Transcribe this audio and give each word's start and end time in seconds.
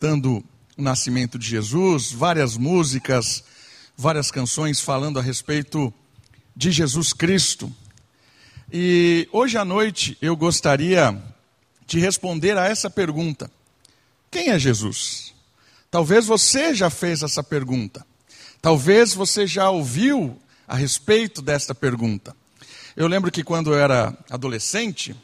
dando 0.00 0.42
o 0.78 0.82
nascimento 0.82 1.38
de 1.38 1.46
Jesus, 1.46 2.10
várias 2.10 2.56
músicas, 2.56 3.44
várias 3.94 4.30
canções 4.30 4.80
falando 4.80 5.18
a 5.18 5.22
respeito 5.22 5.92
de 6.56 6.72
Jesus 6.72 7.12
Cristo. 7.12 7.70
E 8.72 9.28
hoje 9.30 9.58
à 9.58 9.64
noite 9.64 10.16
eu 10.22 10.34
gostaria 10.34 11.22
de 11.86 12.00
responder 12.00 12.56
a 12.56 12.64
essa 12.64 12.88
pergunta: 12.88 13.50
Quem 14.30 14.48
é 14.48 14.58
Jesus? 14.58 15.34
Talvez 15.90 16.24
você 16.24 16.74
já 16.74 16.88
fez 16.88 17.22
essa 17.22 17.42
pergunta. 17.42 18.06
Talvez 18.62 19.12
você 19.12 19.46
já 19.46 19.68
ouviu 19.68 20.40
a 20.66 20.76
respeito 20.76 21.42
desta 21.42 21.74
pergunta. 21.74 22.34
Eu 22.96 23.06
lembro 23.06 23.30
que 23.30 23.44
quando 23.44 23.72
eu 23.72 23.78
era 23.78 24.16
adolescente, 24.30 25.14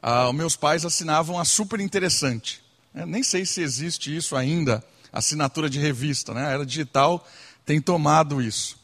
ah, 0.00 0.32
meus 0.32 0.54
pais 0.54 0.84
assinavam 0.84 1.38
a 1.38 1.44
Super 1.44 1.80
Interessante. 1.80 2.67
Nem 3.06 3.22
sei 3.22 3.44
se 3.44 3.60
existe 3.60 4.14
isso 4.14 4.36
ainda, 4.36 4.84
assinatura 5.12 5.68
de 5.68 5.78
revista, 5.78 6.32
né? 6.34 6.46
A 6.46 6.50
era 6.50 6.66
digital 6.66 7.26
tem 7.64 7.80
tomado 7.80 8.40
isso. 8.40 8.78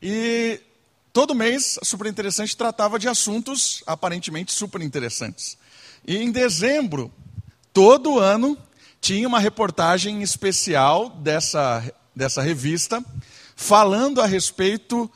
E 0.00 0.60
todo 1.12 1.34
mês 1.34 1.78
Super 1.82 2.06
Interessante 2.06 2.56
tratava 2.56 2.98
de 2.98 3.08
assuntos 3.08 3.82
aparentemente 3.86 4.52
super 4.52 4.82
interessantes. 4.82 5.56
E 6.06 6.16
em 6.16 6.30
dezembro, 6.30 7.12
todo 7.72 8.18
ano, 8.18 8.56
tinha 9.00 9.26
uma 9.26 9.40
reportagem 9.40 10.22
especial 10.22 11.10
dessa, 11.10 11.82
dessa 12.14 12.42
revista 12.42 13.04
falando 13.54 14.20
a 14.20 14.26
respeito 14.26 15.10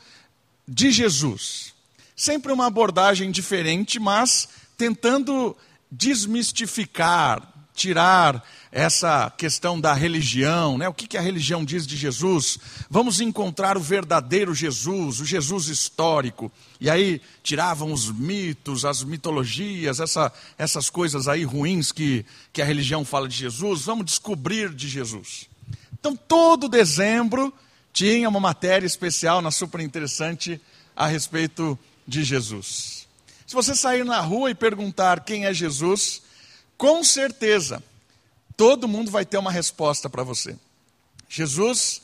de 0.67 0.91
Jesus. 0.91 1.73
Sempre 2.15 2.51
uma 2.51 2.67
abordagem 2.67 3.31
diferente, 3.31 3.99
mas 3.99 4.47
tentando 4.77 5.55
desmistificar, 5.91 7.50
tirar 7.73 8.43
essa 8.71 9.29
questão 9.29 9.79
da 9.79 9.93
religião, 9.93 10.77
né? 10.77 10.87
o 10.87 10.93
que, 10.93 11.07
que 11.07 11.17
a 11.17 11.21
religião 11.21 11.65
diz 11.65 11.85
de 11.85 11.97
Jesus. 11.97 12.57
Vamos 12.89 13.19
encontrar 13.19 13.77
o 13.77 13.81
verdadeiro 13.81 14.55
Jesus, 14.55 15.19
o 15.19 15.25
Jesus 15.25 15.67
histórico. 15.67 16.51
E 16.79 16.89
aí 16.89 17.21
tiravam 17.43 17.91
os 17.91 18.09
mitos, 18.09 18.85
as 18.85 19.03
mitologias, 19.03 19.99
essa, 19.99 20.31
essas 20.57 20.89
coisas 20.89 21.27
aí 21.27 21.43
ruins 21.43 21.91
que, 21.91 22.25
que 22.53 22.61
a 22.61 22.65
religião 22.65 23.03
fala 23.03 23.27
de 23.27 23.35
Jesus. 23.35 23.81
Vamos 23.83 24.05
descobrir 24.05 24.69
de 24.69 24.87
Jesus. 24.87 25.49
Então, 25.93 26.15
todo 26.15 26.69
dezembro 26.69 27.53
tinha 27.93 28.29
uma 28.29 28.39
matéria 28.39 28.87
especial 28.87 29.41
na 29.41 29.51
Super 29.51 29.81
Interessante 29.81 30.59
a 30.95 31.07
respeito 31.07 31.77
de 32.07 32.23
Jesus. 32.23 33.07
Se 33.45 33.53
você 33.53 33.75
sair 33.75 34.05
na 34.05 34.19
rua 34.21 34.49
e 34.49 34.55
perguntar 34.55 35.25
quem 35.25 35.45
é 35.45 35.53
Jesus, 35.53 36.21
com 36.81 37.03
certeza 37.03 37.83
todo 38.57 38.87
mundo 38.87 39.11
vai 39.11 39.23
ter 39.23 39.37
uma 39.37 39.51
resposta 39.51 40.09
para 40.09 40.23
você. 40.23 40.57
Jesus 41.29 42.01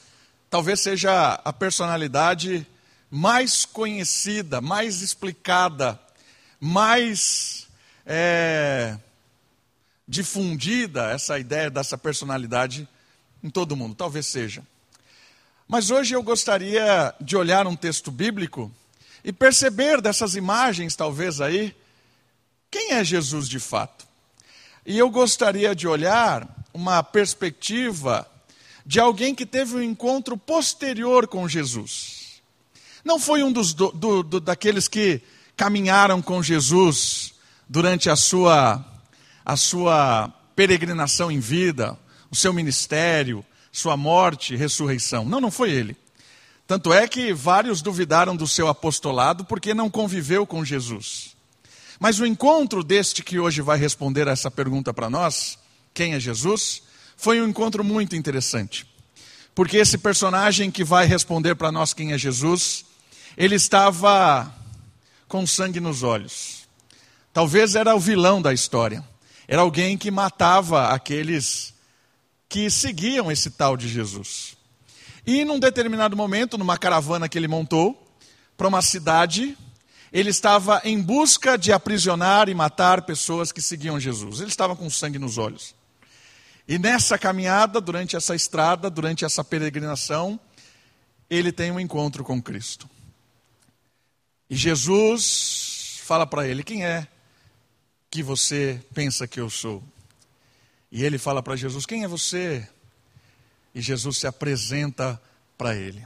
talvez 0.52 0.82
seja 0.82 1.34
a 1.44 1.52
personalidade 1.52 2.64
mais 3.10 3.66
conhecida, 3.66 4.62
mais 4.62 5.02
explicada, 5.02 6.00
mais 6.60 7.68
é, 8.06 9.00
difundida 10.08 11.10
essa 11.10 11.40
ideia 11.40 11.72
dessa 11.72 11.98
personalidade 11.98 12.88
em 13.44 13.50
todo 13.50 13.76
mundo. 13.76 13.96
Talvez 13.96 14.28
seja. 14.28 14.62
Mas 15.68 15.90
hoje 15.90 16.14
eu 16.14 16.22
gostaria 16.22 17.16
de 17.20 17.36
olhar 17.36 17.66
um 17.66 17.76
texto 17.76 18.12
bíblico 18.12 18.72
e 19.24 19.34
perceber 19.34 20.02
dessas 20.02 20.36
imagens, 20.36 20.96
talvez 20.96 21.42
aí, 21.42 21.76
quem 22.70 22.92
é 22.92 23.04
Jesus 23.04 23.50
de 23.50 23.60
fato. 23.60 24.07
E 24.90 24.98
eu 24.98 25.10
gostaria 25.10 25.76
de 25.76 25.86
olhar 25.86 26.48
uma 26.74 27.04
perspectiva 27.04 28.26
de 28.86 29.02
alguém 29.02 29.36
que 29.36 29.46
teve 29.46 29.76
um 29.76 29.84
encontro 29.84 30.38
posterior 30.38 31.28
com 31.28 31.46
Jesus. 31.46 32.42
Não 33.04 33.20
foi 33.20 33.44
um 33.44 33.52
dos 33.52 33.74
do, 33.74 33.92
do, 33.92 34.24
do, 34.24 34.40
daqueles 34.40 34.88
que 34.88 35.22
caminharam 35.58 36.22
com 36.22 36.42
Jesus 36.42 37.34
durante 37.68 38.10
a 38.10 38.16
sua, 38.16 38.86
a 39.44 39.58
sua 39.58 40.34
peregrinação 40.56 41.30
em 41.30 41.42
vida, 41.42 42.00
o 42.32 42.36
seu 42.36 42.54
ministério, 42.54 43.46
sua 43.74 43.98
morte 43.98 44.56
ressurreição. 44.56 45.26
Não, 45.26 45.42
não 45.42 45.52
foi 45.52 45.70
ele. 45.72 45.98
Tanto 46.66 46.94
é 46.94 47.10
que 47.10 47.34
vários 47.34 47.82
duvidaram 47.82 48.38
do 48.38 48.48
seu 48.48 48.70
apostolado 48.70 49.44
porque 49.44 49.74
não 49.74 49.90
conviveu 49.90 50.48
com 50.48 50.64
Jesus. 50.64 51.37
Mas 52.00 52.20
o 52.20 52.26
encontro 52.26 52.84
deste 52.84 53.24
que 53.24 53.40
hoje 53.40 53.62
vai 53.62 53.78
responder 53.78 54.28
essa 54.28 54.52
pergunta 54.52 54.94
para 54.94 55.10
nós, 55.10 55.58
quem 55.94 56.14
é 56.14 56.20
Jesus, 56.20 56.84
foi 57.16 57.42
um 57.42 57.48
encontro 57.48 57.84
muito 57.84 58.16
interessante. 58.16 58.86
Porque 59.56 59.78
esse 59.78 59.98
personagem 59.98 60.70
que 60.70 60.84
vai 60.84 61.08
responder 61.08 61.56
para 61.56 61.72
nós 61.72 61.94
quem 61.94 62.14
é 62.14 62.18
Jesus, 62.18 62.86
ele 63.36 63.56
estava 63.56 64.54
com 65.28 65.48
sangue 65.48 65.80
nos 65.80 66.04
olhos. 66.04 66.68
Talvez 67.34 67.76
era 67.76 67.96
o 67.96 68.00
vilão 68.00 68.42
da 68.42 68.54
história. 68.54 69.04
Era 69.48 69.62
alguém 69.62 69.98
que 69.98 70.12
matava 70.12 70.90
aqueles 70.90 71.74
que 72.48 72.70
seguiam 72.70 73.32
esse 73.32 73.50
tal 73.52 73.76
de 73.76 73.88
Jesus. 73.90 74.56
E 75.26 75.44
num 75.44 75.60
determinado 75.60 76.16
momento, 76.16 76.58
numa 76.58 76.78
caravana 76.78 77.28
que 77.28 77.38
ele 77.38 77.48
montou, 77.48 78.08
para 78.56 78.68
uma 78.68 78.82
cidade, 78.82 79.58
ele 80.12 80.30
estava 80.30 80.82
em 80.84 81.02
busca 81.02 81.58
de 81.58 81.72
aprisionar 81.72 82.50
e 82.50 82.54
matar 82.54 83.02
pessoas 83.02 83.52
que 83.52 83.62
seguiam 83.62 84.00
Jesus. 84.00 84.40
Ele 84.40 84.50
estava 84.50 84.76
com 84.76 84.90
sangue 84.90 85.20
nos 85.20 85.38
olhos. 85.38 85.76
E 86.68 86.78
nessa 86.78 87.18
caminhada, 87.18 87.80
durante 87.80 88.16
essa 88.16 88.36
estrada, 88.36 88.90
durante 88.90 89.24
essa 89.24 89.44
peregrinação, 89.44 90.40
ele 91.30 91.52
tem 91.52 91.72
um 91.72 91.80
encontro 91.80 92.24
com 92.24 92.42
Cristo. 92.42 92.90
E 94.50 94.56
Jesus 94.56 96.00
fala 96.04 96.26
para 96.26 96.48
ele: 96.48 96.64
Quem 96.64 96.86
é 96.86 97.08
que 98.10 98.24
você 98.24 98.82
pensa 98.94 99.28
que 99.28 99.40
eu 99.40 99.50
sou? 99.50 99.84
E 100.92 101.04
ele 101.04 101.18
fala 101.18 101.44
para 101.44 101.56
Jesus: 101.56 101.86
Quem 101.86 102.04
é 102.04 102.08
você? 102.08 102.68
E 103.76 103.82
Jesus 103.82 104.18
se 104.18 104.28
apresenta 104.28 105.22
para 105.58 105.76
ele. 105.76 106.06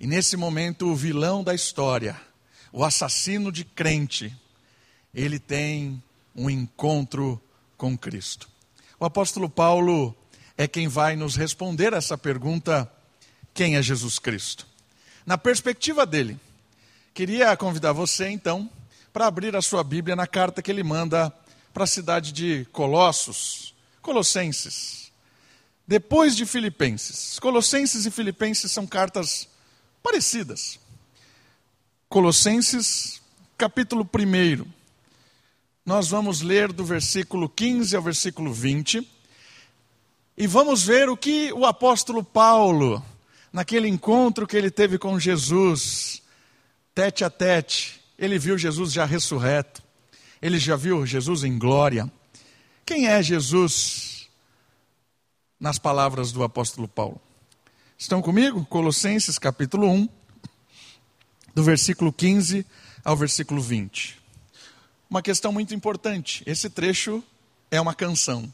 E 0.00 0.06
nesse 0.06 0.36
momento, 0.36 0.88
o 0.88 0.96
vilão 0.96 1.42
da 1.42 1.54
história, 1.54 2.20
o 2.76 2.84
assassino 2.84 3.50
de 3.50 3.64
crente, 3.64 4.36
ele 5.14 5.38
tem 5.38 6.02
um 6.34 6.50
encontro 6.50 7.40
com 7.74 7.96
Cristo. 7.96 8.50
O 9.00 9.06
apóstolo 9.06 9.48
Paulo 9.48 10.14
é 10.58 10.68
quem 10.68 10.86
vai 10.86 11.16
nos 11.16 11.36
responder 11.36 11.94
essa 11.94 12.18
pergunta: 12.18 12.86
quem 13.54 13.76
é 13.76 13.82
Jesus 13.82 14.18
Cristo? 14.18 14.66
Na 15.24 15.38
perspectiva 15.38 16.04
dele, 16.04 16.38
queria 17.14 17.56
convidar 17.56 17.94
você 17.94 18.28
então 18.28 18.70
para 19.10 19.26
abrir 19.26 19.56
a 19.56 19.62
sua 19.62 19.82
Bíblia 19.82 20.14
na 20.14 20.26
carta 20.26 20.60
que 20.60 20.70
ele 20.70 20.82
manda 20.82 21.32
para 21.72 21.84
a 21.84 21.86
cidade 21.86 22.30
de 22.30 22.66
Colossos, 22.72 23.74
Colossenses. 24.02 25.10
Depois 25.88 26.36
de 26.36 26.44
Filipenses. 26.44 27.38
Colossenses 27.38 28.04
e 28.04 28.10
Filipenses 28.10 28.70
são 28.70 28.86
cartas 28.86 29.48
parecidas. 30.02 30.78
Colossenses, 32.08 33.20
capítulo 33.58 34.08
1. 34.14 34.64
Nós 35.84 36.08
vamos 36.08 36.40
ler 36.40 36.72
do 36.72 36.84
versículo 36.84 37.48
15 37.48 37.96
ao 37.96 38.02
versículo 38.02 38.52
20. 38.52 39.06
E 40.38 40.46
vamos 40.46 40.84
ver 40.84 41.08
o 41.08 41.16
que 41.16 41.52
o 41.52 41.66
apóstolo 41.66 42.22
Paulo, 42.22 43.04
naquele 43.52 43.88
encontro 43.88 44.46
que 44.46 44.56
ele 44.56 44.70
teve 44.70 44.98
com 44.98 45.18
Jesus, 45.18 46.22
tete 46.94 47.24
a 47.24 47.30
tete, 47.30 48.00
ele 48.16 48.38
viu 48.38 48.56
Jesus 48.56 48.92
já 48.92 49.04
ressurreto, 49.04 49.82
ele 50.40 50.60
já 50.60 50.76
viu 50.76 51.04
Jesus 51.04 51.42
em 51.42 51.58
glória. 51.58 52.10
Quem 52.84 53.08
é 53.08 53.20
Jesus 53.20 54.28
nas 55.58 55.76
palavras 55.76 56.30
do 56.30 56.44
apóstolo 56.44 56.86
Paulo? 56.86 57.20
Estão 57.98 58.22
comigo? 58.22 58.64
Colossenses 58.66 59.40
capítulo 59.40 59.88
1, 59.90 60.08
do 61.56 61.62
versículo 61.62 62.12
15 62.12 62.66
ao 63.02 63.16
versículo 63.16 63.62
20. 63.62 64.20
Uma 65.08 65.22
questão 65.22 65.50
muito 65.50 65.74
importante: 65.74 66.42
esse 66.44 66.68
trecho 66.68 67.24
é 67.70 67.80
uma 67.80 67.94
canção, 67.94 68.52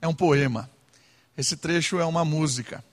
é 0.00 0.08
um 0.08 0.14
poema, 0.14 0.68
esse 1.38 1.56
trecho 1.56 2.00
é 2.00 2.04
uma 2.04 2.24
música, 2.24 2.84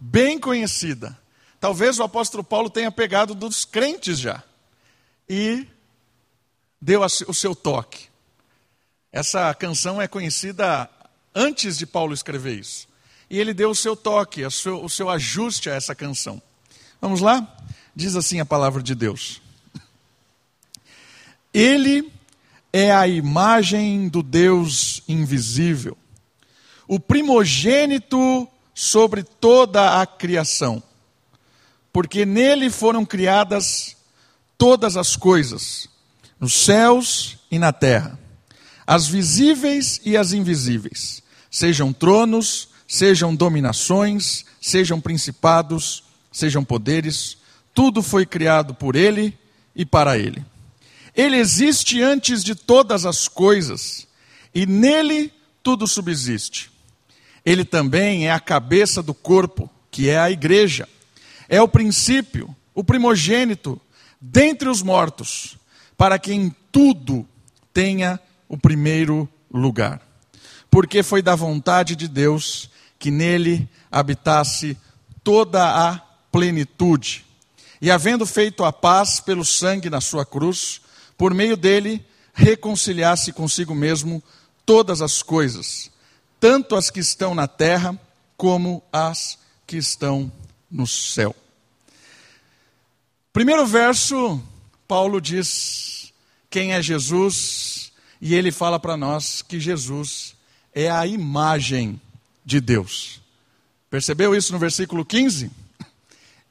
bem 0.00 0.36
conhecida. 0.36 1.16
Talvez 1.60 2.00
o 2.00 2.02
apóstolo 2.02 2.42
Paulo 2.42 2.68
tenha 2.68 2.90
pegado 2.90 3.36
dos 3.36 3.64
crentes 3.64 4.18
já 4.18 4.42
e 5.28 5.64
deu 6.82 7.02
o 7.02 7.34
seu 7.34 7.54
toque. 7.54 8.08
Essa 9.12 9.54
canção 9.54 10.02
é 10.02 10.08
conhecida 10.08 10.90
antes 11.32 11.78
de 11.78 11.86
Paulo 11.86 12.12
escrever 12.12 12.58
isso. 12.58 12.88
E 13.30 13.38
ele 13.38 13.54
deu 13.54 13.70
o 13.70 13.76
seu 13.76 13.94
toque, 13.96 14.44
o 14.44 14.88
seu, 14.88 15.08
ajuste 15.08 15.70
a 15.70 15.74
essa 15.74 15.94
canção. 15.94 16.42
Vamos 17.00 17.20
lá? 17.20 17.56
Diz 17.96 18.14
assim 18.14 18.40
a 18.40 18.44
palavra 18.44 18.82
de 18.82 18.94
Deus. 18.94 19.40
Ele 21.52 22.12
é 22.70 22.92
a 22.92 23.08
imagem 23.08 24.06
do 24.10 24.22
Deus 24.22 25.02
invisível, 25.08 25.96
o 26.86 27.00
primogênito 27.00 28.46
sobre 28.74 29.22
toda 29.22 30.02
a 30.02 30.06
criação, 30.06 30.82
porque 31.90 32.26
nele 32.26 32.68
foram 32.68 33.02
criadas 33.02 33.96
todas 34.58 34.98
as 34.98 35.16
coisas, 35.16 35.88
nos 36.38 36.52
céus 36.52 37.38
e 37.50 37.58
na 37.58 37.72
terra, 37.72 38.18
as 38.86 39.08
visíveis 39.08 40.02
e 40.04 40.18
as 40.18 40.34
invisíveis, 40.34 41.22
sejam 41.50 41.94
tronos, 41.94 42.68
sejam 42.86 43.34
dominações, 43.34 44.44
sejam 44.60 45.00
principados, 45.00 46.04
sejam 46.30 46.62
poderes, 46.62 47.35
tudo 47.76 48.02
foi 48.02 48.24
criado 48.24 48.74
por 48.74 48.96
ele 48.96 49.38
e 49.74 49.84
para 49.84 50.16
ele. 50.16 50.42
Ele 51.14 51.36
existe 51.36 52.00
antes 52.00 52.42
de 52.42 52.54
todas 52.54 53.04
as 53.04 53.28
coisas, 53.28 54.08
e 54.54 54.64
nele 54.64 55.30
tudo 55.62 55.86
subsiste. 55.86 56.70
Ele 57.44 57.66
também 57.66 58.28
é 58.28 58.32
a 58.32 58.40
cabeça 58.40 59.02
do 59.02 59.12
corpo, 59.12 59.68
que 59.90 60.08
é 60.08 60.18
a 60.18 60.30
igreja. 60.30 60.88
É 61.50 61.60
o 61.60 61.68
princípio, 61.68 62.56
o 62.74 62.82
primogênito 62.82 63.78
dentre 64.18 64.70
os 64.70 64.80
mortos, 64.80 65.58
para 65.98 66.18
que 66.18 66.32
em 66.32 66.54
tudo 66.72 67.28
tenha 67.74 68.18
o 68.48 68.56
primeiro 68.56 69.28
lugar. 69.52 70.00
Porque 70.70 71.02
foi 71.02 71.20
da 71.20 71.34
vontade 71.34 71.94
de 71.94 72.08
Deus 72.08 72.70
que 72.98 73.10
nele 73.10 73.68
habitasse 73.92 74.78
toda 75.22 75.90
a 75.90 75.98
plenitude. 76.32 77.25
E 77.86 77.90
havendo 77.92 78.26
feito 78.26 78.64
a 78.64 78.72
paz 78.72 79.20
pelo 79.20 79.44
sangue 79.44 79.88
na 79.88 80.00
sua 80.00 80.26
cruz, 80.26 80.80
por 81.16 81.32
meio 81.32 81.56
dele 81.56 82.04
reconciliasse 82.34 83.32
consigo 83.32 83.76
mesmo 83.76 84.20
todas 84.66 85.00
as 85.00 85.22
coisas, 85.22 85.88
tanto 86.40 86.74
as 86.74 86.90
que 86.90 86.98
estão 86.98 87.32
na 87.32 87.46
terra 87.46 87.96
como 88.36 88.82
as 88.92 89.38
que 89.64 89.76
estão 89.76 90.32
no 90.68 90.84
céu. 90.84 91.32
Primeiro 93.32 93.64
verso, 93.64 94.42
Paulo 94.88 95.20
diz 95.20 96.12
quem 96.50 96.72
é 96.72 96.82
Jesus, 96.82 97.92
e 98.20 98.34
ele 98.34 98.50
fala 98.50 98.80
para 98.80 98.96
nós 98.96 99.42
que 99.42 99.60
Jesus 99.60 100.34
é 100.74 100.90
a 100.90 101.06
imagem 101.06 102.00
de 102.44 102.60
Deus. 102.60 103.20
Percebeu 103.88 104.34
isso 104.34 104.52
no 104.52 104.58
versículo 104.58 105.04
15? 105.04 105.52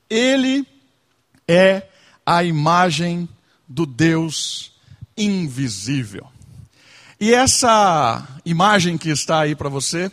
Ele 0.10 0.66
é 1.48 1.84
a 2.26 2.44
imagem 2.44 3.30
do 3.68 3.86
Deus 3.86 4.74
invisível. 5.18 6.28
E 7.20 7.34
essa 7.34 8.28
imagem 8.44 8.98
que 8.98 9.10
está 9.10 9.42
aí 9.42 9.56
para 9.56 9.70
você 9.70 10.12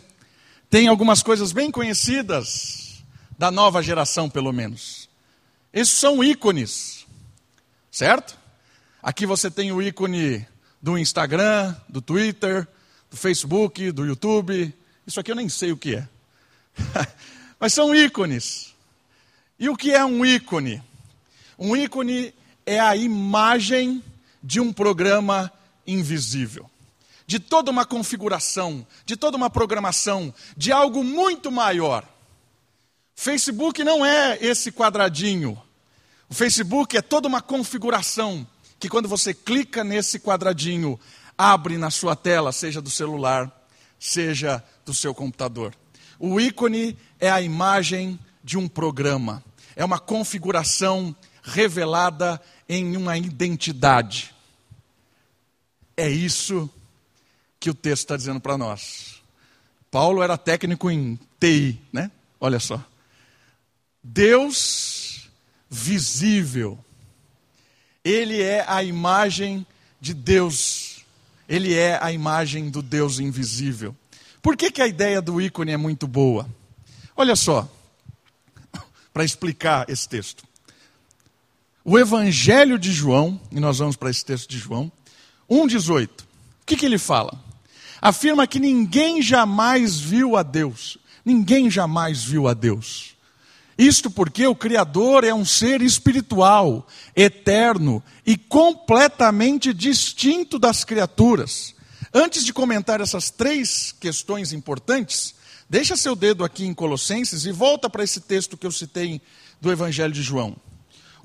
tem 0.69 0.87
algumas 0.87 1.21
coisas 1.21 1.51
bem 1.51 1.69
conhecidas 1.69 3.03
da 3.37 3.51
nova 3.51 3.81
geração, 3.81 4.29
pelo 4.29 4.53
menos. 4.53 5.09
Esses 5.73 5.95
são 5.95 6.23
ícones, 6.23 7.05
certo? 7.91 8.37
Aqui 9.01 9.25
você 9.25 9.51
tem 9.51 9.71
o 9.71 9.81
ícone 9.81 10.47
do 10.81 10.97
Instagram, 10.97 11.75
do 11.89 12.01
Twitter, 12.01 12.67
do 13.09 13.17
Facebook, 13.17 13.91
do 13.91 14.05
YouTube. 14.05 14.73
Isso 15.05 15.19
aqui 15.19 15.31
eu 15.31 15.35
nem 15.35 15.49
sei 15.49 15.71
o 15.71 15.77
que 15.77 15.95
é. 15.95 16.07
Mas 17.59 17.73
são 17.73 17.93
ícones. 17.93 18.73
E 19.59 19.69
o 19.69 19.75
que 19.75 19.91
é 19.91 20.03
um 20.05 20.25
ícone? 20.25 20.81
Um 21.57 21.75
ícone 21.75 22.33
é 22.65 22.79
a 22.79 22.95
imagem 22.95 24.03
de 24.41 24.59
um 24.59 24.73
programa 24.73 25.51
invisível, 25.85 26.69
de 27.25 27.39
toda 27.39 27.71
uma 27.71 27.85
configuração, 27.85 28.85
de 29.05 29.15
toda 29.15 29.37
uma 29.37 29.49
programação, 29.49 30.33
de 30.57 30.71
algo 30.71 31.03
muito 31.03 31.51
maior. 31.51 32.07
Facebook 33.15 33.83
não 33.83 34.05
é 34.05 34.37
esse 34.41 34.71
quadradinho. 34.71 35.61
O 36.29 36.33
Facebook 36.33 36.97
é 36.97 37.01
toda 37.01 37.27
uma 37.27 37.41
configuração 37.41 38.47
que 38.79 38.89
quando 38.89 39.07
você 39.07 39.33
clica 39.33 39.83
nesse 39.83 40.19
quadradinho, 40.19 40.99
abre 41.37 41.77
na 41.77 41.89
sua 41.89 42.15
tela, 42.15 42.51
seja 42.51 42.81
do 42.81 42.89
celular, 42.89 43.49
seja 43.99 44.63
do 44.85 44.93
seu 44.93 45.13
computador. 45.13 45.73
O 46.19 46.39
ícone 46.39 46.97
é 47.19 47.29
a 47.29 47.41
imagem 47.41 48.19
de 48.43 48.57
um 48.57 48.67
programa, 48.67 49.43
é 49.75 49.85
uma 49.85 49.99
configuração 49.99 51.15
revelada 51.43 52.41
em 52.67 52.95
uma 52.95 53.17
identidade. 53.17 54.33
É 55.95 56.09
isso 56.09 56.69
que 57.59 57.69
o 57.69 57.73
texto 57.75 58.03
está 58.03 58.17
dizendo 58.17 58.39
para 58.39 58.57
nós. 58.57 59.21
Paulo 59.91 60.23
era 60.23 60.37
técnico 60.37 60.89
em 60.89 61.19
TI, 61.39 61.79
né? 61.91 62.09
Olha 62.39 62.59
só. 62.59 62.83
Deus 64.03 65.29
visível. 65.69 66.83
Ele 68.03 68.41
é 68.41 68.65
a 68.67 68.83
imagem 68.83 69.65
de 69.99 70.13
Deus. 70.13 71.05
Ele 71.47 71.73
é 71.73 71.97
a 72.01 72.11
imagem 72.11 72.69
do 72.69 72.81
Deus 72.81 73.19
invisível. 73.19 73.95
Por 74.41 74.57
que, 74.57 74.71
que 74.71 74.81
a 74.81 74.87
ideia 74.87 75.21
do 75.21 75.39
ícone 75.39 75.71
é 75.71 75.77
muito 75.77 76.07
boa? 76.07 76.49
Olha 77.15 77.35
só, 77.35 77.69
para 79.13 79.23
explicar 79.23 79.89
esse 79.89 80.09
texto. 80.09 80.43
O 81.85 81.99
Evangelho 81.99 82.79
de 82.79 82.93
João, 82.93 83.39
e 83.51 83.59
nós 83.59 83.79
vamos 83.79 83.97
para 83.97 84.09
esse 84.09 84.23
texto 84.23 84.49
de 84.49 84.57
João, 84.57 84.89
1,18. 85.49 86.07
O 86.07 86.15
que, 86.65 86.77
que 86.77 86.85
ele 86.85 86.97
fala? 86.97 87.37
Afirma 88.01 88.47
que 88.47 88.57
ninguém 88.57 89.21
jamais 89.21 89.99
viu 89.99 90.37
a 90.37 90.43
Deus. 90.43 90.97
Ninguém 91.25 91.69
jamais 91.69 92.23
viu 92.23 92.47
a 92.47 92.53
Deus. 92.53 93.17
Isto 93.77 94.09
porque 94.09 94.47
o 94.47 94.55
Criador 94.55 95.25
é 95.25 95.33
um 95.33 95.43
ser 95.43 95.81
espiritual, 95.81 96.87
eterno 97.13 98.01
e 98.25 98.37
completamente 98.37 99.73
distinto 99.73 100.57
das 100.57 100.85
criaturas. 100.85 101.75
Antes 102.13 102.45
de 102.45 102.53
comentar 102.53 103.01
essas 103.01 103.29
três 103.29 103.93
questões 103.99 104.53
importantes, 104.53 105.35
deixa 105.69 105.97
seu 105.97 106.15
dedo 106.15 106.45
aqui 106.45 106.65
em 106.65 106.73
Colossenses 106.73 107.45
e 107.45 107.51
volta 107.51 107.89
para 107.89 108.05
esse 108.05 108.21
texto 108.21 108.55
que 108.55 108.65
eu 108.65 108.71
citei 108.71 109.21
do 109.59 109.69
Evangelho 109.69 110.13
de 110.13 110.21
João. 110.21 110.55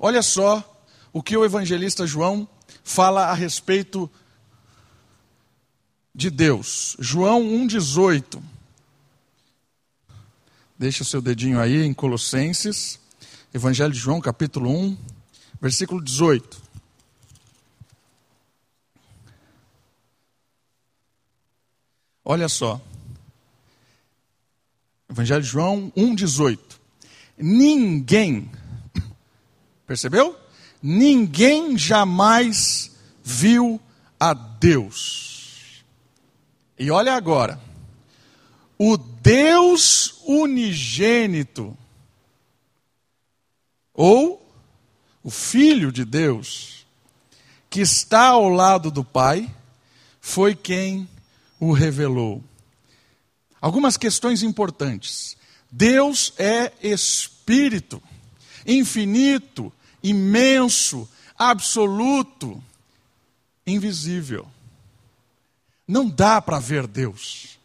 Olha 0.01 0.21
só 0.21 0.63
o 1.11 1.21
que 1.21 1.35
o 1.35 1.43
evangelista 1.43 2.07
João 2.07 2.47
fala 2.85 3.25
a 3.25 3.33
respeito 3.33 4.09
de 6.15 6.29
Deus. 6.29 6.95
João 6.99 7.43
1,18. 7.43 8.41
Deixa 10.77 11.03
seu 11.03 11.21
dedinho 11.21 11.59
aí 11.59 11.83
em 11.83 11.93
Colossenses, 11.93 12.97
Evangelho 13.53 13.91
de 13.91 13.99
João, 13.99 14.21
capítulo 14.21 14.71
1, 14.71 14.97
versículo 15.59 16.01
18. 16.01 16.61
Olha 22.23 22.47
só. 22.47 22.79
Evangelho 25.09 25.41
de 25.41 25.49
João 25.49 25.91
1,18. 25.97 26.59
Ninguém 27.37 28.49
Percebeu? 29.89 30.39
Ninguém 30.83 31.75
jamais 31.75 32.91
viu 33.23 33.81
a 34.19 34.35
Deus. 34.35 35.83
E 36.77 36.91
olha 36.91 37.15
agora. 37.15 37.59
O 38.77 38.95
Deus 38.97 40.21
unigênito, 40.25 41.75
ou 43.91 44.47
o 45.23 45.31
Filho 45.31 45.91
de 45.91 46.05
Deus, 46.05 46.85
que 47.67 47.81
está 47.81 48.27
ao 48.27 48.47
lado 48.47 48.91
do 48.91 49.03
Pai, 49.03 49.51
foi 50.21 50.53
quem 50.53 51.09
o 51.59 51.71
revelou. 51.71 52.43
Algumas 53.59 53.97
questões 53.97 54.43
importantes. 54.43 55.35
Deus 55.71 56.31
é 56.37 56.73
Espírito, 56.79 57.99
infinito, 58.67 59.73
imenso, 60.03 61.09
absoluto, 61.37 62.61
invisível. 63.65 64.47
Não 65.87 66.07
dá 66.07 66.41
para 66.41 66.59
ver 66.59 66.85
Deus. 66.85 67.57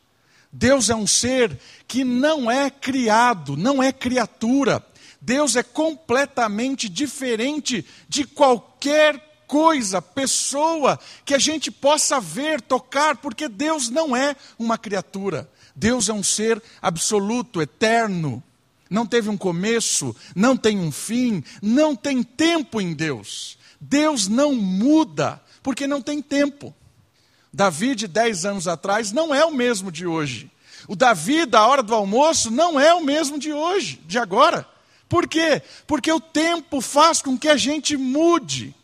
Deus 0.51 0.89
é 0.89 0.95
um 0.95 1.07
ser 1.07 1.59
que 1.87 2.05
não 2.05 2.51
é 2.51 2.71
criado, 2.71 3.57
não 3.57 3.83
é 3.83 3.93
criatura. 3.93 4.85
Deus 5.21 5.57
é 5.57 5.63
completamente 5.63 6.89
diferente 6.89 7.85
de 8.09 8.25
qualquer 8.25 9.43
coisa, 9.47 10.01
pessoa 10.01 10.99
que 11.25 11.35
a 11.35 11.39
gente 11.39 11.71
possa 11.71 12.21
ver, 12.21 12.61
tocar, 12.61 13.17
porque 13.17 13.49
Deus 13.49 13.91
não 13.91 14.17
é 14.17 14.37
uma 14.59 14.79
criatura. 14.79 15.51
Deus 15.75 16.09
é 16.09 16.13
um 16.13 16.23
ser 16.23 16.63
absoluto, 16.81 17.61
eterno 17.61 18.43
não 18.95 19.05
teve 19.05 19.29
um 19.29 19.37
começo, 19.37 20.15
não 20.37 20.57
tem 20.57 20.79
um 20.79 20.93
fim, 20.93 21.43
não 21.61 21.97
tem 21.97 22.23
tempo 22.23 22.81
em 22.81 22.95
Deus. 22.95 23.59
Deus 23.81 24.29
não 24.29 24.55
muda, 24.55 25.43
porque 25.63 25.87
não 25.87 26.01
tem 26.01 26.23
tempo. 26.23 26.73
Davi, 27.53 27.97
de 27.97 28.07
10 28.07 28.47
anos 28.47 28.69
atrás, 28.69 29.11
não 29.11 29.35
é 29.35 29.45
o 29.45 29.53
mesmo 29.53 29.91
de 29.91 30.07
hoje. 30.07 30.49
O 30.87 30.95
Davi 30.95 31.45
da 31.45 31.67
hora 31.67 31.83
do 31.83 31.95
almoço 31.95 32.51
não 32.51 32.79
é 32.79 32.95
o 32.95 33.03
mesmo 33.03 33.37
de 33.37 33.53
hoje, 33.53 34.01
de 34.07 34.17
agora. 34.17 34.67
Por 35.09 35.27
quê? 35.27 35.61
Porque 35.87 36.13
o 36.13 36.21
tempo 36.21 36.81
faz 36.81 37.21
com 37.21 37.37
que 37.37 37.49
a 37.49 37.57
gente 37.57 37.97
mude. 37.97 38.75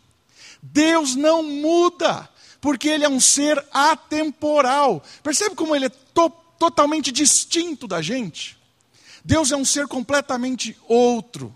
Deus 0.60 1.14
não 1.14 1.42
muda, 1.42 2.28
porque 2.60 2.88
Ele 2.88 3.04
é 3.04 3.08
um 3.08 3.20
ser 3.20 3.64
atemporal. 3.72 5.02
Percebe 5.22 5.54
como 5.54 5.74
Ele 5.74 5.86
é 5.86 5.88
to 5.88 6.32
totalmente 6.58 7.10
distinto 7.10 7.86
da 7.86 8.02
gente? 8.02 8.59
Deus 9.24 9.50
é 9.52 9.56
um 9.56 9.64
ser 9.64 9.86
completamente 9.86 10.76
outro. 10.88 11.54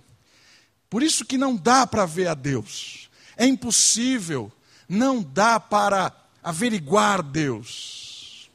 Por 0.88 1.02
isso 1.02 1.25
que 1.25 1.38
não 1.38 1.56
dá 1.56 1.87
para 1.87 2.06
ver 2.06 2.28
a 2.28 2.35
Deus. 2.35 3.11
É 3.37 3.47
impossível, 3.47 4.52
não 4.88 5.23
dá 5.23 5.59
para 5.59 6.12
averiguar 6.42 7.23
Deus. 7.23 8.50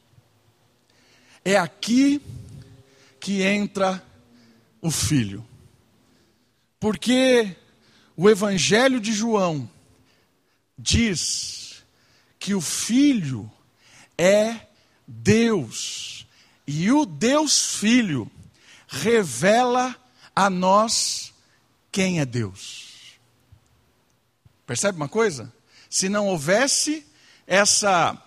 É 1.44 1.56
aqui 1.56 2.22
que 3.18 3.42
entra 3.42 4.02
o 4.80 4.90
Filho. 4.90 5.44
Porque 6.78 7.56
o 8.16 8.30
Evangelho 8.30 9.00
de 9.00 9.12
João 9.12 9.68
diz 10.78 11.84
que 12.38 12.54
o 12.54 12.60
Filho 12.60 13.50
é 14.16 14.66
Deus. 15.06 16.26
E 16.66 16.90
o 16.90 17.04
Deus 17.04 17.76
Filho 17.76 18.30
revela 18.90 19.96
a 20.34 20.50
nós 20.50 21.32
quem 21.92 22.18
é 22.18 22.26
Deus. 22.26 23.18
Percebe 24.66 24.96
uma 24.96 25.08
coisa? 25.08 25.52
Se 25.88 26.08
não 26.08 26.26
houvesse 26.26 27.06
essa 27.46 28.20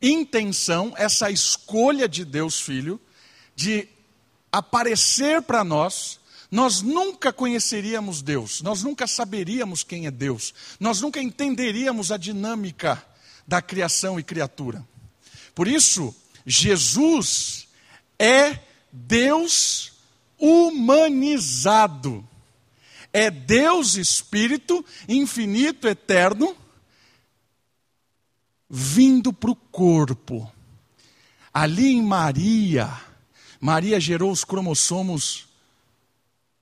intenção, 0.00 0.92
essa 0.96 1.30
escolha 1.30 2.06
de 2.06 2.24
Deus 2.24 2.60
Filho, 2.60 3.00
de 3.56 3.88
aparecer 4.52 5.42
para 5.42 5.64
nós, 5.64 6.20
nós 6.50 6.82
nunca 6.82 7.32
conheceríamos 7.32 8.20
Deus, 8.20 8.60
nós 8.60 8.82
nunca 8.82 9.06
saberíamos 9.06 9.82
quem 9.82 10.06
é 10.06 10.10
Deus, 10.10 10.52
nós 10.78 11.00
nunca 11.00 11.22
entenderíamos 11.22 12.12
a 12.12 12.16
dinâmica 12.16 13.02
da 13.46 13.62
criação 13.62 14.18
e 14.18 14.22
criatura. 14.22 14.86
Por 15.54 15.68
isso, 15.68 16.14
Jesus 16.44 17.68
é 18.18 18.58
Deus 18.92 19.92
humanizado. 20.38 22.26
É 23.12 23.30
Deus 23.30 23.96
Espírito 23.96 24.84
infinito, 25.08 25.88
eterno, 25.88 26.56
vindo 28.68 29.32
para 29.32 29.50
o 29.50 29.56
corpo. 29.56 30.50
Ali 31.52 31.88
em 31.88 32.02
Maria, 32.02 32.88
Maria 33.60 33.98
gerou 33.98 34.30
os 34.30 34.44
cromossomos 34.44 35.48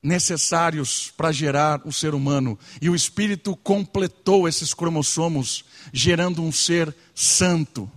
necessários 0.03 1.13
para 1.17 1.33
gerar 1.33 1.87
o 1.87 1.93
ser 1.93 2.15
humano, 2.15 2.59
e 2.81 2.89
o 2.89 2.95
Espírito 2.95 3.55
completou 3.57 4.49
esses 4.49 4.73
cromossomos, 4.73 5.65
gerando 5.93 6.43
um 6.43 6.51
ser 6.51 6.95
santo. 7.15 7.91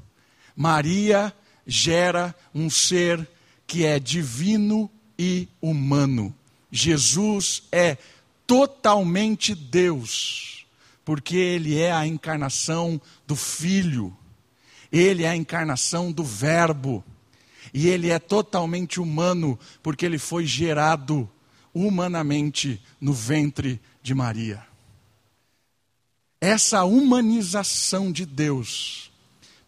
Maria 0.55 1.33
gera 1.65 2.35
um 2.53 2.69
ser 2.69 3.29
que 3.71 3.85
é 3.85 4.01
divino 4.01 4.91
e 5.17 5.47
humano. 5.61 6.35
Jesus 6.69 7.63
é 7.71 7.97
totalmente 8.45 9.55
Deus, 9.55 10.65
porque 11.05 11.37
ele 11.37 11.79
é 11.79 11.89
a 11.89 12.05
encarnação 12.05 12.99
do 13.25 13.33
Filho, 13.33 14.13
ele 14.91 15.23
é 15.23 15.29
a 15.29 15.37
encarnação 15.37 16.11
do 16.11 16.21
Verbo, 16.21 17.01
e 17.73 17.87
ele 17.87 18.09
é 18.09 18.19
totalmente 18.19 18.99
humano, 18.99 19.57
porque 19.81 20.05
ele 20.05 20.19
foi 20.19 20.45
gerado 20.45 21.29
humanamente 21.73 22.77
no 22.99 23.13
ventre 23.13 23.79
de 24.03 24.13
Maria. 24.13 24.61
Essa 26.41 26.83
humanização 26.83 28.11
de 28.11 28.25
Deus 28.25 29.09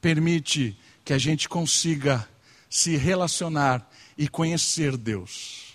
permite 0.01 0.77
que 1.05 1.13
a 1.13 1.17
gente 1.17 1.47
consiga 1.47 2.27
se 2.69 2.97
relacionar 2.97 3.92
e 4.17 4.27
conhecer 4.27 4.97
Deus. 4.97 5.73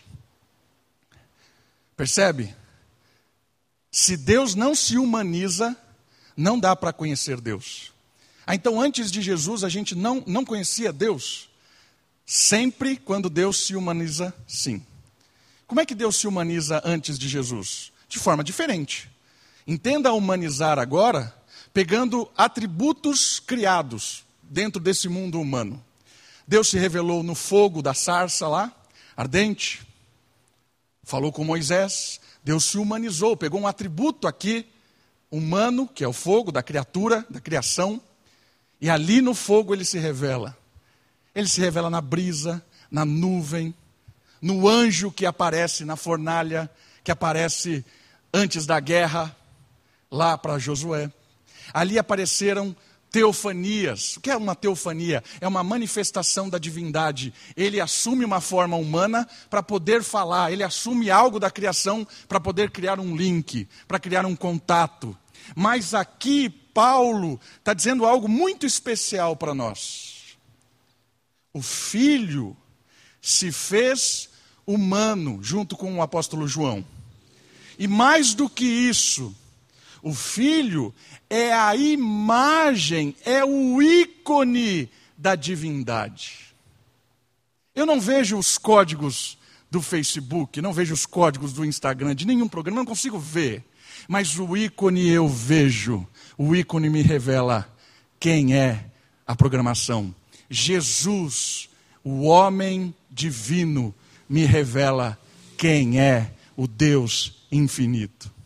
Percebe? 1.97 2.55
Se 3.91 4.17
Deus 4.17 4.55
não 4.55 4.75
se 4.75 4.97
humaniza, 4.97 5.77
não 6.37 6.59
dá 6.59 6.77
para 6.77 6.93
conhecer 6.93 7.41
Deus. 7.41 7.93
Ah, 8.47 8.55
então, 8.55 8.81
antes 8.81 9.11
de 9.11 9.21
Jesus, 9.21 9.65
a 9.65 9.69
gente 9.69 9.95
não, 9.95 10.23
não 10.27 10.45
conhecia 10.45 10.93
Deus? 10.93 11.49
Sempre 12.25 12.97
quando 12.97 13.29
Deus 13.29 13.67
se 13.67 13.75
humaniza, 13.75 14.33
sim. 14.47 14.85
Como 15.67 15.81
é 15.81 15.87
que 15.87 15.95
Deus 15.95 16.17
se 16.17 16.27
humaniza 16.27 16.81
antes 16.85 17.19
de 17.19 17.29
Jesus? 17.29 17.93
De 18.09 18.19
forma 18.19 18.45
diferente. 18.45 19.11
Entenda 19.67 20.13
humanizar 20.13 20.79
agora, 20.79 21.35
pegando 21.75 22.31
atributos 22.37 23.39
criados 23.39 24.25
dentro 24.43 24.81
desse 24.81 25.09
mundo 25.09 25.41
humano. 25.41 25.85
Deus 26.49 26.69
se 26.69 26.79
revelou 26.79 27.23
no 27.23 27.35
fogo 27.35 27.83
da 27.83 27.93
sarça 27.93 28.49
lá, 28.49 28.73
ardente, 29.15 29.87
falou 31.03 31.31
com 31.31 31.45
Moisés, 31.45 32.19
Deus 32.43 32.65
se 32.65 32.79
humanizou, 32.79 33.37
pegou 33.37 33.61
um 33.61 33.67
atributo 33.67 34.27
aqui 34.27 34.67
humano, 35.31 35.87
que 35.87 36.03
é 36.03 36.09
o 36.09 36.13
fogo 36.13 36.51
da 36.51 36.63
criatura, 36.63 37.27
da 37.29 37.39
criação, 37.39 38.01
e 38.81 38.89
ali 38.89 39.21
no 39.21 39.35
fogo 39.35 39.75
ele 39.75 39.85
se 39.85 39.99
revela. 39.99 40.57
Ele 41.35 41.47
se 41.47 41.61
revela 41.61 41.91
na 41.91 42.01
brisa, 42.01 42.65
na 42.91 43.05
nuvem, 43.05 43.75
no 44.41 44.67
anjo 44.67 45.13
que 45.13 45.27
aparece 45.27 45.85
na 45.85 45.97
fornalha, 45.97 46.71
que 47.05 47.11
aparece 47.11 47.85
antes 48.33 48.65
da 48.65 48.81
guerra, 48.81 49.37
lá 50.11 50.39
para 50.39 50.59
Josué. 50.59 51.13
Ali 51.75 51.99
apareceram 51.99 52.75
teofanias. 53.11 54.17
O 54.17 54.21
que 54.21 54.31
é 54.31 54.37
uma 54.37 54.55
teofania? 54.55 55.23
É 55.41 55.49
uma 55.49 55.63
manifestação 55.63 56.49
da 56.49 56.59
divindade. 56.59 57.33
Ele 57.57 57.81
assume 57.81 58.25
uma 58.25 58.41
forma 58.41 58.77
humana 58.77 59.29
para 59.49 59.63
poder 59.63 60.03
falar, 60.03 60.53
ele 60.53 60.63
assume 60.63 61.11
algo 61.11 61.41
da 61.41 61.51
criação 61.51 62.07
para 62.29 62.41
poder 62.41 62.71
criar 62.71 63.01
um 63.01 63.17
link, 63.17 63.69
para 63.87 63.99
criar 63.99 64.27
um 64.27 64.37
contato. 64.37 65.17
Mas 65.55 65.95
aqui, 65.95 66.49
Paulo 66.49 67.41
está 67.59 67.75
dizendo 67.75 68.05
algo 68.05 68.29
muito 68.29 68.67
especial 68.67 69.37
para 69.37 69.55
nós. 69.55 70.37
O 71.53 71.63
Filho 71.63 72.57
se 73.21 73.51
fez 73.51 74.29
humano, 74.67 75.39
junto 75.43 75.77
com 75.77 75.97
o 75.97 76.03
apóstolo 76.03 76.47
João. 76.47 76.85
E 77.79 77.87
mais 77.87 78.35
do 78.35 78.49
que 78.49 78.65
isso, 78.65 79.35
o 80.03 80.15
Filho 80.15 80.95
é 81.29 81.53
a 81.53 81.75
imagem, 81.77 83.15
é 83.25 83.45
o 83.45 83.83
ícone 83.83 84.91
da 85.17 85.35
divindade. 85.35 86.55
Eu 87.75 87.87
não 87.87 88.01
vejo 88.01 88.39
os 88.39 88.59
códigos 88.59 89.39
do 89.71 89.83
Facebook, 89.83 90.61
não 90.61 90.73
vejo 90.73 90.95
os 90.95 91.07
códigos 91.07 91.53
do 91.53 91.65
Instagram, 91.65 92.15
de 92.15 92.27
nenhum 92.27 92.49
programa, 92.49 92.81
não 92.81 92.87
consigo 92.87 93.19
ver. 93.19 93.65
Mas 94.09 94.39
o 94.39 94.57
ícone 94.57 95.09
eu 95.09 95.29
vejo, 95.29 96.07
o 96.37 96.55
ícone 96.55 96.89
me 96.89 97.03
revela 97.03 97.69
quem 98.19 98.55
é 98.55 98.87
a 99.27 99.37
programação. 99.37 100.15
Jesus, 100.49 101.69
o 102.03 102.23
homem 102.23 102.95
divino, 103.11 103.95
me 104.29 104.45
revela 104.45 105.19
quem 105.57 106.01
é 106.01 106.33
o 106.57 106.67
Deus 106.67 107.47
infinito. 107.51 108.38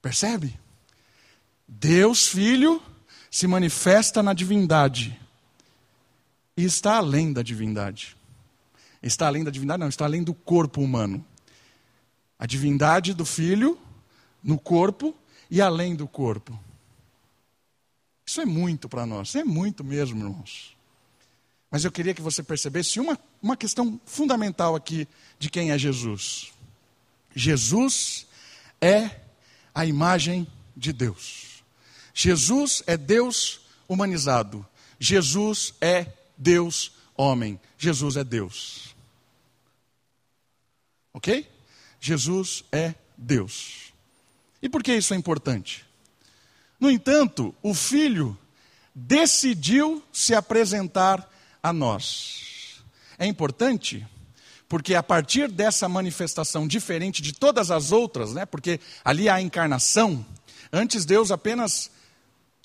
Percebe? 0.00 0.58
Deus 1.66 2.28
Filho 2.28 2.82
se 3.30 3.46
manifesta 3.46 4.22
na 4.22 4.32
divindade 4.32 5.18
e 6.56 6.64
está 6.64 6.96
além 6.96 7.32
da 7.32 7.42
divindade. 7.42 8.16
Está 9.02 9.26
além 9.26 9.44
da 9.44 9.50
divindade, 9.50 9.80
não, 9.80 9.88
está 9.88 10.04
além 10.04 10.22
do 10.22 10.34
corpo 10.34 10.80
humano. 10.80 11.24
A 12.38 12.46
divindade 12.46 13.14
do 13.14 13.24
Filho 13.24 13.78
no 14.42 14.58
corpo 14.58 15.14
e 15.50 15.60
além 15.60 15.94
do 15.94 16.06
corpo. 16.06 16.58
Isso 18.26 18.40
é 18.40 18.44
muito 18.44 18.88
para 18.88 19.06
nós, 19.06 19.34
é 19.34 19.44
muito 19.44 19.84
mesmo, 19.84 20.18
irmãos. 20.18 20.76
Mas 21.70 21.84
eu 21.84 21.92
queria 21.92 22.14
que 22.14 22.22
você 22.22 22.42
percebesse 22.42 22.98
uma, 22.98 23.18
uma 23.42 23.56
questão 23.56 24.00
fundamental 24.04 24.74
aqui 24.74 25.06
de 25.38 25.50
quem 25.50 25.70
é 25.70 25.78
Jesus. 25.78 26.52
Jesus 27.34 28.26
é 28.80 29.27
a 29.78 29.86
imagem 29.86 30.44
de 30.76 30.92
Deus. 30.92 31.62
Jesus 32.12 32.82
é 32.84 32.96
Deus 32.96 33.60
humanizado. 33.86 34.66
Jesus 34.98 35.72
é 35.80 36.12
Deus 36.36 36.90
homem. 37.16 37.60
Jesus 37.78 38.16
é 38.16 38.24
Deus. 38.24 38.96
Ok? 41.14 41.48
Jesus 42.00 42.64
é 42.72 42.92
Deus. 43.16 43.92
E 44.60 44.68
por 44.68 44.82
que 44.82 44.92
isso 44.92 45.14
é 45.14 45.16
importante? 45.16 45.86
No 46.80 46.90
entanto, 46.90 47.54
o 47.62 47.72
filho 47.72 48.36
decidiu 48.92 50.02
se 50.12 50.34
apresentar 50.34 51.32
a 51.62 51.72
nós. 51.72 52.82
É 53.16 53.26
importante 53.26 54.04
porque 54.68 54.94
a 54.94 55.02
partir 55.02 55.48
dessa 55.48 55.88
manifestação 55.88 56.68
diferente 56.68 57.22
de 57.22 57.32
todas 57.32 57.70
as 57.70 57.90
outras, 57.90 58.34
né, 58.34 58.44
porque 58.44 58.78
ali 59.04 59.28
há 59.28 59.36
a 59.36 59.42
encarnação, 59.42 60.24
antes 60.72 61.04
Deus 61.04 61.30
apenas 61.30 61.90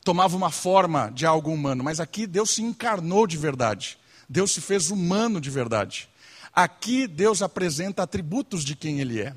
tomava 0.03 0.35
uma 0.35 0.51
forma 0.51 1.09
de 1.11 1.25
algo 1.25 1.51
humano, 1.51 1.83
mas 1.83 1.99
aqui 1.99 2.27
Deus 2.27 2.49
se 2.51 2.61
encarnou 2.61 3.25
de 3.25 3.37
verdade. 3.37 3.97
Deus 4.27 4.51
se 4.51 4.59
fez 4.59 4.89
humano 4.89 5.39
de 5.39 5.49
verdade. 5.49 6.09
Aqui 6.53 7.07
Deus 7.07 7.41
apresenta 7.41 8.03
atributos 8.03 8.65
de 8.65 8.75
quem 8.75 8.99
Ele 8.99 9.21
é. 9.21 9.33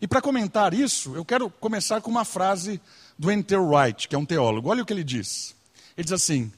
E 0.00 0.06
para 0.06 0.22
comentar 0.22 0.72
isso, 0.72 1.14
eu 1.14 1.24
quero 1.24 1.50
começar 1.50 2.00
com 2.00 2.10
uma 2.10 2.24
frase 2.24 2.80
do 3.18 3.30
Enter 3.30 3.60
Wright, 3.60 4.08
que 4.08 4.14
é 4.14 4.18
um 4.18 4.24
teólogo. 4.24 4.68
Olha 4.68 4.82
o 4.82 4.86
que 4.86 4.92
ele 4.92 5.02
diz. 5.02 5.56
Ele 5.96 6.04
diz 6.04 6.12
assim: 6.12 6.52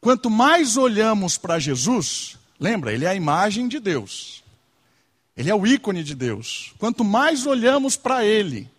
quanto 0.00 0.30
mais 0.30 0.76
olhamos 0.76 1.36
para 1.36 1.58
Jesus, 1.58 2.38
lembra, 2.58 2.92
ele 2.92 3.04
é 3.04 3.08
a 3.08 3.14
imagem 3.14 3.68
de 3.68 3.78
Deus. 3.78 4.43
Ele 5.36 5.50
é 5.50 5.54
o 5.54 5.66
ícone 5.66 6.04
de 6.04 6.14
Deus. 6.14 6.72
Quanto 6.78 7.02
mais 7.02 7.46
olhamos 7.46 7.96
para 7.96 8.24
ele, 8.24 8.70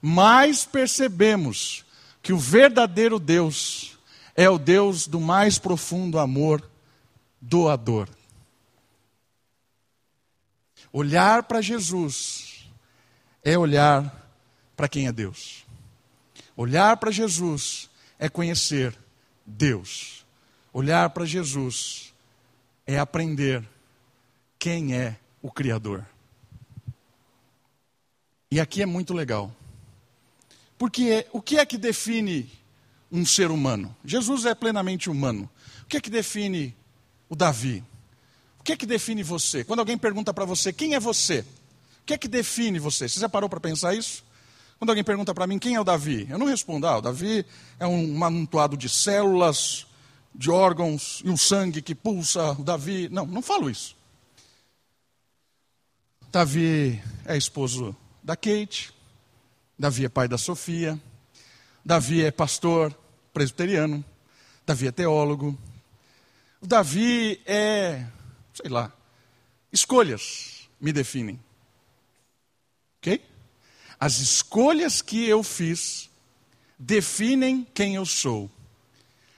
mais 0.00 0.64
percebemos 0.64 1.84
que 2.22 2.32
o 2.32 2.38
verdadeiro 2.38 3.18
Deus 3.18 3.98
é 4.34 4.48
o 4.48 4.58
Deus 4.58 5.06
do 5.06 5.20
mais 5.20 5.58
profundo 5.58 6.18
amor 6.18 6.68
doador. 7.40 8.08
Olhar 10.92 11.42
para 11.44 11.60
Jesus 11.60 12.68
é 13.42 13.58
olhar 13.58 14.30
para 14.76 14.88
quem 14.88 15.06
é 15.06 15.12
Deus. 15.12 15.64
Olhar 16.56 16.96
para 16.96 17.10
Jesus 17.10 17.90
é 18.18 18.28
conhecer 18.28 18.96
Deus. 19.44 20.24
Olhar 20.72 21.10
para 21.10 21.24
Jesus 21.24 22.14
é 22.86 22.98
aprender 22.98 23.62
quem 24.58 24.94
é 24.94 25.16
o 25.46 25.50
Criador. 25.52 26.04
E 28.50 28.58
aqui 28.58 28.82
é 28.82 28.86
muito 28.86 29.14
legal. 29.14 29.54
Porque 30.76 31.24
o 31.32 31.40
que 31.40 31.56
é 31.56 31.64
que 31.64 31.78
define 31.78 32.50
um 33.12 33.24
ser 33.24 33.52
humano? 33.52 33.94
Jesus 34.04 34.44
é 34.44 34.56
plenamente 34.56 35.08
humano. 35.08 35.48
O 35.82 35.86
que 35.86 35.98
é 35.98 36.00
que 36.00 36.10
define 36.10 36.74
o 37.28 37.36
Davi? 37.36 37.84
O 38.58 38.64
que 38.64 38.72
é 38.72 38.76
que 38.76 38.86
define 38.86 39.22
você? 39.22 39.62
Quando 39.62 39.78
alguém 39.78 39.96
pergunta 39.96 40.34
para 40.34 40.44
você, 40.44 40.72
quem 40.72 40.94
é 40.94 41.00
você? 41.00 41.44
O 42.02 42.06
que 42.06 42.14
é 42.14 42.18
que 42.18 42.26
define 42.26 42.80
você? 42.80 43.08
Você 43.08 43.20
já 43.20 43.28
parou 43.28 43.48
para 43.48 43.60
pensar 43.60 43.94
isso? 43.94 44.24
Quando 44.80 44.90
alguém 44.90 45.04
pergunta 45.04 45.32
para 45.32 45.46
mim, 45.46 45.60
quem 45.60 45.76
é 45.76 45.80
o 45.80 45.84
Davi? 45.84 46.26
Eu 46.28 46.38
não 46.38 46.46
respondo, 46.46 46.88
ah, 46.88 46.98
o 46.98 47.00
Davi 47.00 47.46
é 47.78 47.86
um 47.86 48.24
amontoado 48.24 48.76
de 48.76 48.88
células, 48.88 49.86
de 50.34 50.50
órgãos 50.50 51.22
e 51.24 51.30
um 51.30 51.36
sangue 51.36 51.80
que 51.80 51.94
pulsa, 51.94 52.50
o 52.58 52.64
Davi. 52.64 53.08
Não, 53.12 53.24
não 53.24 53.40
falo 53.40 53.70
isso. 53.70 53.95
Davi 56.30 57.02
é 57.24 57.36
esposo 57.36 57.96
da 58.22 58.36
Kate, 58.36 58.92
Davi 59.78 60.06
é 60.06 60.08
pai 60.08 60.26
da 60.26 60.38
Sofia. 60.38 60.98
Davi 61.84 62.24
é 62.24 62.30
pastor 62.30 62.96
presbiteriano. 63.32 64.04
Davi 64.66 64.88
é 64.88 64.92
teólogo. 64.92 65.56
Davi 66.62 67.40
é, 67.44 68.06
sei 68.54 68.70
lá, 68.70 68.90
escolhas 69.70 70.68
me 70.80 70.92
definem. 70.92 71.38
Ok? 72.98 73.22
As 74.00 74.18
escolhas 74.18 75.02
que 75.02 75.26
eu 75.26 75.42
fiz 75.42 76.08
definem 76.78 77.66
quem 77.74 77.94
eu 77.96 78.06
sou. 78.06 78.50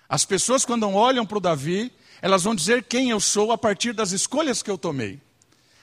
As 0.08 0.24
pessoas, 0.24 0.64
quando 0.64 0.88
olham 0.88 1.26
para 1.26 1.38
o 1.38 1.40
Davi, 1.40 1.92
elas 2.22 2.44
vão 2.44 2.54
dizer 2.54 2.84
quem 2.84 3.10
eu 3.10 3.20
sou 3.20 3.52
a 3.52 3.58
partir 3.58 3.92
das 3.92 4.12
escolhas 4.12 4.62
que 4.62 4.70
eu 4.70 4.78
tomei. 4.78 5.20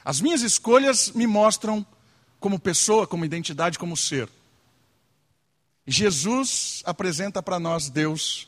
As 0.06 0.22
minhas 0.22 0.44
escolhas 0.44 1.10
me 1.12 1.26
mostram 1.26 1.84
como 2.40 2.60
pessoa, 2.60 3.08
como 3.08 3.26
identidade, 3.26 3.79
como 3.79 3.98
ser. 3.98 4.29
Jesus 5.88 6.84
apresenta 6.86 7.42
para 7.42 7.60
nós 7.60 7.90
Deus 7.90 8.48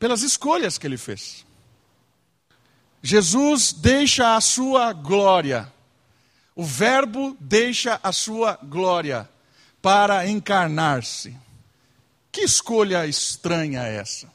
pelas 0.00 0.22
escolhas 0.22 0.76
que 0.76 0.86
ele 0.86 0.98
fez. 0.98 1.46
Jesus 3.00 3.72
deixa 3.72 4.34
a 4.34 4.40
sua 4.40 4.92
glória, 4.92 5.72
o 6.56 6.64
Verbo 6.64 7.36
deixa 7.38 8.00
a 8.02 8.10
sua 8.10 8.58
glória 8.60 9.28
para 9.80 10.26
encarnar-se. 10.26 11.36
Que 12.32 12.40
escolha 12.40 13.06
estranha 13.06 13.82
é 13.84 13.96
essa? 13.96 14.28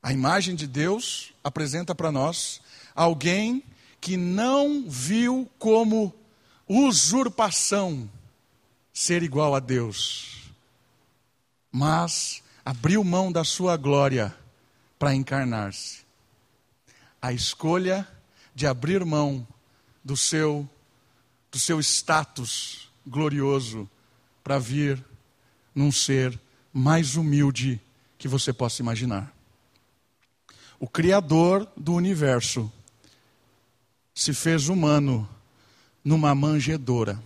A 0.00 0.12
imagem 0.12 0.54
de 0.54 0.66
Deus 0.68 1.32
apresenta 1.42 1.92
para 1.92 2.12
nós 2.12 2.60
alguém 2.94 3.64
que 4.02 4.16
não 4.16 4.84
viu 4.88 5.48
como 5.60 6.12
usurpação 6.68 8.10
ser 8.92 9.22
igual 9.22 9.54
a 9.54 9.60
Deus, 9.60 10.50
mas 11.70 12.42
abriu 12.64 13.04
mão 13.04 13.30
da 13.30 13.44
sua 13.44 13.76
glória 13.76 14.36
para 14.98 15.14
encarnar-se. 15.14 16.00
A 17.22 17.32
escolha 17.32 18.06
de 18.52 18.66
abrir 18.66 19.04
mão 19.04 19.46
do 20.04 20.16
seu 20.16 20.68
do 21.48 21.58
seu 21.60 21.78
status 21.78 22.90
glorioso 23.06 23.88
para 24.42 24.58
vir 24.58 25.02
num 25.72 25.92
ser 25.92 26.38
mais 26.72 27.14
humilde 27.14 27.80
que 28.18 28.26
você 28.26 28.52
possa 28.52 28.82
imaginar. 28.82 29.32
O 30.80 30.88
criador 30.88 31.70
do 31.76 31.94
universo 31.94 32.72
se 34.14 34.32
fez 34.34 34.68
humano 34.68 35.28
numa 36.04 36.34
manjedoura. 36.34 37.22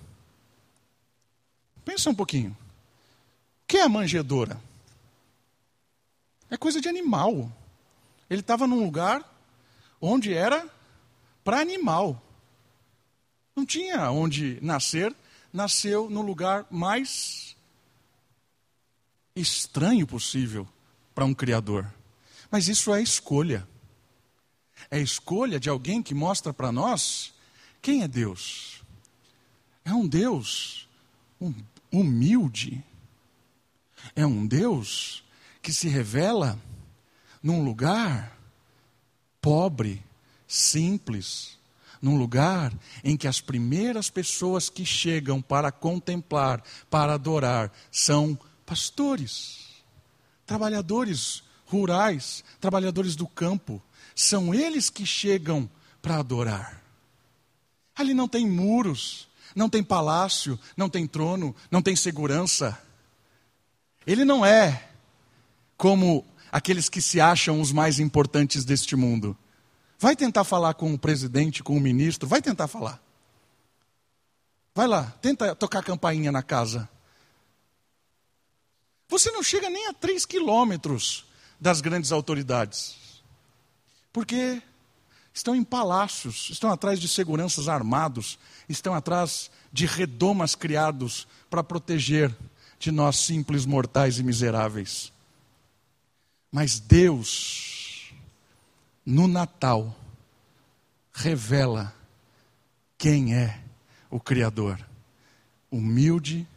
Pensa 1.85 2.11
um 2.11 2.15
pouquinho. 2.15 2.51
O 2.51 3.67
que 3.67 3.79
é 3.79 3.83
a 3.83 3.89
manjedoura? 3.89 4.61
É 6.51 6.57
coisa 6.57 6.81
de 6.81 6.89
animal. 6.89 7.51
Ele 8.29 8.41
estava 8.41 8.67
num 8.67 8.85
lugar 8.85 9.25
onde 10.01 10.33
era 10.33 10.69
para 11.45 11.61
animal. 11.61 12.23
Não 13.55 13.65
tinha 13.65 14.11
onde 14.11 14.59
nascer, 14.61 15.15
nasceu 15.53 16.11
no 16.11 16.23
lugar 16.23 16.67
mais 16.71 17.57
estranho 19.35 20.07
possível 20.07 20.67
para 21.15 21.25
um 21.25 21.35
criador. 21.35 21.87
Mas 22.51 22.69
isso 22.69 22.95
é 22.95 23.03
escolha. 23.03 23.67
É 24.91 25.01
escolha 25.01 25.59
de 25.59 25.69
alguém 25.69 26.03
que 26.03 26.15
mostra 26.15 26.53
para 26.53 26.73
nós 26.73 27.35
quem 27.83 28.03
é 28.03 28.09
Deus. 28.09 28.83
É 29.85 29.93
um 29.93 30.07
Deus 30.07 30.87
um 31.41 31.55
humilde. 31.93 32.83
É 34.15 34.27
um 34.27 34.47
Deus 34.47 35.25
que 35.63 35.73
se 35.73 35.89
revela 35.89 36.59
num 37.43 37.65
lugar 37.65 38.37
pobre, 39.41 40.03
simples, 40.47 41.59
num 42.01 42.17
lugar 42.17 42.73
em 43.05 43.17
que 43.17 43.29
as 43.29 43.41
primeiras 43.41 44.11
pessoas 44.11 44.69
que 44.69 44.85
chegam 44.85 45.41
para 45.41 45.71
contemplar, 45.71 46.63
para 46.91 47.15
adorar, 47.15 47.73
são 47.91 48.39
pastores, 48.65 49.67
trabalhadores 50.45 51.43
rurais, 51.67 52.45
trabalhadores 52.61 53.17
do 53.17 53.27
campo. 53.27 53.83
São 54.17 54.55
eles 54.55 54.89
que 54.89 55.05
chegam 55.05 55.71
para 56.01 56.17
adorar. 56.17 56.83
Ali 57.95 58.15
não 58.15 58.27
tem 58.27 58.49
muros, 58.49 59.29
não 59.55 59.69
tem 59.69 59.85
palácio, 59.85 60.59
não 60.75 60.89
tem 60.89 61.07
trono, 61.07 61.55
não 61.71 61.83
tem 61.83 61.95
segurança. 61.95 62.81
Ele 64.07 64.25
não 64.25 64.45
é 64.45 64.89
como 65.77 66.27
aqueles 66.51 66.89
que 66.89 67.03
se 67.03 67.21
acham 67.21 67.61
os 67.61 67.73
mais 67.73 68.01
importantes 68.01 68.65
deste 68.65 68.97
mundo. 68.97 69.37
Vai 69.99 70.17
tentar 70.17 70.45
falar 70.45 70.73
com 70.75 70.95
o 70.95 70.99
presidente, 70.99 71.63
com 71.63 71.77
o 71.77 71.81
ministro, 71.81 72.27
vai 72.27 72.41
tentar 72.41 72.69
falar. 72.69 72.99
Vai 74.75 74.87
lá, 74.87 75.11
tenta 75.21 75.55
tocar 75.55 75.83
campainha 75.83 76.33
na 76.33 76.43
casa. 76.43 76.89
Você 79.09 79.31
não 79.31 79.43
chega 79.43 79.69
nem 79.69 79.89
a 79.89 79.93
três 79.93 80.25
quilômetros 80.25 81.27
das 81.61 81.83
grandes 81.83 82.13
autoridades. 82.13 83.06
Porque 84.17 84.63
estão 85.35 85.55
em 85.55 85.63
palácios, 85.63 86.49
estão 86.49 86.71
atrás 86.71 86.99
de 86.99 87.07
seguranças 87.07 87.69
armados, 87.69 88.39
estão 88.67 88.95
atrás 88.95 89.51
de 89.71 89.85
redomas 89.85 90.55
criados 90.55 91.29
para 91.51 91.63
proteger 91.63 92.35
de 92.79 92.91
nós 92.91 93.19
simples 93.19 93.67
mortais 93.67 94.19
e 94.19 94.23
miseráveis. 94.23 95.13
Mas 96.51 96.81
Deus, 96.81 98.11
no 99.05 99.29
Natal, 99.29 99.95
revela 101.13 101.95
quem 102.97 103.35
é 103.35 103.61
o 104.09 104.19
Criador. 104.19 104.81
Humilde, 105.71 106.49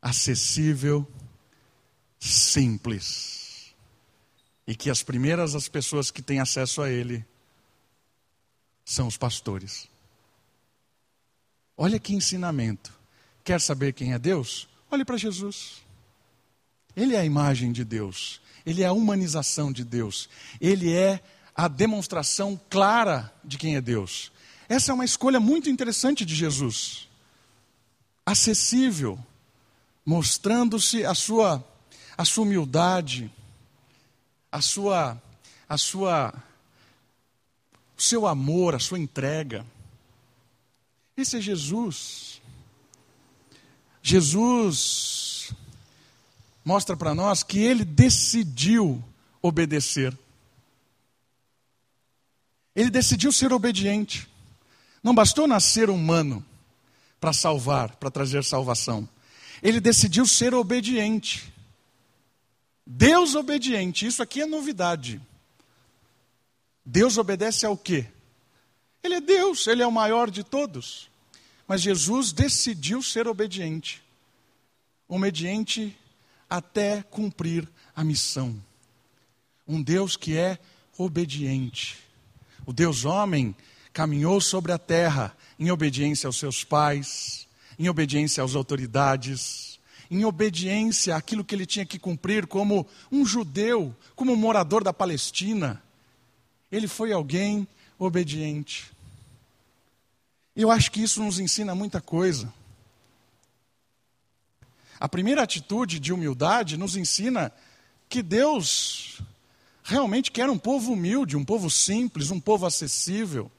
acessível, 0.00 1.04
simples. 2.20 3.47
E 4.68 4.76
que 4.76 4.90
as 4.90 5.02
primeiras 5.02 5.54
as 5.54 5.66
pessoas 5.66 6.10
que 6.10 6.20
têm 6.20 6.40
acesso 6.40 6.82
a 6.82 6.90
ele 6.90 7.24
são 8.84 9.06
os 9.06 9.16
pastores. 9.16 9.88
Olha 11.74 11.98
que 11.98 12.14
ensinamento. 12.14 12.92
Quer 13.42 13.62
saber 13.62 13.94
quem 13.94 14.12
é 14.12 14.18
Deus? 14.18 14.68
Olhe 14.90 15.06
para 15.06 15.16
Jesus. 15.16 15.82
Ele 16.94 17.14
é 17.14 17.20
a 17.20 17.24
imagem 17.24 17.72
de 17.72 17.82
Deus. 17.82 18.42
Ele 18.66 18.82
é 18.82 18.86
a 18.86 18.92
humanização 18.92 19.72
de 19.72 19.82
Deus. 19.82 20.28
Ele 20.60 20.92
é 20.92 21.22
a 21.56 21.66
demonstração 21.66 22.60
clara 22.68 23.32
de 23.42 23.56
quem 23.56 23.74
é 23.74 23.80
Deus. 23.80 24.30
Essa 24.68 24.92
é 24.92 24.94
uma 24.94 25.04
escolha 25.06 25.40
muito 25.40 25.70
interessante 25.70 26.26
de 26.26 26.34
Jesus. 26.34 27.08
Acessível, 28.26 29.18
mostrando-se 30.04 31.06
a 31.06 31.14
sua, 31.14 31.66
a 32.18 32.24
sua 32.26 32.44
humildade, 32.44 33.32
a 34.50 34.60
sua, 34.60 35.20
a 35.68 35.76
sua, 35.76 36.34
o 37.96 38.02
seu 38.02 38.26
amor, 38.26 38.74
a 38.74 38.78
sua 38.78 38.98
entrega. 38.98 39.64
Esse 41.16 41.38
é 41.38 41.40
Jesus. 41.40 42.40
Jesus 44.02 45.52
mostra 46.64 46.96
para 46.96 47.14
nós 47.14 47.42
que 47.42 47.58
ele 47.58 47.84
decidiu 47.84 49.02
obedecer. 49.42 50.16
Ele 52.74 52.90
decidiu 52.90 53.32
ser 53.32 53.52
obediente. 53.52 54.28
Não 55.02 55.14
bastou 55.14 55.46
nascer 55.46 55.90
humano 55.90 56.44
para 57.20 57.32
salvar, 57.32 57.96
para 57.96 58.10
trazer 58.10 58.44
salvação. 58.44 59.08
Ele 59.62 59.80
decidiu 59.80 60.26
ser 60.26 60.54
obediente. 60.54 61.52
Deus 62.90 63.34
obediente, 63.34 64.06
isso 64.06 64.22
aqui 64.22 64.40
é 64.40 64.46
novidade. 64.46 65.20
Deus 66.82 67.18
obedece 67.18 67.66
ao 67.66 67.76
quê? 67.76 68.06
Ele 69.02 69.16
é 69.16 69.20
Deus, 69.20 69.66
ele 69.66 69.82
é 69.82 69.86
o 69.86 69.92
maior 69.92 70.30
de 70.30 70.42
todos. 70.42 71.10
Mas 71.66 71.82
Jesus 71.82 72.32
decidiu 72.32 73.02
ser 73.02 73.28
obediente. 73.28 74.02
Obediente 75.06 75.94
até 76.48 77.02
cumprir 77.02 77.68
a 77.94 78.02
missão. 78.02 78.58
Um 79.66 79.82
Deus 79.82 80.16
que 80.16 80.38
é 80.38 80.58
obediente. 80.96 81.98
O 82.64 82.72
Deus 82.72 83.04
homem 83.04 83.54
caminhou 83.92 84.40
sobre 84.40 84.72
a 84.72 84.78
terra 84.78 85.36
em 85.58 85.70
obediência 85.70 86.26
aos 86.26 86.38
seus 86.38 86.64
pais, 86.64 87.46
em 87.78 87.86
obediência 87.86 88.42
às 88.42 88.54
autoridades, 88.54 89.77
em 90.10 90.24
obediência 90.24 91.16
àquilo 91.16 91.44
que 91.44 91.54
ele 91.54 91.66
tinha 91.66 91.84
que 91.84 91.98
cumprir 91.98 92.46
como 92.46 92.86
um 93.10 93.24
judeu, 93.24 93.94
como 94.16 94.32
um 94.32 94.36
morador 94.36 94.82
da 94.82 94.92
Palestina. 94.92 95.82
Ele 96.70 96.88
foi 96.88 97.12
alguém 97.12 97.66
obediente. 97.98 98.90
Eu 100.56 100.70
acho 100.70 100.90
que 100.90 101.02
isso 101.02 101.22
nos 101.22 101.38
ensina 101.38 101.74
muita 101.74 102.00
coisa. 102.00 102.52
A 104.98 105.08
primeira 105.08 105.42
atitude 105.42 106.00
de 106.00 106.12
humildade 106.12 106.76
nos 106.76 106.96
ensina 106.96 107.52
que 108.08 108.22
Deus 108.22 109.20
realmente 109.84 110.32
quer 110.32 110.50
um 110.50 110.58
povo 110.58 110.92
humilde, 110.92 111.36
um 111.36 111.44
povo 111.44 111.70
simples, 111.70 112.30
um 112.30 112.40
povo 112.40 112.66
acessível. 112.66 113.50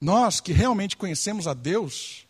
Nós 0.00 0.40
que 0.40 0.52
realmente 0.52 0.96
conhecemos 0.96 1.46
a 1.46 1.54
Deus, 1.54 2.26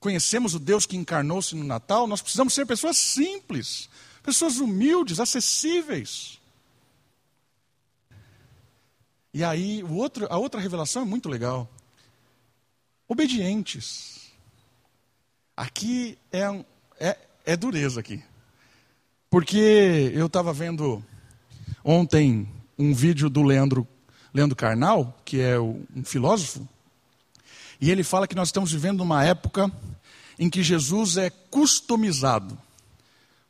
conhecemos 0.00 0.54
o 0.54 0.58
Deus 0.58 0.86
que 0.86 0.96
encarnou-se 0.96 1.54
no 1.54 1.64
Natal, 1.64 2.06
nós 2.06 2.22
precisamos 2.22 2.54
ser 2.54 2.66
pessoas 2.66 2.96
simples, 2.96 3.88
pessoas 4.22 4.58
humildes, 4.58 5.20
acessíveis. 5.20 6.38
E 9.32 9.44
aí, 9.44 9.82
o 9.82 9.94
outro, 9.94 10.26
a 10.30 10.38
outra 10.38 10.60
revelação 10.60 11.02
é 11.02 11.04
muito 11.04 11.28
legal. 11.28 11.68
Obedientes. 13.06 14.32
Aqui 15.56 16.18
é, 16.32 16.64
é, 16.98 17.18
é 17.44 17.56
dureza 17.56 18.00
aqui. 18.00 18.22
Porque 19.30 20.12
eu 20.14 20.26
estava 20.26 20.52
vendo 20.52 21.04
ontem 21.84 22.48
um 22.78 22.94
vídeo 22.94 23.28
do 23.28 23.42
Leandro, 23.42 23.86
Leandro 24.32 24.56
Carnal, 24.56 25.20
que 25.24 25.40
é 25.40 25.58
um 25.58 26.04
filósofo, 26.04 26.66
e 27.80 27.90
ele 27.90 28.02
fala 28.02 28.26
que 28.26 28.34
nós 28.34 28.48
estamos 28.48 28.72
vivendo 28.72 29.00
uma 29.00 29.24
época 29.24 29.70
em 30.38 30.50
que 30.50 30.62
Jesus 30.62 31.16
é 31.16 31.30
customizado. 31.30 32.54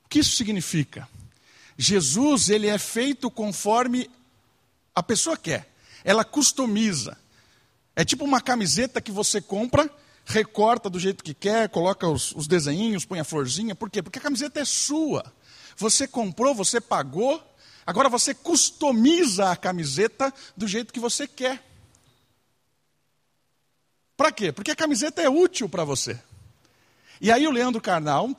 O 0.05 0.09
que 0.09 0.21
isso 0.21 0.37
significa? 0.37 1.09
Jesus 1.77 2.49
ele 2.49 2.67
é 2.67 2.79
feito 2.79 3.31
conforme 3.31 4.11
a 4.95 5.03
pessoa 5.03 5.37
quer. 5.37 5.73
Ela 6.05 6.25
customiza. 6.25 7.17
É 7.95 8.05
tipo 8.05 8.25
uma 8.25 8.41
camiseta 8.41 9.01
que 9.01 9.13
você 9.13 9.41
compra, 9.41 9.91
recorta 10.25 10.91
do 10.91 10.99
jeito 10.99 11.25
que 11.25 11.35
quer, 11.35 11.69
coloca 11.69 12.09
os, 12.09 12.33
os 12.33 12.47
desenhinhos, 12.47 13.05
põe 13.05 13.21
a 13.21 13.25
florzinha. 13.25 13.75
Por 13.75 13.91
quê? 13.91 14.03
Porque 14.03 14.19
a 14.19 14.23
camiseta 14.23 14.61
é 14.61 14.65
sua. 14.65 15.25
Você 15.77 16.09
comprou, 16.09 16.55
você 16.55 16.81
pagou, 16.81 17.43
agora 17.87 18.09
você 18.09 18.35
customiza 18.35 19.51
a 19.51 19.57
camiseta 19.57 20.33
do 20.57 20.67
jeito 20.67 20.93
que 20.93 21.01
você 21.01 21.27
quer. 21.27 21.68
Para 24.19 24.33
quê? 24.33 24.51
Porque 24.51 24.73
a 24.73 24.77
camiseta 24.77 25.23
é 25.23 25.31
útil 25.31 25.69
para 25.69 25.85
você. 25.85 26.21
E 27.21 27.31
aí 27.31 27.47
o 27.47 27.53
Leandro 27.53 27.81
Carnal, 27.81 28.27
um 28.27 28.35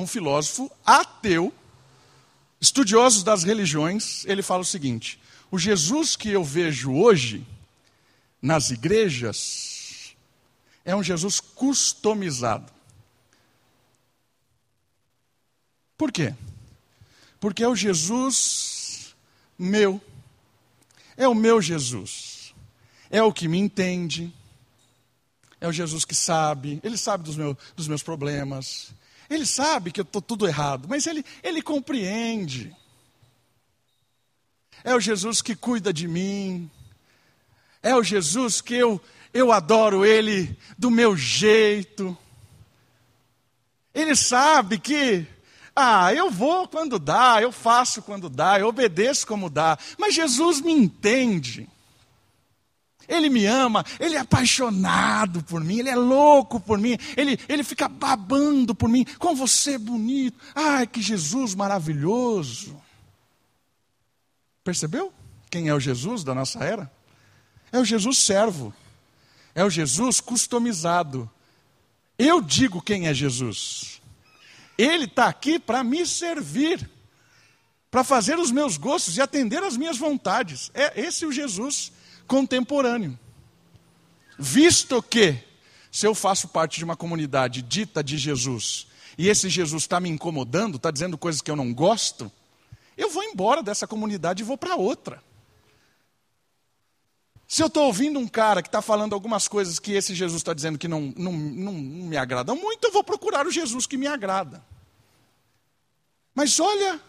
um 0.00 0.06
filósofo 0.06 0.70
ateu, 0.86 1.52
estudioso 2.60 3.24
das 3.24 3.42
religiões, 3.42 4.24
ele 4.26 4.42
fala 4.42 4.62
o 4.62 4.64
seguinte: 4.64 5.20
o 5.50 5.58
Jesus 5.58 6.14
que 6.14 6.30
eu 6.30 6.44
vejo 6.44 6.94
hoje 6.94 7.44
nas 8.40 8.70
igrejas 8.70 10.14
é 10.84 10.94
um 10.94 11.02
Jesus 11.02 11.40
customizado. 11.40 12.72
Por 15.98 16.12
quê? 16.12 16.32
Porque 17.40 17.64
é 17.64 17.68
o 17.68 17.74
Jesus 17.74 19.16
meu. 19.58 20.00
É 21.16 21.26
o 21.26 21.34
meu 21.34 21.60
Jesus. 21.60 22.54
É 23.10 23.20
o 23.20 23.32
que 23.32 23.48
me 23.48 23.58
entende 23.58 24.32
é 25.64 25.68
o 25.68 25.72
Jesus 25.72 26.04
que 26.04 26.14
sabe, 26.14 26.78
ele 26.84 26.98
sabe 26.98 27.24
dos, 27.24 27.36
meu, 27.36 27.56
dos 27.74 27.88
meus 27.88 28.02
problemas, 28.02 28.92
ele 29.30 29.46
sabe 29.46 29.90
que 29.90 29.98
eu 29.98 30.02
estou 30.02 30.20
tudo 30.20 30.46
errado, 30.46 30.86
mas 30.86 31.06
ele, 31.06 31.24
ele 31.42 31.62
compreende. 31.62 32.76
É 34.84 34.94
o 34.94 35.00
Jesus 35.00 35.40
que 35.40 35.56
cuida 35.56 35.90
de 35.90 36.06
mim, 36.06 36.70
é 37.82 37.96
o 37.96 38.02
Jesus 38.02 38.60
que 38.60 38.74
eu, 38.74 39.00
eu 39.32 39.50
adoro 39.50 40.04
ele 40.04 40.54
do 40.76 40.90
meu 40.90 41.16
jeito. 41.16 42.14
Ele 43.94 44.14
sabe 44.14 44.78
que, 44.78 45.26
ah, 45.74 46.12
eu 46.12 46.30
vou 46.30 46.68
quando 46.68 46.98
dá, 46.98 47.40
eu 47.40 47.50
faço 47.50 48.02
quando 48.02 48.28
dá, 48.28 48.60
eu 48.60 48.68
obedeço 48.68 49.26
como 49.26 49.48
dá, 49.48 49.78
mas 49.96 50.14
Jesus 50.14 50.60
me 50.60 50.72
entende. 50.72 51.70
Ele 53.08 53.28
me 53.28 53.46
ama, 53.46 53.84
ele 53.98 54.16
é 54.16 54.20
apaixonado 54.20 55.42
por 55.42 55.62
mim, 55.62 55.78
ele 55.78 55.90
é 55.90 55.96
louco 55.96 56.58
por 56.60 56.78
mim, 56.78 56.96
ele, 57.16 57.38
ele 57.48 57.62
fica 57.62 57.88
babando 57.88 58.74
por 58.74 58.88
mim, 58.88 59.04
com 59.18 59.34
você 59.34 59.74
é 59.74 59.78
bonito. 59.78 60.38
Ai, 60.54 60.86
que 60.86 61.02
Jesus 61.02 61.54
maravilhoso. 61.54 62.80
Percebeu 64.62 65.12
quem 65.50 65.68
é 65.68 65.74
o 65.74 65.80
Jesus 65.80 66.24
da 66.24 66.34
nossa 66.34 66.64
era? 66.64 66.90
É 67.70 67.78
o 67.78 67.84
Jesus 67.84 68.18
servo, 68.18 68.74
é 69.54 69.64
o 69.64 69.70
Jesus 69.70 70.20
customizado. 70.20 71.30
Eu 72.18 72.40
digo 72.40 72.80
quem 72.80 73.06
é 73.06 73.14
Jesus. 73.14 74.00
Ele 74.78 75.04
está 75.04 75.26
aqui 75.26 75.58
para 75.58 75.84
me 75.84 76.06
servir, 76.06 76.88
para 77.90 78.02
fazer 78.02 78.38
os 78.38 78.50
meus 78.50 78.76
gostos 78.76 79.16
e 79.16 79.20
atender 79.20 79.62
às 79.62 79.76
minhas 79.76 79.96
vontades. 79.96 80.70
É 80.74 81.00
esse 81.00 81.26
o 81.26 81.32
Jesus 81.32 81.92
contemporâneo. 82.26 83.18
Visto 84.38 85.02
que, 85.02 85.38
se 85.90 86.06
eu 86.06 86.14
faço 86.14 86.48
parte 86.48 86.78
de 86.78 86.84
uma 86.84 86.96
comunidade 86.96 87.62
dita 87.62 88.02
de 88.02 88.18
Jesus, 88.18 88.86
e 89.16 89.28
esse 89.28 89.48
Jesus 89.48 89.84
está 89.84 90.00
me 90.00 90.08
incomodando, 90.08 90.76
está 90.76 90.90
dizendo 90.90 91.16
coisas 91.16 91.40
que 91.40 91.50
eu 91.50 91.56
não 91.56 91.72
gosto, 91.72 92.30
eu 92.96 93.10
vou 93.10 93.22
embora 93.22 93.62
dessa 93.62 93.86
comunidade 93.86 94.42
e 94.42 94.46
vou 94.46 94.58
para 94.58 94.76
outra. 94.76 95.22
Se 97.46 97.62
eu 97.62 97.66
estou 97.66 97.84
ouvindo 97.84 98.18
um 98.18 98.26
cara 98.26 98.62
que 98.62 98.68
está 98.68 98.80
falando 98.80 99.12
algumas 99.12 99.46
coisas 99.46 99.78
que 99.78 99.92
esse 99.92 100.14
Jesus 100.14 100.40
está 100.40 100.54
dizendo 100.54 100.78
que 100.78 100.88
não, 100.88 101.12
não, 101.16 101.32
não, 101.32 101.72
me 101.72 102.16
agradam 102.16 102.56
muito, 102.56 102.84
eu 102.84 102.92
vou 102.92 103.04
procurar 103.04 103.46
o 103.46 103.50
Jesus 103.50 103.86
que 103.86 103.96
me 103.96 104.06
agrada. 104.06 104.64
Mas 106.34 106.58
olha 106.58 107.00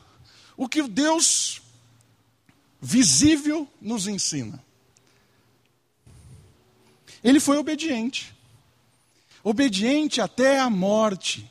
o 0.55 0.69
que 0.69 0.83
Deus 0.83 1.61
visível 2.79 3.67
nos 3.81 4.07
ensina. 4.07 4.63
Ele 7.25 7.39
foi 7.39 7.57
obediente. 7.57 8.35
Obediente 9.43 10.21
até 10.21 10.59
a 10.59 10.69
morte. 10.69 11.49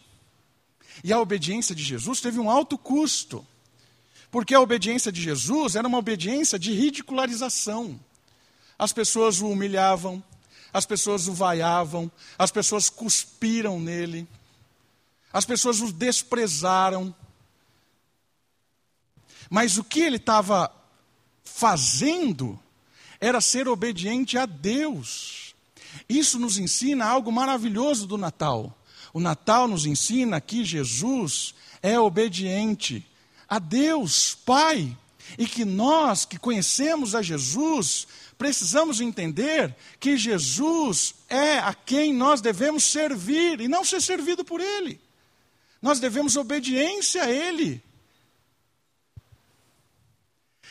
E 1.03 1.13
a 1.13 1.21
obediência 1.21 1.75
de 1.75 1.83
Jesus 1.83 2.21
teve 2.21 2.39
um 2.39 2.49
alto 2.49 2.79
custo. 2.79 3.45
Porque 4.31 4.55
a 4.55 4.61
obediência 4.61 5.11
de 5.11 5.21
Jesus 5.21 5.75
era 5.75 5.89
uma 5.89 5.99
obediência 5.99 6.61
de 6.61 6.73
ridicularização. 6.73 7.99
As 8.79 8.93
pessoas 8.93 9.41
o 9.41 9.49
humilhavam, 9.49 10.23
as 10.73 10.87
pessoas 10.87 11.27
o 11.27 11.33
vaiavam, 11.33 12.11
as 12.39 12.53
pessoas 12.53 12.89
cuspiram 12.89 13.81
nele, 13.81 14.29
as 15.33 15.45
pessoas 15.45 15.81
o 15.81 15.93
desprezaram. 15.93 17.13
Mas 19.51 19.77
o 19.77 19.83
que 19.83 20.01
ele 20.01 20.17
estava 20.17 20.73
fazendo 21.43 22.59
era 23.21 23.41
ser 23.41 23.67
obediente 23.67 24.39
a 24.39 24.47
Deus. 24.47 25.44
Isso 26.09 26.39
nos 26.39 26.59
ensina 26.59 27.05
algo 27.05 27.31
maravilhoso 27.33 28.07
do 28.07 28.17
Natal. 28.17 28.77
O 29.13 29.21
Natal 29.21 29.69
nos 29.69 29.87
ensina 29.87 30.41
que 30.41 30.65
Jesus 30.65 31.55
é 31.83 31.99
obediente 31.99 33.07
a 33.49 33.59
Deus, 33.59 34.35
Pai, 34.35 34.97
e 35.39 35.47
que 35.47 35.65
nós 35.65 36.25
que 36.25 36.39
conhecemos 36.39 37.15
a 37.15 37.23
Jesus, 37.23 38.07
precisamos 38.37 39.01
entender 39.01 39.75
que 40.01 40.17
Jesus 40.17 41.15
é 41.29 41.59
a 41.59 41.73
quem 41.73 42.13
nós 42.13 42.41
devemos 42.41 42.85
servir 42.85 43.61
e 43.61 43.69
não 43.69 43.85
ser 43.85 44.03
servido 44.03 44.45
por 44.45 44.61
Ele. 44.61 45.01
Nós 45.81 46.01
devemos 46.01 46.37
obediência 46.37 47.23
a 47.23 47.31
Ele. 47.31 47.83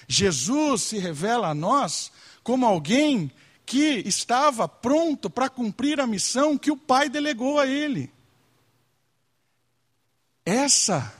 Jesus 0.08 0.84
se 0.84 0.98
revela 0.98 1.50
a 1.50 1.54
nós 1.54 2.12
como 2.44 2.66
alguém 2.66 3.32
que 3.66 4.04
estava 4.06 4.68
pronto 4.68 5.30
para 5.30 5.50
cumprir 5.50 6.00
a 6.00 6.08
missão 6.08 6.58
que 6.58 6.72
o 6.72 6.78
Pai 6.78 7.10
delegou 7.10 7.60
a 7.60 7.68
ele. 7.68 8.12
Essa 10.46 11.14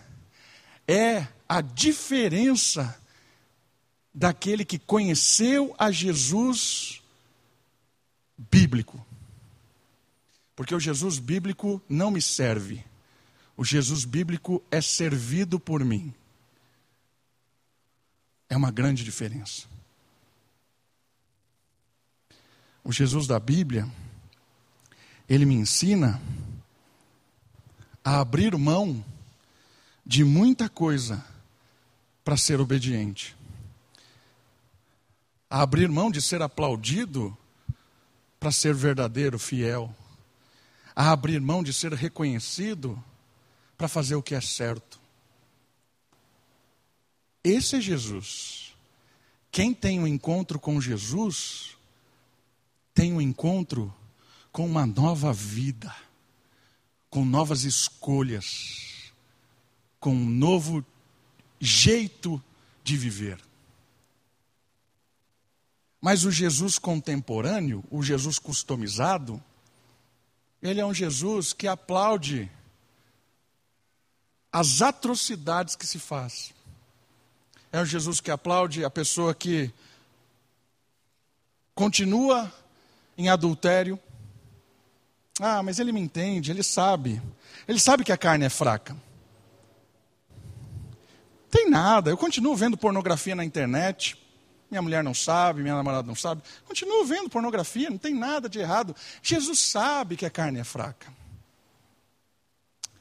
é 0.88 1.28
a 1.48 1.62
diferença 1.62 3.00
daquele 4.14 4.66
que 4.66 4.78
conheceu 4.78 5.74
a 5.78 5.92
Jesus 5.92 7.02
bíblico. 8.38 9.04
Porque 10.56 10.76
o 10.76 10.80
Jesus 10.80 11.18
bíblico 11.18 11.82
não 11.90 12.12
me 12.12 12.22
serve. 12.22 12.84
O 13.56 13.64
Jesus 13.64 14.06
bíblico 14.06 14.64
é 14.70 14.82
servido 14.82 15.60
por 15.60 15.84
mim. 15.84 16.14
É 18.50 18.58
uma 18.58 18.72
grande 18.72 19.04
diferença. 19.04 19.73
O 22.84 22.92
Jesus 22.92 23.26
da 23.28 23.40
Bíblia, 23.40 23.88
ele 25.30 25.46
me 25.46 25.56
ensina 25.56 26.22
a 28.04 28.20
abrir 28.20 28.58
mão 28.58 29.04
de 30.06 30.24
muita 30.24 30.68
coisa 30.68 31.26
para 32.24 32.36
ser 32.36 32.60
obediente. 32.60 33.36
A 35.50 35.62
abrir 35.62 35.88
mão 35.88 36.12
de 36.12 36.22
ser 36.22 36.42
aplaudido 36.42 37.38
para 38.40 38.52
ser 38.52 38.74
verdadeiro, 38.74 39.40
fiel. 39.40 39.96
A 40.94 41.12
abrir 41.12 41.40
mão 41.40 41.64
de 41.64 41.72
ser 41.72 41.94
reconhecido 41.94 43.02
para 43.78 43.88
fazer 43.88 44.16
o 44.16 44.24
que 44.24 44.36
é 44.36 44.42
certo. 44.42 45.00
Esse 47.44 47.78
é 47.78 47.82
Jesus. 47.82 48.74
Quem 49.52 49.74
tem 49.74 50.00
um 50.00 50.08
encontro 50.08 50.60
com 50.60 50.82
Jesus, 50.82 51.78
tem 52.94 53.14
um 53.14 53.22
encontro 53.22 53.94
com 54.52 54.66
uma 54.66 54.86
nova 54.86 55.34
vida, 55.34 55.94
com 57.10 57.26
novas 57.26 57.64
escolhas, 57.64 59.12
com 60.00 60.14
um 60.14 60.30
novo 60.30 60.86
jeito 61.60 62.44
de 62.84 62.96
viver. 62.96 63.40
Mas 66.00 66.26
o 66.26 66.32
Jesus 66.32 66.78
contemporâneo, 66.78 67.84
o 67.90 68.04
Jesus 68.04 68.38
customizado, 68.38 69.42
ele 70.62 70.80
é 70.80 70.86
um 70.86 70.94
Jesus 70.94 71.54
que 71.54 71.68
aplaude 71.68 72.52
as 74.52 74.82
atrocidades 74.82 75.76
que 75.76 75.88
se 75.88 75.98
faz. 75.98 76.54
É 77.72 77.82
um 77.82 77.86
Jesus 77.86 78.22
que 78.22 78.30
aplaude 78.30 78.86
a 78.86 78.90
pessoa 78.90 79.34
que 79.34 79.74
continua 81.74 82.54
em 83.18 83.30
adultério. 83.30 84.00
Ah, 85.40 85.64
mas 85.64 85.80
ele 85.80 85.92
me 85.92 86.00
entende, 86.00 86.52
ele 86.52 86.64
sabe. 86.64 87.22
Ele 87.68 87.80
sabe 87.80 88.04
que 88.04 88.12
a 88.12 88.18
carne 88.18 88.46
é 88.46 88.50
fraca. 88.50 88.96
Tem 91.50 91.70
nada, 91.70 92.10
eu 92.10 92.18
continuo 92.18 92.56
vendo 92.56 92.78
pornografia 92.78 93.36
na 93.36 93.46
internet. 93.46 94.18
Minha 94.70 94.82
mulher 94.82 95.04
não 95.04 95.14
sabe, 95.14 95.62
minha 95.62 95.76
namorada 95.76 96.08
não 96.08 96.16
sabe. 96.16 96.42
Continuo 96.66 97.06
vendo 97.06 97.30
pornografia, 97.30 97.90
não 97.90 97.98
tem 97.98 98.14
nada 98.14 98.50
de 98.50 98.60
errado. 98.60 98.96
Jesus 99.22 99.60
sabe 99.60 100.16
que 100.16 100.26
a 100.26 100.32
carne 100.32 100.60
é 100.60 100.64
fraca. 100.64 101.14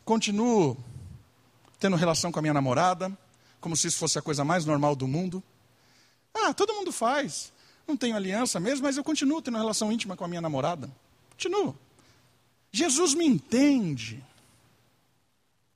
Continuo 0.05 0.77
tendo 1.79 1.97
relação 1.97 2.31
com 2.31 2.39
a 2.39 2.43
minha 2.43 2.55
namorada, 2.55 3.11
como 3.61 3.77
se 3.77 3.89
isso 3.89 3.99
fosse 3.99 4.19
a 4.19 4.23
coisa 4.23 4.45
mais 4.45 4.65
normal 4.67 4.95
do 4.95 5.09
mundo. 5.09 5.43
Ah, 6.35 6.53
todo 6.53 6.75
mundo 6.75 6.93
faz 6.93 7.53
não 7.87 7.97
tenho 7.97 8.17
aliança 8.17 8.61
mesmo, 8.61 8.85
mas 8.85 8.97
eu 8.97 9.05
continuo 9.05 9.43
tendo 9.43 9.55
uma 9.55 9.61
relação 9.61 9.93
íntima 9.93 10.17
com 10.17 10.25
a 10.25 10.29
minha 10.29 10.41
namorada. 10.41 10.91
Continuo. 11.31 11.77
Jesus 12.71 13.15
me 13.15 13.27
entende. 13.27 14.23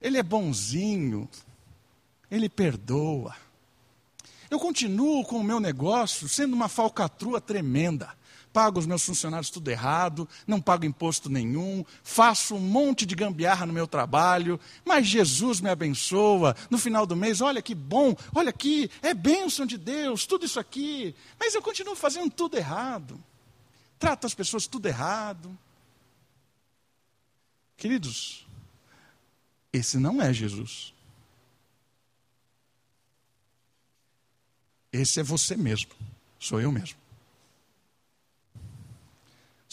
Ele 0.00 0.18
é 0.18 0.22
bonzinho. 0.22 1.28
Ele 2.30 2.48
perdoa. 2.48 3.34
Eu 4.50 4.58
continuo 4.58 5.24
com 5.24 5.38
o 5.38 5.44
meu 5.44 5.60
negócio 5.60 6.28
sendo 6.28 6.54
uma 6.54 6.68
falcatrua 6.68 7.40
tremenda 7.40 8.14
pago 8.56 8.80
os 8.80 8.86
meus 8.86 9.04
funcionários 9.04 9.50
tudo 9.50 9.70
errado, 9.70 10.26
não 10.46 10.62
pago 10.62 10.86
imposto 10.86 11.28
nenhum, 11.28 11.84
faço 12.02 12.54
um 12.54 12.58
monte 12.58 13.04
de 13.04 13.14
gambiarra 13.14 13.66
no 13.66 13.72
meu 13.74 13.86
trabalho, 13.86 14.58
mas 14.82 15.06
Jesus 15.06 15.60
me 15.60 15.68
abençoa. 15.68 16.56
No 16.70 16.78
final 16.78 17.04
do 17.04 17.14
mês, 17.14 17.42
olha 17.42 17.60
que 17.60 17.74
bom, 17.74 18.16
olha 18.34 18.48
aqui, 18.48 18.90
é 19.02 19.12
bênção 19.12 19.66
de 19.66 19.76
Deus, 19.76 20.24
tudo 20.24 20.46
isso 20.46 20.58
aqui, 20.58 21.14
mas 21.38 21.54
eu 21.54 21.60
continuo 21.60 21.94
fazendo 21.94 22.30
tudo 22.30 22.56
errado. 22.56 23.22
Trato 23.98 24.26
as 24.26 24.32
pessoas 24.32 24.66
tudo 24.66 24.86
errado. 24.86 25.54
Queridos, 27.76 28.46
esse 29.70 29.98
não 29.98 30.22
é 30.22 30.32
Jesus. 30.32 30.94
Esse 34.90 35.20
é 35.20 35.22
você 35.22 35.58
mesmo, 35.58 35.90
sou 36.40 36.58
eu 36.58 36.72
mesmo. 36.72 37.05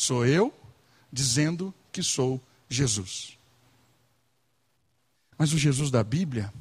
Sou 0.03 0.25
eu 0.25 0.53
dizendo 1.09 1.73
que 1.89 2.03
sou 2.03 2.41
Jesus. 2.67 3.39
Mas 5.37 5.53
o 5.53 5.57
Jesus 5.57 5.89
da 5.89 6.03
Bíblia 6.03 6.53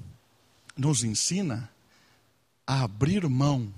nos 0.77 1.03
ensina 1.03 1.69
a 2.65 2.85
abrir 2.85 3.29
mão, 3.29 3.75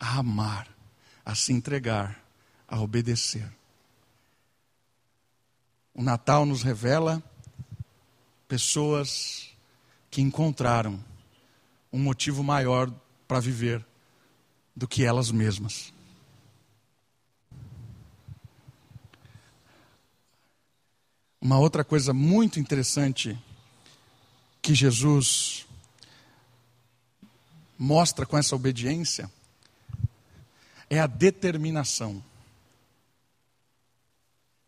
a 0.00 0.16
amar, 0.16 0.66
a 1.22 1.34
se 1.34 1.52
entregar, 1.52 2.24
a 2.66 2.80
obedecer. 2.80 3.46
O 5.92 6.02
Natal 6.02 6.46
nos 6.46 6.62
revela 6.62 7.22
pessoas 8.48 9.50
que 10.10 10.22
encontraram 10.22 10.98
um 11.92 11.98
motivo 11.98 12.42
maior 12.42 12.90
para 13.28 13.40
viver 13.40 13.84
do 14.74 14.88
que 14.88 15.04
elas 15.04 15.30
mesmas. 15.30 15.92
Uma 21.42 21.58
outra 21.58 21.82
coisa 21.82 22.14
muito 22.14 22.60
interessante 22.60 23.36
que 24.62 24.76
Jesus 24.76 25.66
mostra 27.76 28.24
com 28.24 28.38
essa 28.38 28.54
obediência 28.54 29.28
é 30.88 31.00
a 31.00 31.08
determinação. 31.08 32.22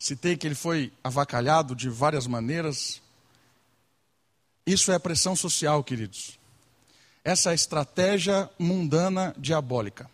Citei 0.00 0.36
que 0.36 0.48
ele 0.48 0.56
foi 0.56 0.92
avacalhado 1.04 1.76
de 1.76 1.88
várias 1.88 2.26
maneiras. 2.26 3.00
Isso 4.66 4.90
é 4.90 4.98
pressão 4.98 5.36
social, 5.36 5.84
queridos. 5.84 6.36
Essa 7.22 7.50
é 7.50 7.52
a 7.52 7.54
estratégia 7.54 8.50
mundana 8.58 9.32
diabólica. 9.38 10.10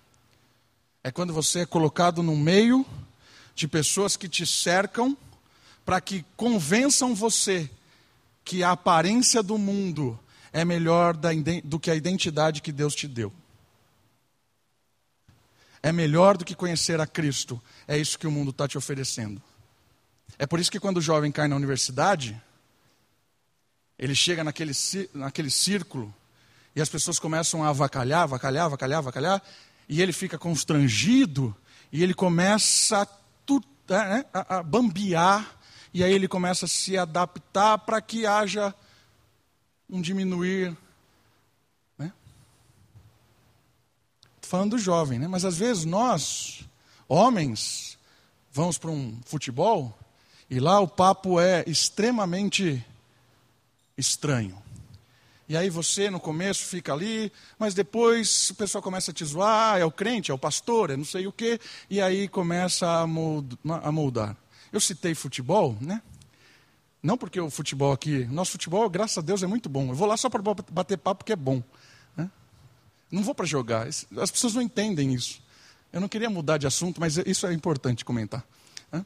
É 1.03 1.11
quando 1.11 1.33
você 1.33 1.61
é 1.61 1.67
colocado 1.67 2.23
no 2.23 2.37
meio 2.37 2.85
de 3.55 3.67
pessoas 3.67 4.15
que 4.15 4.29
te 4.29 4.45
cercam 4.45 5.17
para 5.91 6.01
que 6.01 6.25
convençam 6.37 7.17
você 7.17 7.69
que 8.45 8.63
a 8.63 8.71
aparência 8.71 9.43
do 9.43 9.59
mundo 9.59 10.17
é 10.53 10.65
melhor 10.65 11.17
do 11.65 11.81
que 11.81 11.91
a 11.91 11.97
identidade 11.97 12.63
que 12.63 12.71
Deus 12.71 12.95
te 12.95 13.09
deu. 13.09 13.33
É 15.83 15.91
melhor 15.91 16.37
do 16.37 16.45
que 16.45 16.55
conhecer 16.55 17.01
a 17.01 17.09
Cristo. 17.09 17.61
É 17.89 17.99
isso 17.99 18.17
que 18.17 18.29
o 18.29 18.31
mundo 18.31 18.53
está 18.53 18.69
te 18.69 18.79
oferecendo. 18.79 19.43
É 20.39 20.47
por 20.47 20.61
isso 20.61 20.71
que 20.71 20.79
quando 20.79 20.99
o 20.99 21.03
jovem 21.03 21.33
cai 21.33 21.49
na 21.49 21.57
universidade, 21.57 22.41
ele 23.99 24.15
chega 24.15 24.45
naquele, 24.45 24.73
naquele 25.13 25.51
círculo 25.51 26.15
E 26.73 26.81
as 26.81 26.89
pessoas 26.89 27.19
começam 27.19 27.65
a 27.65 27.71
avacalhar, 27.71 28.23
avacalhar, 28.23 28.67
avacalhar, 28.67 28.99
avacalhar, 28.99 29.43
e 29.89 30.01
ele 30.01 30.13
fica 30.13 30.39
constrangido, 30.39 31.53
e 31.91 32.01
ele 32.01 32.15
começa 32.15 33.03
a, 33.03 33.09
né, 33.89 34.25
a, 34.33 34.59
a 34.59 34.63
bambear, 34.63 35.59
e 35.93 36.05
aí 36.05 36.13
ele 36.13 36.29
começa 36.29 36.67
a 36.67 36.69
se 36.69 36.97
adaptar 36.97 37.79
para 37.79 38.01
que 38.01 38.27
haja 38.27 38.75
um 39.89 40.01
diminuir. 40.01 40.77
Né? 41.99 42.13
Falando 44.41 44.73
do 44.73 44.79
jovem, 44.79 45.19
né? 45.19 45.27
mas 45.27 45.45
às 45.45 45.59
vezes 45.59 45.85
nós, 45.85 46.65
homens, 47.09 47.99
vamos 48.53 48.79
para 48.79 48.91
um 48.91 49.19
futebol 49.25 49.97
e 50.49 50.61
lá 50.61 50.81
o 50.81 50.89
papo 50.89 51.41
é 51.41 51.65
extremamente 51.67 52.85
estranho. 53.97 54.61
E 55.49 55.57
aí 55.57 55.69
você, 55.69 56.09
no 56.11 56.21
começo, 56.21 56.65
fica 56.65 56.93
ali, 56.93 57.33
mas 57.59 57.75
depois 57.75 58.51
o 58.51 58.55
pessoal 58.55 58.81
começa 58.81 59.11
a 59.11 59.15
te 59.15 59.25
zoar, 59.25 59.81
é 59.81 59.85
o 59.85 59.91
crente, 59.91 60.31
é 60.31 60.35
o 60.35 60.39
pastor, 60.39 60.91
é 60.91 60.97
não 60.97 61.05
sei 61.05 61.27
o 61.27 61.33
quê, 61.33 61.59
e 61.91 62.01
aí 62.01 62.29
começa 62.29 62.87
a 62.89 63.91
moldar. 63.91 64.37
Eu 64.73 64.81
citei 64.81 65.15
futebol, 65.15 65.77
né? 65.81 66.03
Não 67.03 67.17
porque 67.17 67.41
o 67.41 67.51
futebol 67.51 67.93
aqui, 67.93 68.27
nosso 68.27 68.53
futebol, 68.53 68.89
graças 68.89 69.17
a 69.17 69.21
Deus, 69.21 69.43
é 69.43 69.47
muito 69.47 69.69
bom. 69.69 69.89
Eu 69.89 69.95
vou 69.95 70.07
lá 70.07 70.17
só 70.17 70.29
para 70.29 70.43
bater 70.71 70.99
papo 70.99 71.21
porque 71.21 71.33
é 71.33 71.37
bom. 71.37 71.63
Né? 72.17 72.31
Não 73.11 73.23
vou 73.23 73.35
para 73.35 73.47
jogar. 73.47 73.87
As 73.87 74.31
pessoas 74.31 74.55
não 74.55 74.63
entendem 74.63 75.15
isso. 75.15 75.43
Eu 75.93 76.01
não 76.01 76.09
queria 76.09 76.29
mudar 76.29 76.59
de 76.59 76.67
assunto, 76.67 77.01
mas 77.01 77.17
isso 77.17 77.47
é 77.47 77.55
importante 77.55 78.05
comentar. 78.05 78.45
Né? 78.93 79.05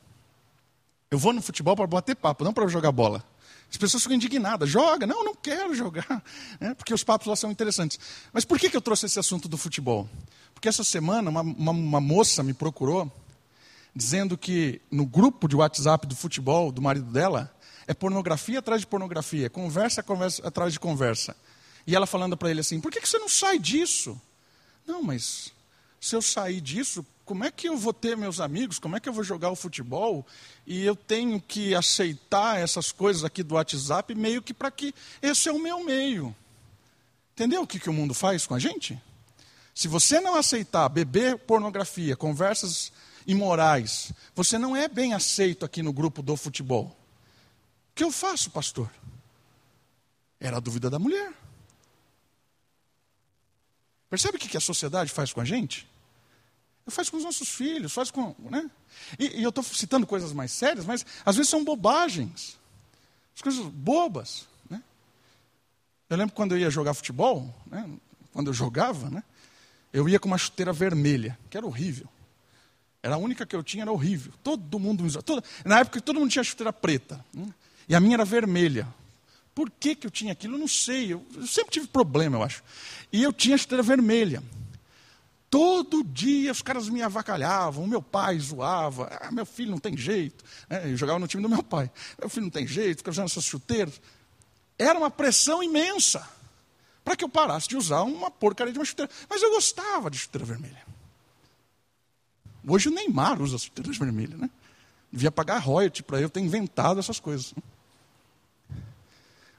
Eu 1.10 1.18
vou 1.18 1.32
no 1.32 1.40
futebol 1.40 1.76
para 1.76 1.86
bater 1.86 2.16
papo, 2.16 2.42
não 2.42 2.52
para 2.52 2.66
jogar 2.66 2.90
bola. 2.90 3.24
As 3.70 3.76
pessoas 3.76 4.02
ficam 4.02 4.16
indignadas. 4.16 4.68
Joga. 4.68 5.06
Não, 5.06 5.24
não 5.24 5.34
quero 5.34 5.74
jogar. 5.74 6.22
É, 6.60 6.72
porque 6.72 6.94
os 6.94 7.02
papos 7.02 7.26
lá 7.26 7.36
são 7.36 7.50
interessantes. 7.50 7.98
Mas 8.32 8.44
por 8.44 8.58
que, 8.58 8.70
que 8.70 8.76
eu 8.76 8.80
trouxe 8.80 9.06
esse 9.06 9.18
assunto 9.18 9.48
do 9.48 9.56
futebol? 9.56 10.08
Porque 10.54 10.68
essa 10.68 10.84
semana 10.84 11.28
uma, 11.28 11.40
uma, 11.40 11.72
uma 11.72 12.00
moça 12.00 12.42
me 12.42 12.54
procurou 12.54 13.10
dizendo 13.94 14.36
que 14.36 14.80
no 14.90 15.06
grupo 15.06 15.46
de 15.46 15.54
WhatsApp 15.54 16.06
do 16.06 16.16
futebol 16.16 16.72
do 16.72 16.82
marido 16.82 17.10
dela 17.10 17.54
é 17.86 17.94
pornografia 17.94 18.58
atrás 18.58 18.80
de 18.80 18.86
pornografia, 18.86 19.48
conversa, 19.48 20.02
conversa 20.02 20.46
atrás 20.46 20.72
de 20.72 20.80
conversa. 20.80 21.36
E 21.86 21.94
ela 21.94 22.06
falando 22.06 22.36
para 22.36 22.50
ele 22.50 22.60
assim: 22.60 22.80
por 22.80 22.90
que, 22.90 23.00
que 23.00 23.08
você 23.08 23.18
não 23.18 23.28
sai 23.28 23.58
disso? 23.58 24.20
Não, 24.86 25.02
mas 25.02 25.52
se 26.00 26.16
eu 26.16 26.22
sair 26.22 26.60
disso, 26.60 27.06
como 27.24 27.44
é 27.44 27.50
que 27.50 27.68
eu 27.68 27.76
vou 27.76 27.92
ter 27.92 28.16
meus 28.16 28.40
amigos? 28.40 28.78
Como 28.78 28.96
é 28.96 29.00
que 29.00 29.08
eu 29.08 29.12
vou 29.12 29.24
jogar 29.24 29.50
o 29.50 29.56
futebol? 29.56 30.26
E 30.66 30.84
eu 30.84 30.94
tenho 30.94 31.40
que 31.40 31.74
aceitar 31.74 32.58
essas 32.58 32.92
coisas 32.92 33.24
aqui 33.24 33.42
do 33.42 33.54
WhatsApp 33.54 34.14
meio 34.14 34.42
que 34.42 34.52
para 34.52 34.70
que 34.70 34.94
esse 35.22 35.48
é 35.48 35.52
o 35.52 35.58
meu 35.58 35.82
meio. 35.84 36.34
Entendeu 37.32 37.62
o 37.62 37.66
que, 37.66 37.80
que 37.80 37.90
o 37.90 37.92
mundo 37.92 38.14
faz 38.14 38.46
com 38.46 38.54
a 38.54 38.58
gente? 38.58 39.00
Se 39.74 39.88
você 39.88 40.20
não 40.20 40.36
aceitar 40.36 40.88
beber 40.88 41.38
pornografia, 41.38 42.16
conversas 42.16 42.92
imorais, 43.26 44.12
você 44.34 44.58
não 44.58 44.76
é 44.76 44.88
bem 44.88 45.14
aceito 45.14 45.64
aqui 45.64 45.82
no 45.82 45.92
grupo 45.92 46.22
do 46.22 46.36
futebol. 46.36 46.96
O 47.90 47.94
que 47.94 48.04
eu 48.04 48.10
faço, 48.10 48.50
pastor? 48.50 48.90
Era 50.40 50.56
a 50.58 50.60
dúvida 50.60 50.90
da 50.90 50.98
mulher. 50.98 51.32
Percebe 54.10 54.36
o 54.36 54.40
que 54.40 54.56
a 54.56 54.60
sociedade 54.60 55.10
faz 55.10 55.32
com 55.32 55.40
a 55.40 55.44
gente? 55.44 55.88
Faz 56.86 57.08
com 57.08 57.16
os 57.16 57.24
nossos 57.24 57.48
filhos, 57.48 57.92
faz 57.92 58.10
com. 58.10 58.34
Né? 58.38 58.70
E, 59.18 59.40
e 59.40 59.42
eu 59.42 59.48
estou 59.48 59.64
citando 59.64 60.06
coisas 60.06 60.32
mais 60.32 60.52
sérias, 60.52 60.84
mas 60.84 61.04
às 61.24 61.36
vezes 61.36 61.48
são 61.48 61.64
bobagens. 61.64 62.58
As 63.34 63.40
coisas 63.40 63.64
bobas. 63.64 64.46
Né? 64.68 64.82
Eu 66.10 66.16
lembro 66.16 66.34
quando 66.34 66.52
eu 66.52 66.58
ia 66.58 66.70
jogar 66.70 66.94
futebol, 66.94 67.52
né? 67.66 67.88
quando 68.32 68.48
eu 68.48 68.54
jogava, 68.54 69.08
né? 69.08 69.24
eu 69.92 70.08
ia 70.08 70.20
com 70.20 70.28
uma 70.28 70.36
chuteira 70.36 70.72
vermelha, 70.72 71.38
que 71.48 71.56
era 71.56 71.66
horrível. 71.66 72.08
Era 73.04 73.16
a 73.16 73.18
única 73.18 73.44
que 73.44 73.54
eu 73.54 73.62
tinha, 73.62 73.82
era 73.82 73.92
horrível. 73.92 74.32
Todo 74.42 74.78
mundo 74.78 75.04
usava. 75.04 75.22
Todo, 75.22 75.44
na 75.62 75.80
época 75.80 76.00
todo 76.00 76.18
mundo 76.18 76.30
tinha 76.30 76.42
chuteira 76.42 76.72
preta. 76.72 77.22
Né? 77.34 77.46
E 77.86 77.94
a 77.94 78.00
minha 78.00 78.14
era 78.14 78.24
vermelha. 78.24 78.88
Por 79.54 79.70
que, 79.70 79.94
que 79.94 80.06
eu 80.06 80.10
tinha 80.10 80.32
aquilo? 80.32 80.54
Eu 80.54 80.58
não 80.58 80.66
sei. 80.66 81.12
Eu, 81.12 81.22
eu 81.36 81.46
sempre 81.46 81.70
tive 81.70 81.86
problema, 81.86 82.38
eu 82.38 82.42
acho. 82.42 82.64
E 83.12 83.22
eu 83.22 83.30
tinha 83.30 83.58
chuteira 83.58 83.82
vermelha. 83.82 84.42
Todo 85.50 86.02
dia 86.02 86.50
os 86.50 86.62
caras 86.62 86.88
me 86.88 87.02
avacalhavam, 87.02 87.86
meu 87.86 88.00
pai 88.00 88.38
zoava, 88.38 89.18
ah, 89.20 89.30
meu 89.30 89.44
filho 89.44 89.70
não 89.70 89.78
tem 89.78 89.94
jeito. 89.94 90.42
É, 90.70 90.90
eu 90.90 90.96
jogava 90.96 91.18
no 91.18 91.28
time 91.28 91.42
do 91.42 91.48
meu 91.48 91.62
pai. 91.62 91.90
Meu 92.18 92.30
filho 92.30 92.44
não 92.44 92.50
tem 92.50 92.66
jeito, 92.66 92.98
fica 92.98 93.10
usando 93.10 93.26
essas 93.26 93.44
chuteiras. 93.44 94.00
Era 94.78 94.98
uma 94.98 95.10
pressão 95.10 95.62
imensa 95.62 96.26
para 97.04 97.14
que 97.14 97.22
eu 97.22 97.28
parasse 97.28 97.68
de 97.68 97.76
usar 97.76 98.00
uma 98.02 98.30
porcaria 98.30 98.72
de 98.72 98.78
uma 98.78 98.84
chuteira. 98.86 99.12
Mas 99.28 99.42
eu 99.42 99.50
gostava 99.50 100.10
de 100.10 100.16
chuteira 100.16 100.46
vermelha. 100.46 100.93
Hoje 102.66 102.88
o 102.88 102.92
Neymar 102.92 103.40
usa 103.40 103.58
chuteiras 103.58 103.96
vermelhas, 103.96 104.38
né? 104.38 104.50
Devia 105.12 105.30
pagar 105.30 105.58
royalty 105.58 106.02
para 106.02 106.20
eu 106.20 106.28
ter 106.28 106.40
inventado 106.40 106.98
essas 106.98 107.20
coisas. 107.20 107.54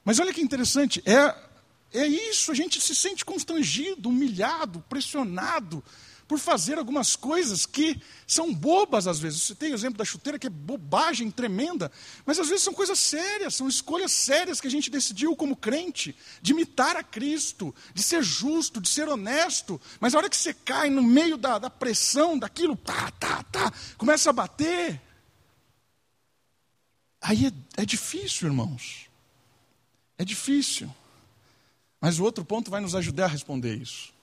Mas 0.04 0.20
olha 0.20 0.34
que 0.34 0.42
interessante, 0.42 1.02
é 1.06 1.46
é 1.94 2.06
isso, 2.06 2.52
a 2.52 2.56
gente 2.56 2.82
se 2.82 2.94
sente 2.94 3.24
constrangido, 3.24 4.10
humilhado, 4.10 4.84
pressionado 4.90 5.82
por 6.28 6.40
fazer 6.40 6.78
algumas 6.78 7.16
coisas 7.16 7.66
que 7.66 8.02
são 8.26 8.54
bobas 8.54 9.08
às 9.08 9.20
vezes. 9.20 9.44
Você 9.44 9.56
tem 9.56 9.72
o 9.72 9.76
exemplo 9.76 9.98
da 9.98 10.06
chuteira, 10.06 10.40
que 10.40 10.48
é 10.48 10.50
bobagem 10.50 11.30
tremenda, 11.30 11.92
mas 12.26 12.40
às 12.40 12.48
vezes 12.48 12.64
são 12.64 12.74
coisas 12.74 13.00
sérias, 13.00 13.56
são 13.56 13.68
escolhas 13.68 14.12
sérias 14.12 14.60
que 14.60 14.68
a 14.68 14.72
gente 14.72 14.90
decidiu 14.90 15.36
como 15.36 15.56
crente, 15.56 16.16
de 16.42 16.52
imitar 16.52 16.96
a 16.96 17.04
Cristo, 17.04 17.74
de 17.94 18.02
ser 18.02 18.24
justo, 18.24 18.82
de 18.82 18.90
ser 18.90 19.08
honesto. 19.08 19.80
Mas 20.00 20.16
a 20.16 20.18
hora 20.18 20.30
que 20.30 20.38
você 20.38 20.54
cai 20.54 20.90
no 20.90 21.04
meio 21.04 21.38
da, 21.38 21.60
da 21.60 21.70
pressão, 21.70 22.40
daquilo, 22.40 22.76
tá, 22.76 23.12
tá, 23.12 23.44
tá, 23.44 23.72
começa 23.98 24.30
a 24.32 24.34
bater. 24.34 25.02
Aí 27.22 27.48
é, 27.48 27.82
é 27.82 27.86
difícil, 27.86 28.48
irmãos. 28.48 29.08
É 30.18 30.26
difícil. 30.26 30.94
Mas 32.02 32.20
o 32.20 32.24
outro 32.24 32.44
ponto 32.44 32.72
vai 32.72 32.82
nos 32.82 32.96
ajudar 32.96 33.26
a 33.26 33.30
responder 33.30 33.76
isso. 33.76 34.15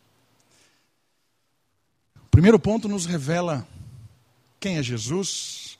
Primeiro 2.32 2.58
ponto 2.58 2.88
nos 2.88 3.04
revela 3.04 3.68
quem 4.58 4.78
é 4.78 4.82
Jesus 4.82 5.78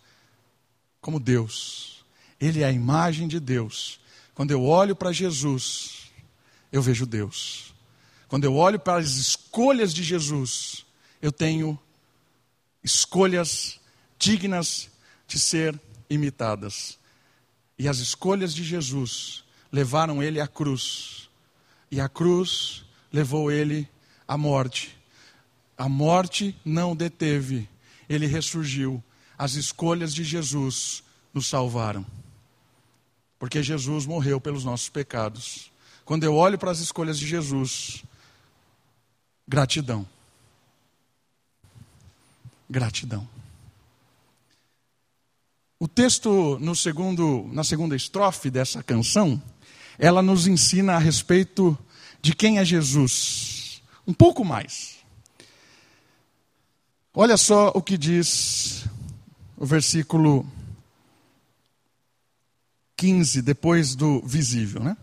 como 1.01 1.19
Deus. 1.19 2.05
Ele 2.39 2.61
é 2.61 2.67
a 2.67 2.71
imagem 2.71 3.27
de 3.27 3.41
Deus. 3.41 3.99
Quando 4.35 4.51
eu 4.51 4.63
olho 4.63 4.95
para 4.95 5.13
Jesus, 5.13 6.13
eu 6.71 6.83
vejo 6.83 7.07
Deus. 7.07 7.73
Quando 8.29 8.45
eu 8.45 8.55
olho 8.55 8.79
para 8.79 9.01
as 9.01 9.13
escolhas 9.13 9.95
de 9.95 10.03
Jesus, 10.03 10.85
eu 11.23 11.33
tenho 11.33 11.79
escolhas 12.85 13.81
dignas 14.19 14.91
de 15.27 15.41
ser 15.41 15.81
imitadas. 16.11 16.99
E 17.79 17.89
as 17.89 17.97
escolhas 17.97 18.55
de 18.55 18.63
Jesus 18.63 19.43
levaram 19.73 20.23
ele 20.23 20.39
à 20.39 20.47
cruz 20.47 21.31
e 21.91 21.99
a 21.99 22.11
cruz 22.11 22.85
levou 23.11 23.51
ele 23.51 23.89
à 24.29 24.37
morte. 24.37 25.02
A 25.77 25.89
morte 25.89 26.57
não 26.65 26.95
deteve, 26.95 27.69
ele 28.09 28.27
ressurgiu. 28.27 29.03
As 29.37 29.55
escolhas 29.55 30.15
de 30.15 30.23
Jesus 30.23 31.03
nos 31.33 31.47
salvaram. 31.47 32.07
Porque 33.39 33.63
Jesus 33.63 34.07
morreu 34.07 34.41
pelos 34.41 34.65
nossos 34.65 34.89
pecados. 34.89 35.73
Quando 36.05 36.25
eu 36.25 36.35
olho 36.35 36.59
para 36.59 36.71
as 36.71 36.79
escolhas 36.79 37.19
de 37.19 37.27
Jesus, 37.27 38.05
gratidão. 39.49 40.07
Gratidão. 42.71 43.29
O 45.81 45.89
texto 45.89 46.59
no 46.61 46.77
segundo, 46.77 47.49
na 47.53 47.65
segunda 47.65 47.97
estrofe 47.97 48.51
dessa 48.51 48.83
canção 48.83 49.43
ela 49.99 50.23
nos 50.23 50.47
ensina 50.47 50.95
a 50.95 50.99
respeito 50.99 51.79
de 52.21 52.35
quem 52.35 52.59
é 52.59 52.65
Jesus. 52.65 53.83
Um 54.07 54.13
pouco 54.13 54.45
mais. 54.45 54.92
Olha 57.15 57.37
só 57.37 57.71
o 57.75 57.83
que 57.83 57.99
diz 57.99 58.87
o 59.59 59.67
versículo 59.67 60.47
15, 62.97 63.43
depois 63.43 63.95
do 63.95 64.23
visível, 64.23 64.83
né? 64.83 64.97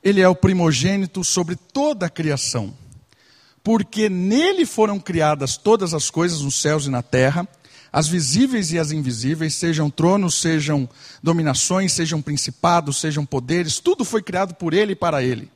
Ele 0.00 0.20
é 0.20 0.28
o 0.28 0.34
primogênito 0.34 1.24
sobre 1.24 1.56
toda 1.56 2.06
a 2.06 2.08
criação, 2.08 2.72
porque 3.64 4.08
nele 4.08 4.64
foram 4.64 5.00
criadas 5.00 5.56
todas 5.56 5.92
as 5.92 6.08
coisas 6.08 6.40
nos 6.42 6.54
céus 6.54 6.86
e 6.86 6.88
na 6.88 7.02
terra 7.02 7.48
as 7.92 8.06
visíveis 8.06 8.70
e 8.70 8.78
as 8.78 8.92
invisíveis, 8.92 9.56
sejam 9.56 9.90
tronos, 9.90 10.36
sejam 10.36 10.88
dominações, 11.20 11.92
sejam 11.92 12.22
principados, 12.22 13.00
sejam 13.00 13.26
poderes, 13.26 13.80
tudo 13.80 14.04
foi 14.04 14.22
criado 14.22 14.54
por 14.54 14.72
Ele 14.72 14.92
e 14.92 14.96
para 14.96 15.20
Ele. 15.20 15.50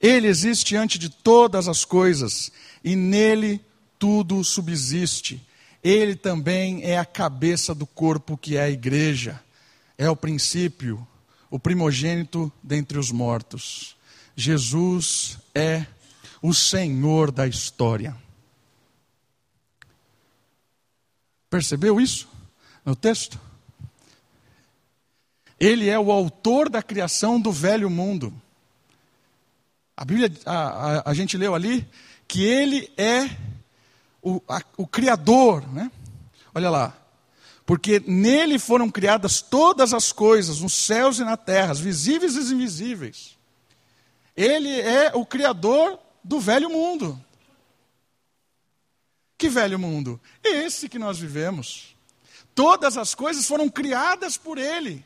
Ele 0.00 0.28
existe 0.28 0.76
antes 0.76 1.00
de 1.00 1.08
todas 1.08 1.66
as 1.66 1.84
coisas 1.84 2.52
e 2.84 2.94
nele 2.94 3.60
tudo 4.04 4.44
subsiste. 4.44 5.42
Ele 5.82 6.14
também 6.14 6.84
é 6.84 6.98
a 6.98 7.06
cabeça 7.06 7.74
do 7.74 7.86
corpo 7.86 8.36
que 8.36 8.54
é 8.54 8.64
a 8.64 8.68
igreja. 8.68 9.42
É 9.96 10.10
o 10.10 10.14
princípio, 10.14 11.08
o 11.50 11.58
primogênito 11.58 12.52
dentre 12.62 12.98
os 12.98 13.10
mortos. 13.10 13.96
Jesus 14.36 15.38
é 15.54 15.86
o 16.42 16.52
Senhor 16.52 17.30
da 17.30 17.46
história. 17.46 18.14
Percebeu 21.48 21.98
isso 21.98 22.28
no 22.84 22.94
texto? 22.94 23.40
Ele 25.58 25.88
é 25.88 25.98
o 25.98 26.12
autor 26.12 26.68
da 26.68 26.82
criação 26.82 27.40
do 27.40 27.50
velho 27.50 27.88
mundo. 27.88 28.34
A 29.96 30.04
Bíblia, 30.04 30.30
a, 30.44 30.98
a, 30.98 31.10
a 31.10 31.14
gente 31.14 31.38
leu 31.38 31.54
ali 31.54 31.88
que 32.28 32.44
ele 32.44 32.92
é 32.98 33.53
o, 34.24 34.42
a, 34.48 34.62
o 34.78 34.86
Criador, 34.86 35.70
né? 35.72 35.92
Olha 36.54 36.70
lá. 36.70 36.96
Porque 37.66 38.02
nele 38.06 38.58
foram 38.58 38.90
criadas 38.90 39.42
todas 39.42 39.92
as 39.92 40.10
coisas, 40.12 40.60
nos 40.60 40.74
céus 40.74 41.18
e 41.18 41.24
na 41.24 41.36
terra, 41.36 41.72
as 41.72 41.80
visíveis 41.80 42.34
e 42.34 42.38
as 42.38 42.50
invisíveis. 42.50 43.38
Ele 44.36 44.80
é 44.80 45.12
o 45.14 45.24
Criador 45.24 45.98
do 46.22 46.40
velho 46.40 46.70
mundo. 46.70 47.22
Que 49.36 49.48
velho 49.48 49.78
mundo? 49.78 50.20
Esse 50.42 50.88
que 50.88 50.98
nós 50.98 51.18
vivemos. 51.18 51.94
Todas 52.54 52.96
as 52.96 53.14
coisas 53.14 53.46
foram 53.46 53.68
criadas 53.68 54.36
por 54.36 54.58
Ele. 54.58 55.04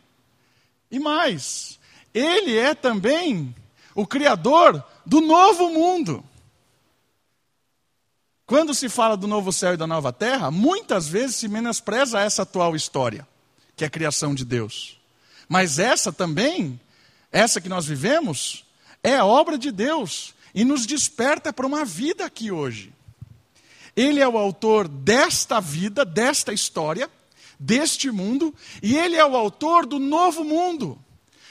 E 0.91 0.99
mais, 0.99 1.79
Ele 2.14 2.57
é 2.57 2.75
também 2.75 3.55
o 3.95 4.07
Criador 4.07 4.85
do 5.05 5.21
novo 5.21 5.71
mundo. 5.71 6.25
Quando 8.49 8.72
se 8.72 8.88
fala 8.88 9.14
do 9.14 9.26
novo 9.26 9.53
céu 9.53 9.74
e 9.74 9.76
da 9.76 9.86
nova 9.86 10.11
terra, 10.11 10.51
muitas 10.51 11.07
vezes 11.07 11.36
se 11.36 11.49
menospreza 11.49 12.18
essa 12.18 12.44
atual 12.44 12.74
história, 12.74 13.28
que 13.76 13.84
é 13.84 13.86
a 13.86 13.90
criação 13.90 14.34
de 14.34 14.42
Deus. 14.42 14.99
Mas 15.46 15.78
essa 15.78 16.11
também, 16.11 16.80
essa 17.30 17.61
que 17.61 17.68
nós 17.68 17.84
vivemos, 17.84 18.64
é 19.03 19.16
a 19.16 19.24
obra 19.26 19.59
de 19.59 19.70
Deus 19.70 20.34
e 20.55 20.64
nos 20.64 20.86
desperta 20.86 21.53
para 21.53 21.66
uma 21.66 21.84
vida 21.84 22.24
aqui 22.24 22.51
hoje. 22.51 22.90
Ele 23.94 24.18
é 24.18 24.26
o 24.26 24.38
autor 24.38 24.88
desta 24.88 25.61
vida, 25.61 26.03
desta 26.03 26.51
história, 26.51 27.11
deste 27.61 28.11
mundo, 28.11 28.55
e 28.82 28.96
ele 28.96 29.16
é 29.16 29.26
o 29.26 29.36
autor 29.36 29.84
do 29.84 29.99
novo 29.99 30.42
mundo. 30.42 30.99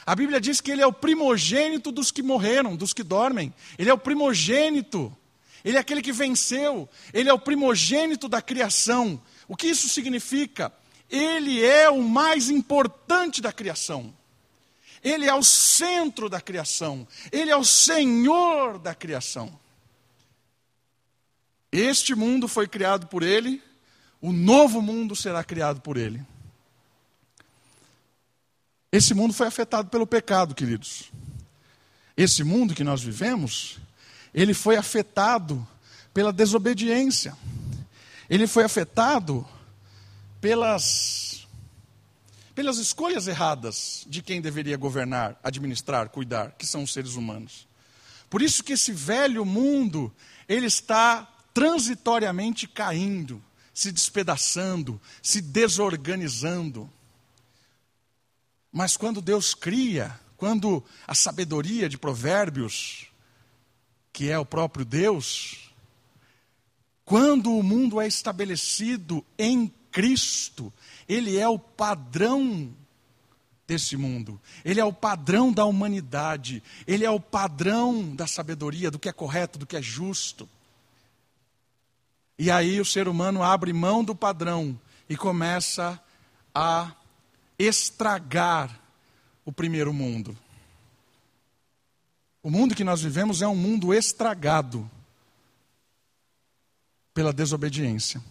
A 0.04 0.16
Bíblia 0.16 0.42
diz 0.42 0.60
que 0.60 0.72
ele 0.72 0.82
é 0.82 0.88
o 0.88 0.94
primogênito 0.94 1.92
dos 1.92 2.10
que 2.10 2.24
morreram, 2.24 2.76
dos 2.76 2.92
que 2.92 3.04
dormem. 3.04 3.54
Ele 3.78 3.92
é 3.92 3.94
o 3.94 4.00
primogênito 4.00 5.16
ele 5.64 5.78
é 5.78 5.80
aquele 5.80 6.02
que 6.02 6.12
venceu, 6.12 6.88
ele 7.14 7.30
é 7.30 7.34
o 7.34 7.40
primogênito 7.40 8.30
da 8.30 8.42
criação. 8.42 9.22
O 9.48 9.56
que 9.56 9.68
isso 9.68 9.88
significa? 9.88 10.72
Ele 11.10 11.64
é 11.64 11.90
o 11.90 12.02
mais 12.02 12.50
importante 12.50 13.42
da 13.42 13.52
criação. 13.52 14.14
Ele 15.04 15.26
é 15.26 15.34
o 15.34 15.44
centro 15.44 16.30
da 16.30 16.42
criação. 16.42 17.08
Ele 17.32 17.50
é 17.50 17.56
o 17.56 17.64
Senhor 17.64 18.78
da 18.78 18.94
criação. 18.94 19.58
Este 21.72 22.16
mundo 22.16 22.48
foi 22.48 22.68
criado 22.68 23.08
por 23.08 23.24
ele, 23.24 23.62
o 24.22 24.32
novo 24.32 24.82
mundo 24.82 25.16
será 25.16 25.44
criado 25.44 25.82
por 25.82 25.98
ele. 25.98 26.22
Esse 28.92 29.14
mundo 29.14 29.34
foi 29.34 29.48
afetado 29.48 29.90
pelo 29.90 30.08
pecado, 30.08 30.56
queridos. 30.56 31.12
Esse 32.16 32.44
mundo 32.44 32.74
que 32.74 32.84
nós 32.84 33.02
vivemos 33.02 33.80
ele 34.34 34.54
foi 34.54 34.76
afetado 34.76 35.68
pela 36.14 36.34
desobediência. 36.34 37.36
Ele 38.30 38.48
foi 38.48 38.64
afetado 38.64 39.48
pelas 40.42 41.28
pelas 42.58 42.80
escolhas 42.80 43.28
erradas 43.28 44.04
de 44.10 44.20
quem 44.20 44.42
deveria 44.42 44.76
governar, 44.76 45.40
administrar, 45.44 46.10
cuidar, 46.10 46.54
que 46.54 46.66
são 46.66 46.82
os 46.82 46.92
seres 46.92 47.14
humanos. 47.14 47.68
Por 48.32 48.42
isso 48.42 48.64
que 48.64 48.74
esse 48.74 48.92
velho 48.92 49.46
mundo, 49.46 50.12
ele 50.50 50.66
está 50.66 51.32
transitoriamente 51.54 52.68
caindo, 52.68 53.44
se 53.74 53.92
despedaçando, 53.92 55.00
se 55.22 55.40
desorganizando. 55.40 56.92
Mas 58.72 58.98
quando 58.98 59.22
Deus 59.22 59.54
cria, 59.54 60.20
quando 60.36 60.84
a 61.06 61.14
sabedoria 61.14 61.88
de 61.88 61.98
Provérbios 61.98 63.07
que 64.18 64.32
é 64.32 64.40
o 64.40 64.44
próprio 64.44 64.84
Deus, 64.84 65.70
quando 67.06 67.56
o 67.56 67.62
mundo 67.62 68.02
é 68.02 68.08
estabelecido 68.08 69.24
em 69.38 69.72
Cristo, 69.92 70.74
ele 71.08 71.38
é 71.38 71.48
o 71.48 71.60
padrão 71.60 72.76
desse 73.68 73.96
mundo, 73.96 74.42
ele 74.66 74.80
é 74.80 74.84
o 74.84 74.92
padrão 74.92 75.52
da 75.52 75.66
humanidade, 75.66 76.64
ele 76.88 77.06
é 77.06 77.12
o 77.12 77.20
padrão 77.20 78.16
da 78.16 78.26
sabedoria, 78.26 78.90
do 78.90 78.98
que 78.98 79.08
é 79.08 79.14
correto, 79.14 79.60
do 79.60 79.68
que 79.68 79.78
é 79.78 79.84
justo. 79.84 80.50
E 82.40 82.50
aí 82.50 82.82
o 82.82 82.86
ser 82.86 83.08
humano 83.08 83.44
abre 83.44 83.72
mão 83.72 84.04
do 84.04 84.16
padrão 84.16 84.82
e 85.08 85.16
começa 85.16 86.02
a 86.56 86.92
estragar 87.60 88.82
o 89.46 89.52
primeiro 89.52 89.94
mundo. 89.94 90.36
O 92.48 92.50
mundo 92.50 92.74
que 92.74 92.84
nós 92.86 93.02
vivemos 93.02 93.42
é 93.42 93.48
um 93.50 93.58
mundo 93.58 93.94
estragado 93.94 94.90
pela 97.14 97.34
desobediência, 97.34 98.24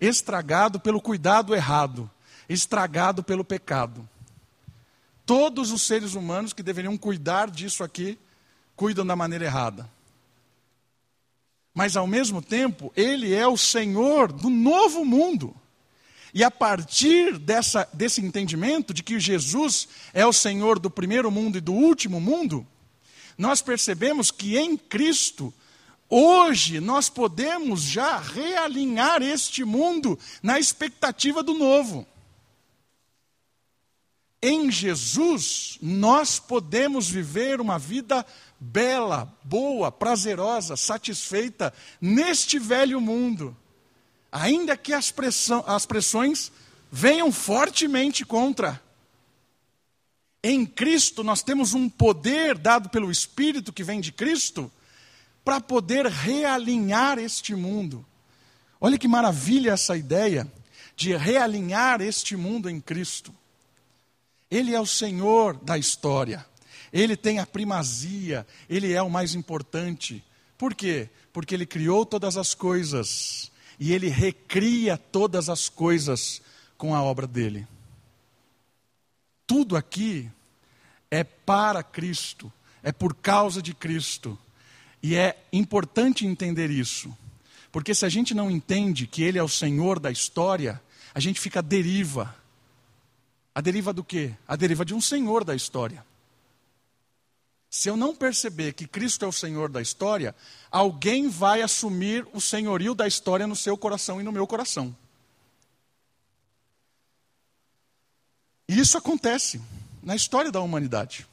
estragado 0.00 0.80
pelo 0.80 1.02
cuidado 1.02 1.54
errado, 1.54 2.10
estragado 2.48 3.22
pelo 3.22 3.44
pecado. 3.44 4.08
Todos 5.26 5.70
os 5.70 5.82
seres 5.82 6.14
humanos 6.14 6.54
que 6.54 6.62
deveriam 6.62 6.96
cuidar 6.96 7.50
disso 7.50 7.84
aqui, 7.84 8.18
cuidam 8.74 9.04
da 9.04 9.14
maneira 9.14 9.44
errada. 9.44 9.86
Mas 11.74 11.94
ao 11.94 12.06
mesmo 12.06 12.40
tempo, 12.40 12.90
Ele 12.96 13.34
é 13.34 13.46
o 13.46 13.58
Senhor 13.58 14.32
do 14.32 14.48
novo 14.48 15.04
mundo. 15.04 15.54
E 16.32 16.42
a 16.42 16.50
partir 16.50 17.36
dessa, 17.36 17.86
desse 17.92 18.22
entendimento 18.22 18.94
de 18.94 19.02
que 19.02 19.20
Jesus 19.20 19.88
é 20.14 20.24
o 20.24 20.32
Senhor 20.32 20.78
do 20.78 20.88
primeiro 20.88 21.30
mundo 21.30 21.58
e 21.58 21.60
do 21.60 21.74
último 21.74 22.18
mundo, 22.18 22.66
nós 23.38 23.62
percebemos 23.62 24.32
que 24.32 24.58
em 24.58 24.76
Cristo, 24.76 25.54
hoje, 26.10 26.80
nós 26.80 27.08
podemos 27.08 27.82
já 27.82 28.18
realinhar 28.18 29.22
este 29.22 29.64
mundo 29.64 30.18
na 30.42 30.58
expectativa 30.58 31.40
do 31.40 31.54
novo. 31.54 32.04
Em 34.42 34.70
Jesus, 34.70 35.78
nós 35.80 36.40
podemos 36.40 37.08
viver 37.08 37.60
uma 37.60 37.78
vida 37.78 38.26
bela, 38.58 39.32
boa, 39.44 39.90
prazerosa, 39.90 40.76
satisfeita 40.76 41.72
neste 42.00 42.58
velho 42.58 43.00
mundo, 43.00 43.56
ainda 44.30 44.76
que 44.76 44.92
as, 44.92 45.12
pressão, 45.12 45.62
as 45.66 45.86
pressões 45.86 46.50
venham 46.90 47.30
fortemente 47.30 48.24
contra. 48.24 48.80
Em 50.42 50.64
Cristo 50.64 51.24
nós 51.24 51.42
temos 51.42 51.74
um 51.74 51.88
poder 51.88 52.56
dado 52.56 52.88
pelo 52.88 53.10
Espírito 53.10 53.72
que 53.72 53.82
vem 53.82 54.00
de 54.00 54.12
Cristo 54.12 54.70
para 55.44 55.60
poder 55.60 56.06
realinhar 56.06 57.18
este 57.18 57.54
mundo. 57.54 58.04
Olha 58.80 58.98
que 58.98 59.08
maravilha 59.08 59.72
essa 59.72 59.96
ideia 59.96 60.50
de 60.94 61.16
realinhar 61.16 62.00
este 62.00 62.36
mundo 62.36 62.68
em 62.68 62.80
Cristo. 62.80 63.34
Ele 64.50 64.74
é 64.74 64.80
o 64.80 64.86
Senhor 64.86 65.56
da 65.56 65.76
história. 65.76 66.46
Ele 66.92 67.16
tem 67.16 67.38
a 67.38 67.46
primazia, 67.46 68.46
ele 68.68 68.92
é 68.92 69.02
o 69.02 69.10
mais 69.10 69.34
importante. 69.34 70.24
Por 70.56 70.74
quê? 70.74 71.08
Porque 71.32 71.54
ele 71.54 71.66
criou 71.66 72.06
todas 72.06 72.36
as 72.36 72.54
coisas 72.54 73.50
e 73.78 73.92
ele 73.92 74.08
recria 74.08 74.96
todas 74.96 75.48
as 75.48 75.68
coisas 75.68 76.40
com 76.76 76.94
a 76.94 77.02
obra 77.02 77.26
dele. 77.26 77.66
Tudo 79.48 79.78
aqui 79.78 80.30
é 81.10 81.24
para 81.24 81.82
Cristo, 81.82 82.52
é 82.82 82.92
por 82.92 83.14
causa 83.14 83.62
de 83.62 83.72
Cristo. 83.72 84.38
E 85.02 85.16
é 85.16 85.42
importante 85.50 86.26
entender 86.26 86.70
isso, 86.70 87.16
porque 87.72 87.94
se 87.94 88.04
a 88.04 88.10
gente 88.10 88.34
não 88.34 88.50
entende 88.50 89.06
que 89.06 89.22
Ele 89.22 89.38
é 89.38 89.42
o 89.42 89.48
Senhor 89.48 89.98
da 89.98 90.10
história, 90.10 90.80
a 91.14 91.18
gente 91.18 91.40
fica 91.40 91.60
à 91.60 91.62
deriva. 91.62 92.36
A 93.54 93.62
deriva 93.62 93.90
do 93.90 94.04
quê? 94.04 94.34
A 94.46 94.54
deriva 94.54 94.84
de 94.84 94.94
um 94.94 95.00
Senhor 95.00 95.44
da 95.44 95.56
história. 95.56 96.04
Se 97.70 97.88
eu 97.88 97.96
não 97.96 98.14
perceber 98.14 98.74
que 98.74 98.86
Cristo 98.86 99.24
é 99.24 99.28
o 99.28 99.32
Senhor 99.32 99.70
da 99.70 99.80
história, 99.80 100.36
alguém 100.70 101.30
vai 101.30 101.62
assumir 101.62 102.26
o 102.34 102.40
senhorio 102.40 102.94
da 102.94 103.06
história 103.06 103.46
no 103.46 103.56
seu 103.56 103.78
coração 103.78 104.20
e 104.20 104.24
no 104.24 104.32
meu 104.32 104.46
coração. 104.46 104.94
E 108.68 108.78
isso 108.78 108.98
acontece 108.98 109.60
na 110.02 110.14
história 110.14 110.52
da 110.52 110.60
humanidade. 110.60 111.26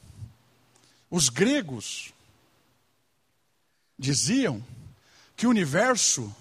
Os 1.11 1.29
gregos 1.29 2.13
diziam 3.99 4.63
que 5.35 5.45
o 5.45 5.49
universo 5.49 6.33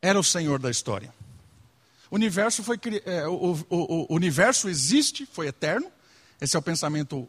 era 0.00 0.18
o 0.18 0.24
senhor 0.24 0.60
da 0.60 0.70
história. 0.70 1.12
O 2.10 2.14
universo, 2.14 2.62
foi, 2.62 2.78
é, 3.04 3.26
o, 3.26 3.58
o, 3.68 4.12
o, 4.12 4.14
universo 4.14 4.68
existe, 4.68 5.26
foi 5.26 5.48
eterno. 5.48 5.90
Esse 6.40 6.56
é 6.56 6.58
o 6.58 6.62
pensamento 6.62 7.28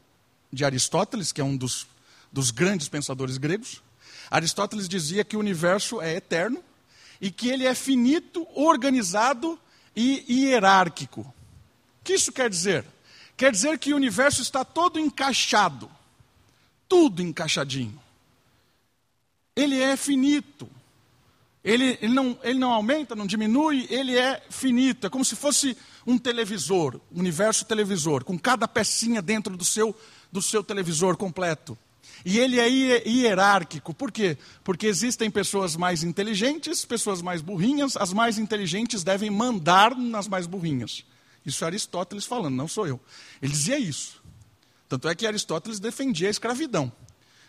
de 0.54 0.64
Aristóteles, 0.64 1.32
que 1.32 1.42
é 1.42 1.44
um 1.44 1.58
dos, 1.58 1.88
dos 2.32 2.52
grandes 2.52 2.88
pensadores 2.88 3.38
gregos. 3.38 3.82
Aristóteles 4.30 4.88
dizia 4.88 5.26
que 5.26 5.36
o 5.36 5.40
universo 5.40 6.00
é 6.02 6.16
eterno 6.16 6.64
e 7.20 7.32
que 7.32 7.50
ele 7.50 7.66
é 7.66 7.74
finito, 7.76 8.48
organizado 8.56 9.60
e 9.96 10.24
hierárquico. 10.30 11.34
O 12.02 12.04
que 12.04 12.14
isso 12.14 12.32
quer 12.32 12.50
dizer? 12.50 12.86
Quer 13.36 13.52
dizer 13.52 13.78
que 13.80 13.94
o 13.94 13.96
universo 13.96 14.42
está 14.42 14.66
todo 14.66 15.00
encaixado, 15.00 15.90
tudo 16.88 17.22
encaixadinho. 17.22 18.00
Ele 19.56 19.80
é 19.82 19.96
finito. 19.96 20.70
Ele, 21.64 21.98
ele, 22.02 22.14
não, 22.14 22.38
ele 22.42 22.58
não 22.58 22.72
aumenta, 22.72 23.16
não 23.16 23.28
diminui, 23.28 23.86
ele 23.90 24.18
é 24.18 24.42
finito. 24.50 25.08
É 25.08 25.10
como 25.10 25.26
se 25.26 25.36
fosse 25.36 25.78
um 26.08 26.18
televisor, 26.18 27.00
universo 27.14 27.66
televisor, 27.66 28.24
com 28.24 28.40
cada 28.40 28.68
pecinha 28.68 29.22
dentro 29.22 29.56
do 29.56 29.66
seu, 29.66 29.96
do 30.32 30.42
seu 30.42 30.64
televisor 30.64 31.18
completo. 31.18 31.78
E 32.26 32.40
ele 32.40 32.60
é 32.60 32.68
hierárquico. 33.08 33.94
Por 33.94 34.12
quê? 34.12 34.38
Porque 34.64 34.88
existem 34.88 35.30
pessoas 35.32 35.76
mais 35.76 36.04
inteligentes, 36.04 36.84
pessoas 36.84 37.22
mais 37.22 37.42
burrinhas. 37.42 37.96
As 37.96 38.12
mais 38.12 38.38
inteligentes 38.38 39.04
devem 39.04 39.30
mandar 39.30 39.96
nas 39.96 40.28
mais 40.28 40.46
burrinhas. 40.46 41.06
Isso 41.50 41.64
é 41.64 41.68
Aristóteles 41.68 42.26
falando, 42.26 42.56
não 42.56 42.68
sou 42.68 42.88
eu. 42.88 43.00
Ele 43.42 43.52
dizia 43.52 43.78
isso. 43.78 44.22
Tanto 44.88 45.08
é 45.08 45.16
que 45.16 45.28
Aristóteles 45.28 45.80
defendia 45.80 46.28
a 46.28 46.32
escravidão. 46.32 46.92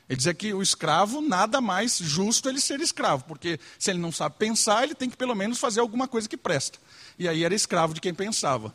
Ele 0.08 0.16
dizia 0.16 0.34
que 0.34 0.52
o 0.52 0.60
escravo, 0.60 1.20
nada 1.20 1.60
mais 1.60 1.96
justo 1.98 2.48
ele 2.48 2.60
ser 2.60 2.80
escravo, 2.80 3.24
porque 3.24 3.60
se 3.78 3.90
ele 3.90 4.00
não 4.00 4.10
sabe 4.10 4.34
pensar, 4.38 4.82
ele 4.82 4.94
tem 4.94 5.08
que 5.08 5.16
pelo 5.16 5.36
menos 5.36 5.58
fazer 5.58 5.78
alguma 5.78 6.08
coisa 6.08 6.28
que 6.28 6.36
presta. 6.36 6.78
E 7.16 7.28
aí 7.28 7.44
era 7.44 7.54
escravo 7.54 7.94
de 7.94 8.00
quem 8.00 8.12
pensava. 8.12 8.74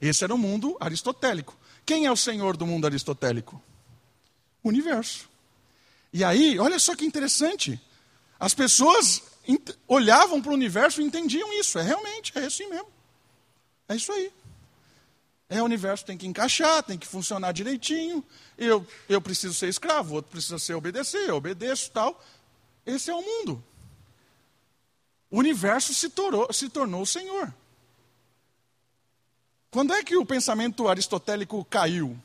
Esse 0.00 0.22
era 0.22 0.34
o 0.34 0.38
mundo 0.38 0.76
aristotélico. 0.78 1.56
Quem 1.84 2.06
é 2.06 2.12
o 2.12 2.16
senhor 2.16 2.56
do 2.56 2.66
mundo 2.66 2.86
aristotélico? 2.86 3.60
O 4.62 4.68
universo. 4.68 5.28
E 6.12 6.22
aí, 6.22 6.58
olha 6.58 6.78
só 6.78 6.94
que 6.94 7.04
interessante. 7.04 7.80
As 8.38 8.54
pessoas 8.54 9.22
olhavam 9.88 10.40
para 10.40 10.50
o 10.50 10.54
universo 10.54 11.00
e 11.00 11.04
entendiam 11.04 11.52
isso. 11.54 11.78
É 11.78 11.82
realmente, 11.82 12.32
é 12.36 12.44
assim 12.44 12.68
mesmo. 12.68 12.88
É 13.88 13.96
isso 13.96 14.12
aí. 14.12 14.32
É, 15.48 15.62
o 15.62 15.64
universo 15.64 16.04
tem 16.04 16.18
que 16.18 16.26
encaixar, 16.26 16.82
tem 16.82 16.98
que 16.98 17.06
funcionar 17.06 17.52
direitinho. 17.52 18.24
Eu, 18.58 18.86
eu 19.08 19.20
preciso 19.20 19.54
ser 19.54 19.68
escravo, 19.68 20.14
outro 20.14 20.30
precisa 20.30 20.58
ser 20.58 20.74
obedecer, 20.74 21.28
eu 21.28 21.36
obedeço 21.36 21.90
tal. 21.92 22.22
Esse 22.84 23.10
é 23.10 23.14
o 23.14 23.22
mundo. 23.22 23.62
O 25.30 25.38
universo 25.38 25.94
se 25.94 26.08
tornou, 26.08 26.52
se 26.52 26.68
tornou 26.68 27.02
o 27.02 27.06
Senhor. 27.06 27.52
Quando 29.70 29.92
é 29.92 30.02
que 30.02 30.16
o 30.16 30.26
pensamento 30.26 30.88
aristotélico 30.88 31.64
caiu? 31.66 32.18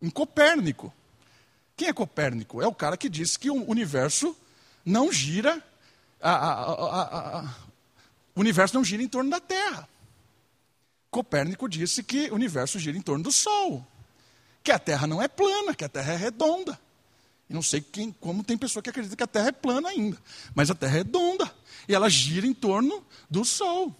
Em 0.00 0.08
Copérnico. 0.08 0.92
Quem 1.76 1.88
é 1.88 1.92
Copérnico? 1.92 2.62
É 2.62 2.66
o 2.66 2.74
cara 2.74 2.96
que 2.96 3.08
disse 3.08 3.38
que 3.38 3.50
o 3.50 3.68
universo 3.68 4.36
não 4.84 5.12
gira, 5.12 5.62
a, 6.20 6.30
a, 6.30 7.40
a, 7.40 7.54
o 8.34 8.40
universo 8.40 8.74
não 8.74 8.84
gira 8.84 9.02
em 9.02 9.08
torno 9.08 9.30
da 9.30 9.40
Terra. 9.40 9.88
Copérnico 11.10 11.68
disse 11.68 12.02
que 12.02 12.30
o 12.30 12.34
universo 12.34 12.78
gira 12.78 12.96
em 12.96 13.02
torno 13.02 13.24
do 13.24 13.32
Sol, 13.32 13.86
que 14.62 14.70
a 14.70 14.78
Terra 14.78 15.06
não 15.06 15.20
é 15.20 15.28
plana, 15.28 15.74
que 15.74 15.84
a 15.84 15.88
Terra 15.88 16.12
é 16.12 16.16
redonda. 16.16 16.78
E 17.48 17.54
não 17.54 17.62
sei 17.62 17.80
quem, 17.80 18.12
como 18.12 18.44
tem 18.44 18.56
pessoa 18.56 18.82
que 18.82 18.90
acredita 18.90 19.16
que 19.16 19.22
a 19.22 19.26
Terra 19.26 19.48
é 19.48 19.52
plana 19.52 19.88
ainda, 19.88 20.16
mas 20.54 20.70
a 20.70 20.74
Terra 20.74 20.94
é 20.94 20.98
redonda 20.98 21.52
e 21.88 21.94
ela 21.94 22.08
gira 22.08 22.46
em 22.46 22.54
torno 22.54 23.04
do 23.28 23.44
Sol. 23.44 23.94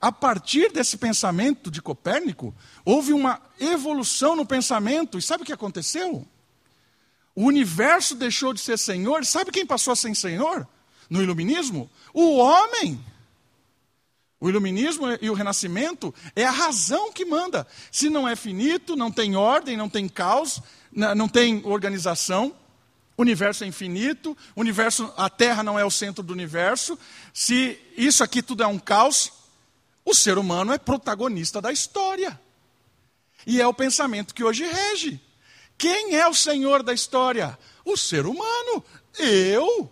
A 0.00 0.12
partir 0.12 0.70
desse 0.70 0.98
pensamento 0.98 1.70
de 1.70 1.80
Copérnico, 1.80 2.54
houve 2.84 3.14
uma 3.14 3.40
evolução 3.58 4.36
no 4.36 4.44
pensamento, 4.44 5.16
e 5.16 5.22
sabe 5.22 5.42
o 5.42 5.46
que 5.46 5.52
aconteceu? 5.52 6.28
O 7.34 7.44
universo 7.44 8.14
deixou 8.14 8.52
de 8.52 8.60
ser 8.60 8.78
senhor. 8.78 9.24
Sabe 9.24 9.50
quem 9.50 9.66
passou 9.66 9.92
a 9.92 9.96
ser 9.96 10.14
senhor 10.14 10.68
no 11.08 11.22
iluminismo? 11.22 11.90
O 12.12 12.36
homem. 12.36 13.02
O 14.40 14.48
iluminismo 14.48 15.06
e 15.20 15.30
o 15.30 15.34
renascimento 15.34 16.14
é 16.36 16.44
a 16.44 16.50
razão 16.50 17.12
que 17.12 17.24
manda. 17.24 17.66
Se 17.90 18.10
não 18.10 18.28
é 18.28 18.36
finito, 18.36 18.96
não 18.96 19.10
tem 19.10 19.36
ordem, 19.36 19.76
não 19.76 19.88
tem 19.88 20.08
caos, 20.08 20.60
não 20.92 21.28
tem 21.28 21.62
organização, 21.64 22.54
o 23.16 23.22
universo 23.22 23.64
é 23.64 23.66
infinito, 23.66 24.36
o 24.56 24.60
universo, 24.60 25.12
a 25.16 25.30
Terra 25.30 25.62
não 25.62 25.78
é 25.78 25.84
o 25.84 25.90
centro 25.90 26.22
do 26.22 26.32
universo. 26.32 26.98
Se 27.32 27.78
isso 27.96 28.24
aqui 28.24 28.42
tudo 28.42 28.62
é 28.62 28.66
um 28.66 28.78
caos, 28.78 29.32
o 30.04 30.12
ser 30.12 30.36
humano 30.36 30.72
é 30.72 30.78
protagonista 30.78 31.60
da 31.60 31.72
história. 31.72 32.38
E 33.46 33.60
é 33.60 33.66
o 33.66 33.74
pensamento 33.74 34.34
que 34.34 34.42
hoje 34.42 34.64
rege. 34.64 35.20
Quem 35.78 36.16
é 36.16 36.26
o 36.26 36.34
Senhor 36.34 36.82
da 36.82 36.92
história? 36.92 37.56
O 37.84 37.96
ser 37.96 38.26
humano. 38.26 38.84
Eu. 39.18 39.90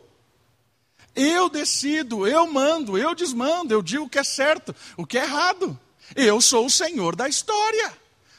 Eu 1.14 1.48
decido, 1.48 2.26
eu 2.26 2.50
mando, 2.50 2.96
eu 2.96 3.14
desmando, 3.14 3.72
eu 3.72 3.82
digo 3.82 4.04
o 4.04 4.08
que 4.08 4.18
é 4.18 4.24
certo, 4.24 4.74
o 4.96 5.06
que 5.06 5.18
é 5.18 5.24
errado. 5.24 5.78
Eu 6.16 6.40
sou 6.40 6.66
o 6.66 6.70
Senhor 6.70 7.14
da 7.14 7.28
história. 7.28 7.92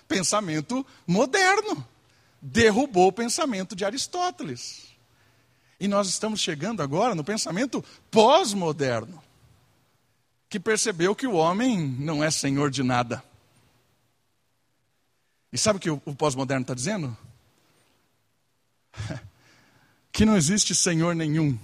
Pensamento 0.08 0.86
moderno. 1.06 1.88
Derrubou 2.42 3.08
o 3.08 3.14
pensamento 3.14 3.76
de 3.76 3.86
Aristóteles. 3.86 4.94
E 5.80 5.88
nós 5.88 6.08
estamos 6.08 6.40
chegando 6.40 6.82
agora 6.82 7.14
no 7.14 7.24
pensamento 7.24 7.84
pós-moderno, 8.10 9.22
que 10.50 10.60
percebeu 10.60 11.16
que 11.16 11.28
o 11.28 11.34
homem 11.34 11.80
não 12.00 12.24
é 12.24 12.32
senhor 12.32 12.72
de 12.72 12.84
nada. 12.84 13.24
E 15.52 15.58
sabe 15.58 15.78
o 15.78 15.80
que 15.80 15.90
o 15.90 16.16
pós-moderno 16.16 16.62
está 16.64 16.74
dizendo? 16.74 17.16
que 20.12 20.26
não 20.26 20.38
existe 20.38 20.74
Senhor 20.74 21.16
nenhum. 21.16 21.60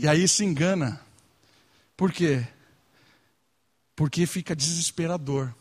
E 0.00 0.06
aí 0.06 0.28
se 0.28 0.44
engana. 0.44 1.00
Por 1.96 2.12
quê? 2.12 2.46
Porque 3.96 4.26
fica 4.26 4.54
desesperador. 4.54 5.52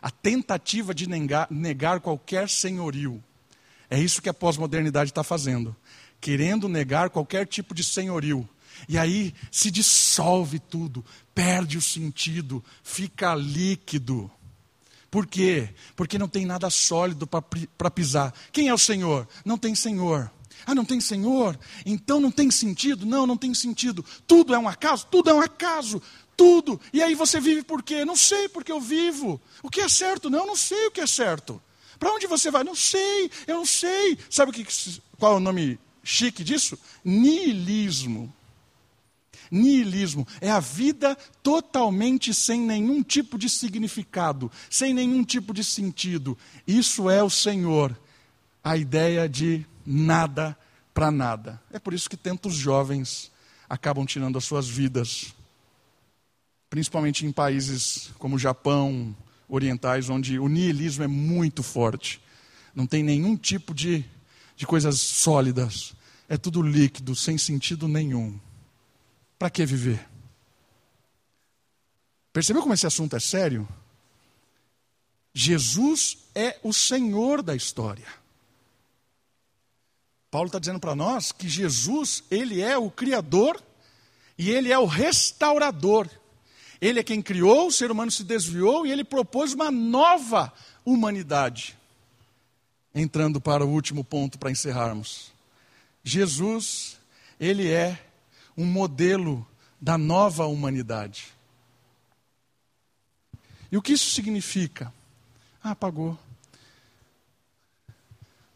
A 0.00 0.12
tentativa 0.12 0.94
de 0.94 1.08
negar, 1.08 1.48
negar 1.50 1.98
qualquer 1.98 2.48
senhorio. 2.48 3.20
É 3.90 3.98
isso 3.98 4.22
que 4.22 4.28
a 4.28 4.34
pós-modernidade 4.34 5.10
está 5.10 5.24
fazendo. 5.24 5.74
Querendo 6.20 6.68
negar 6.68 7.10
qualquer 7.10 7.48
tipo 7.48 7.74
de 7.74 7.82
senhorio. 7.82 8.48
E 8.88 8.96
aí 8.96 9.34
se 9.50 9.72
dissolve 9.72 10.60
tudo, 10.60 11.04
perde 11.34 11.76
o 11.76 11.82
sentido, 11.82 12.64
fica 12.84 13.34
líquido. 13.34 14.30
Por 15.10 15.26
quê? 15.26 15.68
Porque 15.96 16.16
não 16.16 16.28
tem 16.28 16.46
nada 16.46 16.70
sólido 16.70 17.26
para 17.26 17.90
pisar. 17.90 18.32
Quem 18.52 18.68
é 18.68 18.72
o 18.72 18.78
Senhor? 18.78 19.26
Não 19.44 19.58
tem 19.58 19.74
Senhor. 19.74 20.30
Ah, 20.66 20.74
não 20.74 20.84
tem 20.84 21.00
Senhor? 21.00 21.58
Então 21.84 22.20
não 22.20 22.30
tem 22.30 22.50
sentido? 22.50 23.06
Não, 23.06 23.26
não 23.26 23.36
tem 23.36 23.52
sentido. 23.54 24.04
Tudo 24.26 24.54
é 24.54 24.58
um 24.58 24.68
acaso? 24.68 25.06
Tudo 25.10 25.30
é 25.30 25.34
um 25.34 25.40
acaso. 25.40 26.02
Tudo. 26.36 26.80
E 26.92 27.02
aí 27.02 27.14
você 27.14 27.38
vive 27.40 27.62
por 27.62 27.82
quê? 27.82 28.04
Não 28.04 28.16
sei 28.16 28.48
porque 28.48 28.72
eu 28.72 28.80
vivo. 28.80 29.40
O 29.62 29.68
que 29.68 29.80
é 29.80 29.88
certo? 29.88 30.30
Não, 30.30 30.46
não 30.46 30.56
sei 30.56 30.86
o 30.86 30.90
que 30.90 31.00
é 31.00 31.06
certo. 31.06 31.60
Para 31.98 32.14
onde 32.14 32.26
você 32.26 32.50
vai? 32.50 32.64
Não 32.64 32.74
sei, 32.74 33.30
eu 33.46 33.56
não 33.56 33.66
sei. 33.66 34.16
Sabe 34.30 34.50
o 34.50 34.54
que, 34.54 34.66
qual 35.18 35.34
é 35.34 35.36
o 35.36 35.40
nome 35.40 35.78
chique 36.02 36.42
disso? 36.42 36.78
Nihilismo. 37.04 38.34
Nihilismo 39.50 40.26
é 40.40 40.50
a 40.50 40.60
vida 40.60 41.16
totalmente 41.42 42.32
sem 42.32 42.60
nenhum 42.60 43.02
tipo 43.02 43.36
de 43.36 43.50
significado, 43.50 44.50
sem 44.70 44.94
nenhum 44.94 45.24
tipo 45.24 45.52
de 45.52 45.64
sentido. 45.64 46.38
Isso 46.66 47.10
é 47.10 47.22
o 47.22 47.28
Senhor, 47.28 47.98
a 48.62 48.76
ideia 48.76 49.28
de 49.28 49.66
nada 49.84 50.56
para 50.92 51.10
nada. 51.10 51.60
É 51.72 51.78
por 51.78 51.94
isso 51.94 52.08
que 52.08 52.16
tantos 52.16 52.54
jovens 52.54 53.30
acabam 53.68 54.04
tirando 54.04 54.36
as 54.36 54.44
suas 54.44 54.68
vidas, 54.68 55.34
principalmente 56.68 57.24
em 57.24 57.32
países 57.32 58.10
como 58.18 58.36
o 58.36 58.38
Japão, 58.38 59.14
orientais, 59.48 60.08
onde 60.08 60.38
o 60.38 60.48
nihilismo 60.48 61.04
é 61.04 61.08
muito 61.08 61.62
forte. 61.62 62.20
Não 62.74 62.86
tem 62.86 63.02
nenhum 63.02 63.36
tipo 63.36 63.74
de, 63.74 64.04
de 64.56 64.66
coisas 64.66 65.00
sólidas. 65.00 65.94
É 66.28 66.36
tudo 66.36 66.62
líquido, 66.62 67.16
sem 67.16 67.36
sentido 67.36 67.88
nenhum. 67.88 68.38
Para 69.38 69.50
que 69.50 69.66
viver? 69.66 70.08
Percebeu 72.32 72.62
como 72.62 72.74
esse 72.74 72.86
assunto 72.86 73.16
é 73.16 73.20
sério? 73.20 73.68
Jesus 75.34 76.18
é 76.34 76.58
o 76.62 76.72
Senhor 76.72 77.42
da 77.42 77.56
história. 77.56 78.19
Paulo 80.30 80.46
está 80.46 80.58
dizendo 80.58 80.78
para 80.78 80.94
nós 80.94 81.32
que 81.32 81.48
Jesus, 81.48 82.22
ele 82.30 82.60
é 82.60 82.78
o 82.78 82.90
Criador 82.90 83.60
e 84.38 84.50
ele 84.50 84.72
é 84.72 84.78
o 84.78 84.86
restaurador. 84.86 86.08
Ele 86.80 87.00
é 87.00 87.02
quem 87.02 87.20
criou, 87.20 87.66
o 87.66 87.72
ser 87.72 87.90
humano 87.90 88.10
se 88.10 88.22
desviou 88.22 88.86
e 88.86 88.92
ele 88.92 89.04
propôs 89.04 89.52
uma 89.52 89.70
nova 89.70 90.52
humanidade. 90.84 91.76
Entrando 92.94 93.40
para 93.40 93.64
o 93.64 93.68
último 93.68 94.04
ponto 94.04 94.38
para 94.38 94.50
encerrarmos. 94.50 95.32
Jesus, 96.02 96.98
ele 97.38 97.68
é 97.68 98.00
um 98.56 98.64
modelo 98.64 99.46
da 99.80 99.98
nova 99.98 100.46
humanidade. 100.46 101.28
E 103.70 103.76
o 103.76 103.82
que 103.82 103.92
isso 103.92 104.10
significa? 104.10 104.92
Ah, 105.62 105.72
apagou. 105.72 106.18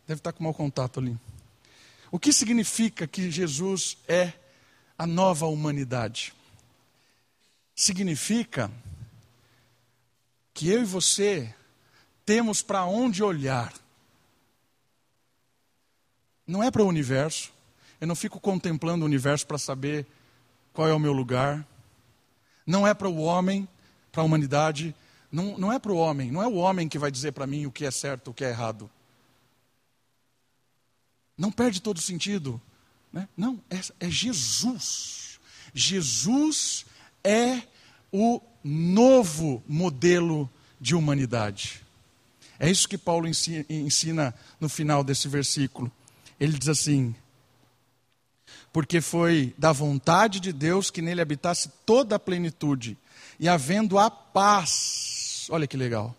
Deve 0.06 0.20
estar 0.20 0.32
com 0.32 0.44
mau 0.44 0.54
contato 0.54 1.00
ali. 1.00 1.18
O 2.14 2.18
que 2.20 2.32
significa 2.32 3.08
que 3.08 3.28
Jesus 3.28 3.98
é 4.06 4.32
a 4.96 5.04
nova 5.04 5.46
humanidade? 5.46 6.32
Significa 7.74 8.70
que 10.54 10.68
eu 10.68 10.82
e 10.82 10.84
você 10.84 11.52
temos 12.24 12.62
para 12.62 12.84
onde 12.84 13.20
olhar. 13.20 13.74
Não 16.46 16.62
é 16.62 16.70
para 16.70 16.84
o 16.84 16.86
universo. 16.86 17.52
Eu 18.00 18.06
não 18.06 18.14
fico 18.14 18.38
contemplando 18.38 19.02
o 19.02 19.06
universo 19.06 19.44
para 19.44 19.58
saber 19.58 20.06
qual 20.72 20.86
é 20.86 20.94
o 20.94 21.00
meu 21.00 21.12
lugar. 21.12 21.66
Não 22.64 22.86
é 22.86 22.94
para 22.94 23.08
o 23.08 23.22
homem, 23.22 23.68
para 24.12 24.22
a 24.22 24.24
humanidade. 24.24 24.94
Não, 25.32 25.58
não 25.58 25.72
é 25.72 25.80
para 25.80 25.90
o 25.90 25.96
homem. 25.96 26.30
Não 26.30 26.40
é 26.40 26.46
o 26.46 26.54
homem 26.54 26.88
que 26.88 26.96
vai 26.96 27.10
dizer 27.10 27.32
para 27.32 27.44
mim 27.44 27.66
o 27.66 27.72
que 27.72 27.84
é 27.84 27.90
certo, 27.90 28.30
o 28.30 28.34
que 28.34 28.44
é 28.44 28.50
errado. 28.50 28.88
Não 31.36 31.50
perde 31.50 31.80
todo 31.80 32.00
sentido. 32.00 32.60
Né? 33.12 33.28
Não, 33.36 33.60
é, 33.70 33.80
é 34.06 34.10
Jesus. 34.10 35.38
Jesus 35.74 36.86
é 37.22 37.62
o 38.12 38.40
novo 38.62 39.62
modelo 39.66 40.48
de 40.80 40.94
humanidade. 40.94 41.82
É 42.58 42.70
isso 42.70 42.88
que 42.88 42.96
Paulo 42.96 43.26
ensina 43.26 44.34
no 44.60 44.68
final 44.68 45.02
desse 45.02 45.28
versículo. 45.28 45.90
Ele 46.38 46.56
diz 46.56 46.68
assim: 46.68 47.14
Porque 48.72 49.00
foi 49.00 49.54
da 49.58 49.72
vontade 49.72 50.40
de 50.40 50.52
Deus 50.52 50.90
que 50.90 51.02
nele 51.02 51.20
habitasse 51.20 51.70
toda 51.84 52.16
a 52.16 52.18
plenitude, 52.18 52.96
e 53.38 53.48
havendo 53.48 53.98
a 53.98 54.10
paz, 54.10 55.46
olha 55.50 55.66
que 55.66 55.76
legal, 55.76 56.14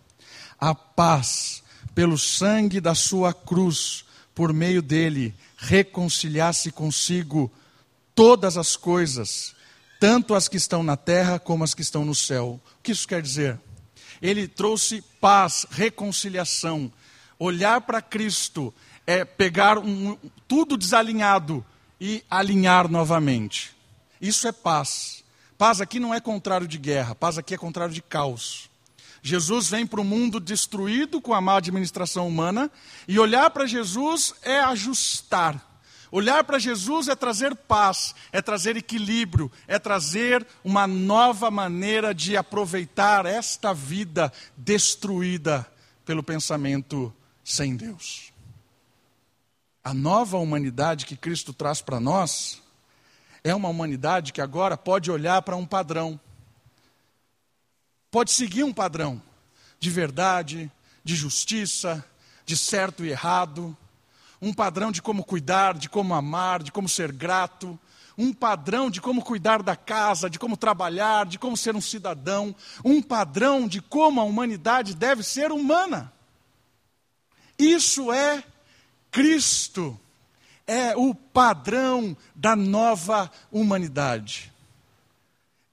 a 0.59 0.75
paz 0.75 1.63
pelo 1.93 2.17
sangue 2.17 2.81
da 2.81 2.93
sua 2.93 3.33
cruz, 3.33 4.04
por 4.35 4.51
meio 4.51 4.81
dele, 4.81 5.33
reconciliasse 5.57 6.69
consigo 6.69 7.49
todas 8.13 8.57
as 8.57 8.75
coisas, 8.75 9.55
tanto 9.99 10.35
as 10.35 10.49
que 10.49 10.57
estão 10.57 10.83
na 10.83 10.97
terra 10.97 11.39
como 11.39 11.63
as 11.63 11.73
que 11.73 11.81
estão 11.81 12.03
no 12.03 12.13
céu. 12.13 12.59
O 12.79 12.83
que 12.83 12.91
isso 12.91 13.07
quer 13.07 13.21
dizer? 13.21 13.57
Ele 14.21 14.47
trouxe 14.47 15.01
paz, 15.21 15.65
reconciliação. 15.71 16.91
Olhar 17.39 17.81
para 17.81 18.01
Cristo 18.01 18.73
é 19.07 19.23
pegar 19.23 19.77
um, 19.77 20.17
tudo 20.47 20.77
desalinhado 20.77 21.65
e 21.99 22.23
alinhar 22.29 22.89
novamente. 22.89 23.75
Isso 24.19 24.47
é 24.47 24.51
paz. 24.51 25.23
Paz 25.57 25.79
aqui 25.79 25.99
não 25.99 26.13
é 26.13 26.19
contrário 26.19 26.67
de 26.67 26.77
guerra, 26.77 27.15
paz 27.15 27.37
aqui 27.37 27.53
é 27.53 27.57
contrário 27.57 27.93
de 27.93 28.01
caos. 28.01 28.69
Jesus 29.25 29.71
vem 29.71 29.87
para 29.87 29.99
o 29.99 30.03
mundo 30.03 30.39
destruído 30.39 31.19
com 31.19 31.33
a 31.33 31.41
má 31.41 31.57
administração 31.57 32.27
humana, 32.27 32.69
e 33.07 33.17
olhar 33.17 33.49
para 33.49 33.65
Jesus 33.65 34.35
é 34.43 34.59
ajustar. 34.59 35.81
Olhar 36.11 36.43
para 36.43 36.59
Jesus 36.59 37.07
é 37.07 37.15
trazer 37.15 37.55
paz, 37.55 38.13
é 38.31 38.39
trazer 38.39 38.77
equilíbrio, 38.77 39.51
é 39.67 39.79
trazer 39.79 40.45
uma 40.63 40.85
nova 40.85 41.49
maneira 41.49 42.13
de 42.13 42.37
aproveitar 42.37 43.25
esta 43.25 43.73
vida 43.73 44.31
destruída 44.55 45.65
pelo 46.05 46.21
pensamento 46.21 47.11
sem 47.43 47.75
Deus. 47.75 48.31
A 49.83 49.91
nova 49.91 50.37
humanidade 50.37 51.07
que 51.07 51.17
Cristo 51.17 51.51
traz 51.51 51.81
para 51.81 51.99
nós 51.99 52.61
é 53.43 53.55
uma 53.55 53.69
humanidade 53.69 54.31
que 54.31 54.39
agora 54.39 54.77
pode 54.77 55.09
olhar 55.09 55.41
para 55.41 55.55
um 55.55 55.65
padrão 55.65 56.19
pode 58.15 58.31
seguir 58.31 58.63
um 58.63 58.71
padrão 58.71 59.21
de 59.77 59.89
verdade, 59.89 60.71
de 61.03 61.13
justiça, 61.13 62.01
de 62.45 62.55
certo 62.55 63.03
e 63.03 63.09
errado, 63.09 63.75
um 64.41 64.53
padrão 64.53 64.89
de 64.89 65.01
como 65.01 65.21
cuidar, 65.21 65.73
de 65.73 65.89
como 65.89 66.13
amar, 66.13 66.63
de 66.63 66.71
como 66.71 66.87
ser 66.87 67.11
grato, 67.11 67.77
um 68.17 68.31
padrão 68.31 68.89
de 68.89 69.01
como 69.01 69.21
cuidar 69.21 69.61
da 69.61 69.75
casa, 69.75 70.29
de 70.29 70.39
como 70.39 70.55
trabalhar, 70.55 71.25
de 71.25 71.37
como 71.37 71.57
ser 71.57 71.75
um 71.75 71.81
cidadão, 71.81 72.55
um 72.85 73.01
padrão 73.01 73.67
de 73.67 73.81
como 73.81 74.21
a 74.21 74.23
humanidade 74.23 74.95
deve 74.95 75.21
ser 75.21 75.51
humana. 75.51 76.13
Isso 77.59 78.13
é 78.13 78.41
Cristo, 79.11 79.99
é 80.65 80.95
o 80.95 81.13
padrão 81.13 82.15
da 82.33 82.55
nova 82.55 83.29
humanidade. 83.51 84.53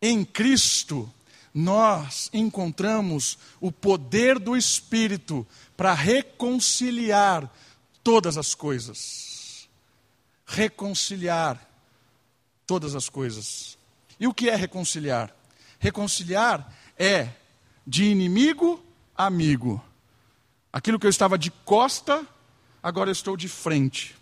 Em 0.03 0.25
Cristo, 0.25 1.09
nós 1.55 2.31
encontramos 2.33 3.39
o 3.61 3.71
poder 3.71 4.39
do 4.39 4.57
Espírito 4.57 5.47
para 5.77 5.93
reconciliar 5.93 7.51
todas 8.03 8.39
as 8.39 8.55
coisas. 8.55 9.69
Reconciliar 10.47 11.61
todas 12.67 12.95
as 12.95 13.09
coisas. 13.09 13.77
E 14.19 14.27
o 14.27 14.33
que 14.33 14.49
é 14.49 14.57
reconciliar? 14.57 15.35
Reconciliar 15.79 16.73
é 16.97 17.31
de 17.87 18.05
inimigo 18.05 18.83
a 19.17 19.27
amigo. 19.27 19.83
Aquilo 20.73 20.99
que 20.99 21.07
eu 21.07 21.11
estava 21.11 21.37
de 21.37 21.51
costa, 21.51 22.27
agora 22.83 23.11
eu 23.11 23.13
estou 23.13 23.37
de 23.37 23.49
frente. 23.49 24.17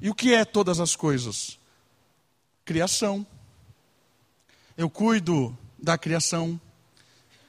E 0.00 0.08
o 0.08 0.14
que 0.14 0.34
é 0.34 0.44
todas 0.44 0.80
as 0.80 0.96
coisas? 0.96 1.58
Criação. 2.64 3.26
Eu 4.76 4.88
cuido 4.88 5.56
da 5.82 5.98
criação, 5.98 6.60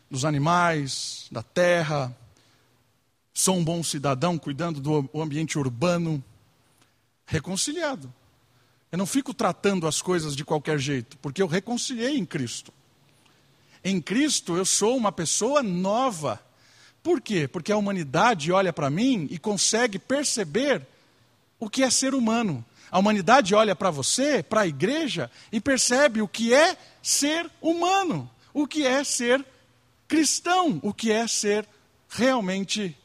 dos 0.09 0.25
animais, 0.25 1.27
da 1.31 1.43
terra. 1.43 2.15
Sou 3.33 3.55
um 3.57 3.63
bom 3.63 3.83
cidadão 3.83 4.37
cuidando 4.39 4.81
do 4.81 5.21
ambiente 5.21 5.57
urbano, 5.57 6.23
reconciliado. 7.25 8.11
Eu 8.91 8.97
não 8.97 9.05
fico 9.05 9.33
tratando 9.33 9.87
as 9.87 10.01
coisas 10.01 10.35
de 10.35 10.43
qualquer 10.43 10.79
jeito, 10.79 11.17
porque 11.19 11.41
eu 11.41 11.47
reconciliei 11.47 12.17
em 12.17 12.25
Cristo. 12.25 12.73
Em 13.83 14.01
Cristo 14.01 14.55
eu 14.55 14.65
sou 14.65 14.97
uma 14.97 15.11
pessoa 15.11 15.61
nova. 15.61 16.39
Por 17.01 17.21
quê? 17.21 17.47
Porque 17.47 17.71
a 17.71 17.77
humanidade 17.77 18.51
olha 18.51 18.71
para 18.71 18.89
mim 18.89 19.27
e 19.29 19.37
consegue 19.37 19.99
perceber 19.99 20.85
o 21.59 21.69
que 21.69 21.83
é 21.83 21.89
ser 21.89 22.13
humano. 22.13 22.63
A 22.93 22.99
humanidade 22.99 23.55
olha 23.55 23.75
para 23.75 23.89
você, 23.89 24.43
para 24.43 24.61
a 24.61 24.67
igreja, 24.67 25.31
e 25.51 25.59
percebe 25.59 26.21
o 26.21 26.27
que 26.27 26.53
é 26.53 26.77
ser 27.01 27.49
humano, 27.59 28.29
o 28.53 28.67
que 28.67 28.85
é 28.85 29.03
ser 29.03 29.43
cristão, 30.07 30.79
o 30.83 30.93
que 30.93 31.11
é 31.11 31.27
ser 31.27 31.67
realmente 32.07 32.95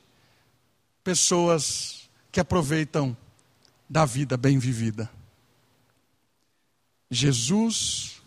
pessoas 1.02 2.06
que 2.30 2.38
aproveitam 2.38 3.16
da 3.88 4.04
vida 4.04 4.36
bem 4.36 4.58
vivida. 4.58 5.10
Jesus 7.10 8.20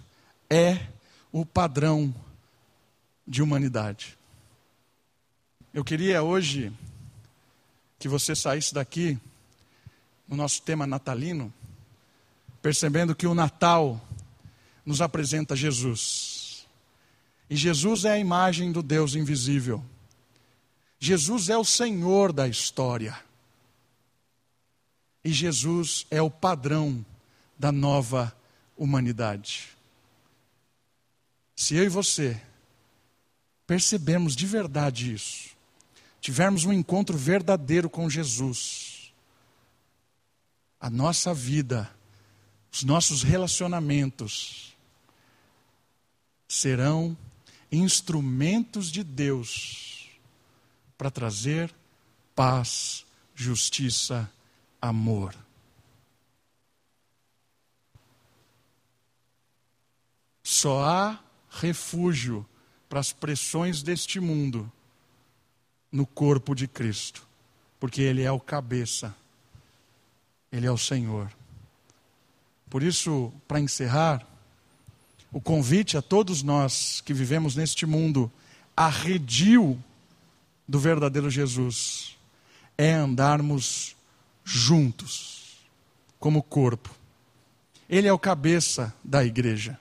é 0.50 0.88
o 1.32 1.46
padrão 1.46 2.12
de 3.28 3.44
humanidade. 3.44 4.18
Eu 5.72 5.84
queria 5.84 6.24
hoje 6.24 6.74
que 8.00 8.08
você 8.08 8.36
saísse 8.36 8.74
daqui 8.74 9.20
no 10.32 10.38
nosso 10.38 10.62
tema 10.62 10.88
natalino, 10.88 11.54
percebendo 12.62 13.14
que 13.14 13.28
o 13.28 13.36
Natal 13.36 14.02
nos 14.86 15.02
apresenta 15.02 15.58
Jesus. 15.58 16.66
E 17.50 17.56
Jesus 17.58 18.06
é 18.06 18.14
a 18.14 18.18
imagem 18.18 18.72
do 18.72 18.82
Deus 18.82 19.14
invisível. 19.14 19.84
Jesus 20.98 21.50
é 21.50 21.58
o 21.58 21.66
Senhor 21.66 22.32
da 22.32 22.48
história. 22.48 23.20
E 25.22 25.34
Jesus 25.34 26.08
é 26.10 26.22
o 26.22 26.32
padrão 26.32 27.06
da 27.60 27.70
nova 27.70 28.34
humanidade. 28.78 29.68
Se 31.58 31.76
eu 31.76 31.84
e 31.84 31.90
você 31.90 32.42
percebemos 33.68 34.34
de 34.34 34.46
verdade 34.46 35.14
isso, 35.14 35.50
tivermos 36.22 36.64
um 36.64 36.72
encontro 36.72 37.18
verdadeiro 37.18 37.90
com 37.90 38.10
Jesus, 38.10 38.91
a 40.82 40.90
nossa 40.90 41.32
vida, 41.32 41.94
os 42.72 42.82
nossos 42.82 43.22
relacionamentos 43.22 44.76
serão 46.48 47.16
instrumentos 47.72 48.92
de 48.92 49.04
Deus 49.04 50.10
para 50.98 51.12
trazer 51.12 51.72
paz, 52.36 53.06
justiça, 53.36 54.30
amor. 54.82 55.36
Só 60.44 60.84
há 60.84 61.20
refúgio 61.52 62.44
para 62.90 63.00
as 63.00 63.14
pressões 63.14 63.84
deste 63.84 64.20
mundo 64.20 64.70
no 65.92 66.08
corpo 66.08 66.56
de 66.56 66.68
Cristo, 66.68 67.28
porque 67.80 68.02
Ele 68.02 68.24
é 68.24 68.32
o 68.32 68.40
cabeça 68.40 69.16
ele 70.52 70.68
é 70.68 70.72
o 70.72 70.78
Senhor. 70.78 71.32
Por 72.70 72.84
isso, 72.84 73.32
para 73.48 73.60
encerrar, 73.60 74.26
o 75.32 75.40
convite 75.40 75.98
a 75.98 76.02
todos 76.02 76.44
nós 76.44 77.02
que 77.02 77.14
vivemos 77.14 77.56
neste 77.56 77.86
mundo 77.86 78.32
arredio 78.76 79.82
do 80.68 80.80
verdadeiro 80.80 81.30
Jesus 81.30 82.18
é 82.78 82.94
andarmos 82.94 83.96
juntos, 84.44 85.58
como 86.20 86.42
corpo. 86.42 86.90
Ele 87.90 88.08
é 88.08 88.14
o 88.14 88.20
cabeça 88.20 88.94
da 89.04 89.24
igreja. 89.24 89.78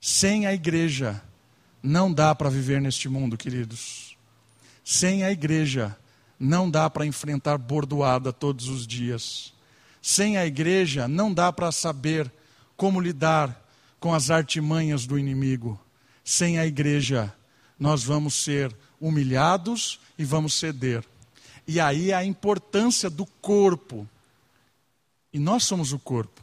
Sem 0.00 0.46
a 0.46 0.52
igreja, 0.52 1.22
não 1.82 2.12
dá 2.12 2.34
para 2.34 2.50
viver 2.50 2.80
neste 2.80 3.08
mundo, 3.08 3.36
queridos. 3.36 4.16
Sem 4.84 5.24
a 5.24 5.30
igreja, 5.30 5.96
não 6.38 6.70
dá 6.70 6.90
para 6.90 7.06
enfrentar 7.06 7.56
bordoada 7.56 8.32
todos 8.32 8.68
os 8.68 8.86
dias. 8.86 9.52
Sem 10.02 10.36
a 10.36 10.44
igreja, 10.44 11.06
não 11.06 11.32
dá 11.32 11.52
para 11.52 11.70
saber 11.70 12.30
como 12.76 13.00
lidar 13.00 13.64
com 14.00 14.12
as 14.12 14.30
artimanhas 14.30 15.06
do 15.06 15.16
inimigo. 15.16 15.80
Sem 16.24 16.58
a 16.58 16.66
igreja, 16.66 17.32
nós 17.78 18.02
vamos 18.02 18.34
ser 18.34 18.76
humilhados 19.00 20.00
e 20.18 20.24
vamos 20.24 20.54
ceder. 20.54 21.04
E 21.66 21.78
aí 21.78 22.12
a 22.12 22.24
importância 22.24 23.08
do 23.08 23.24
corpo. 23.24 24.08
E 25.32 25.38
nós 25.38 25.64
somos 25.64 25.92
o 25.92 25.98
corpo. 26.00 26.42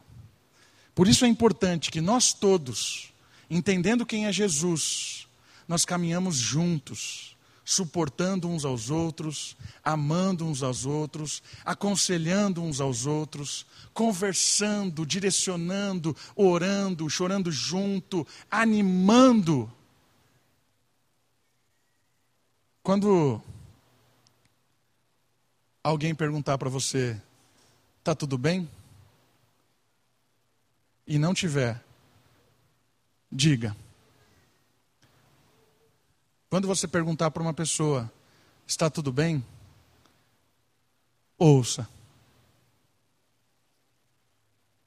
Por 0.96 1.08
isso 1.08 1.26
é 1.26 1.28
importante 1.28 1.92
que 1.92 2.02
nós 2.02 2.34
todos, 2.34 3.12
entendendo 3.50 4.06
quem 4.06 4.26
é 4.26 4.32
Jesus, 4.32 5.28
nós 5.68 5.86
caminhamos 5.86 6.38
juntos, 6.38 7.36
suportando 7.70 8.50
uns 8.50 8.66
aos 8.66 8.90
outros, 8.90 9.56
amando 9.84 10.44
uns 10.44 10.64
aos 10.64 10.88
outros, 10.88 11.44
aconselhando 11.64 12.64
uns 12.64 12.82
aos 12.82 13.06
outros, 13.06 13.64
conversando, 13.94 15.06
direcionando, 15.06 16.18
orando, 16.36 17.08
chorando 17.08 17.52
junto, 17.52 18.26
animando. 18.50 19.72
Quando 22.82 23.40
alguém 25.84 26.16
perguntar 26.16 26.58
para 26.58 26.72
você, 26.72 27.22
está 28.00 28.16
tudo 28.16 28.36
bem? 28.36 28.68
E 31.06 31.20
não 31.20 31.36
tiver, 31.36 31.80
diga. 33.32 33.78
Quando 36.50 36.68
você 36.68 36.88
perguntar 36.88 37.30
para 37.30 37.44
uma 37.44 37.54
pessoa, 37.54 38.12
está 38.66 38.90
tudo 38.90 39.12
bem? 39.12 39.46
Ouça. 41.38 41.88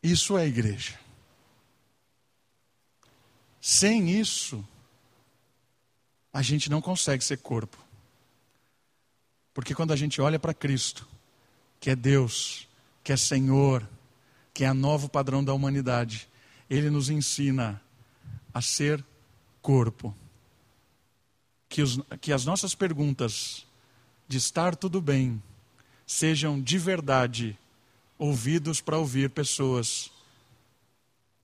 Isso 0.02 0.36
é 0.36 0.46
igreja. 0.46 0.98
Sem 3.60 4.10
isso, 4.10 4.66
a 6.32 6.42
gente 6.42 6.68
não 6.68 6.82
consegue 6.82 7.22
ser 7.22 7.38
corpo. 7.38 7.78
Porque 9.54 9.72
quando 9.72 9.92
a 9.92 9.96
gente 9.96 10.20
olha 10.20 10.40
para 10.40 10.52
Cristo, 10.52 11.06
que 11.78 11.90
é 11.90 11.94
Deus, 11.94 12.66
que 13.04 13.12
é 13.12 13.16
Senhor, 13.16 13.88
que 14.52 14.64
é 14.64 14.66
a 14.66 14.74
novo 14.74 15.08
padrão 15.08 15.44
da 15.44 15.54
humanidade, 15.54 16.28
Ele 16.68 16.90
nos 16.90 17.08
ensina 17.08 17.80
a 18.52 18.60
ser 18.60 19.04
corpo 19.60 20.12
que, 21.72 21.80
os, 21.80 21.98
que 22.20 22.34
as 22.34 22.44
nossas 22.44 22.74
perguntas 22.74 23.66
de 24.28 24.36
estar 24.36 24.76
tudo 24.76 25.00
bem 25.00 25.42
sejam 26.06 26.60
de 26.60 26.76
verdade 26.76 27.58
ouvidos 28.18 28.82
para 28.82 28.98
ouvir 28.98 29.30
pessoas 29.30 30.12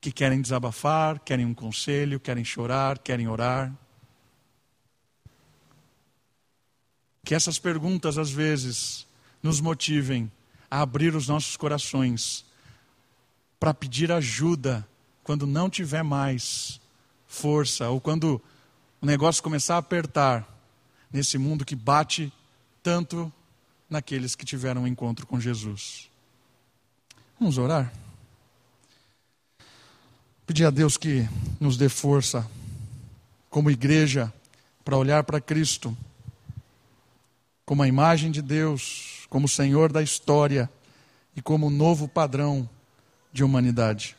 que 0.03 0.12
querem 0.12 0.43
desabafar, 0.43 1.18
querem 1.18 1.47
um 1.47 1.55
conselho, 1.55 2.20
querem 2.20 2.45
chorar, 2.45 2.99
querem 2.99 3.26
orar. 3.26 3.72
Que 7.24 7.35
essas 7.35 7.59
perguntas, 7.59 8.18
às 8.18 8.31
vezes, 8.31 9.07
nos 9.43 9.62
motivem 9.62 10.31
a 10.70 10.83
abrir 10.83 11.16
os 11.16 11.26
nossos 11.26 11.57
corações 11.57 12.45
para 13.59 13.72
pedir 13.72 14.12
ajuda 14.12 14.87
quando 15.24 15.47
não 15.47 15.70
tiver 15.70 16.03
mais 16.03 16.79
força 17.26 17.89
ou 17.89 17.99
quando 17.99 18.43
o 19.01 19.07
negócio 19.07 19.42
começar 19.42 19.76
a 19.76 19.78
apertar 19.78 20.46
nesse 21.12 21.38
mundo 21.38 21.64
que 21.64 21.76
bate 21.76 22.32
tanto 22.82 23.32
naqueles 23.88 24.34
que 24.34 24.44
tiveram 24.44 24.82
um 24.82 24.86
encontro 24.86 25.26
com 25.26 25.40
Jesus. 25.40 26.11
Vamos 27.38 27.59
orar? 27.59 27.92
Pedir 30.46 30.64
a 30.64 30.70
Deus 30.70 30.96
que 30.96 31.28
nos 31.61 31.76
dê 31.76 31.88
força, 31.88 32.49
como 33.49 33.70
igreja, 33.70 34.32
para 34.84 34.96
olhar 34.96 35.22
para 35.24 35.40
Cristo, 35.40 35.96
como 37.64 37.82
a 37.82 37.88
imagem 37.88 38.30
de 38.30 38.42
Deus, 38.42 39.26
como 39.28 39.46
Senhor 39.46 39.92
da 39.92 40.03
história 40.03 40.70
e 41.36 41.42
como 41.42 41.70
novo 41.70 42.09
padrão 42.09 42.68
de 43.32 43.44
humanidade. 43.44 44.16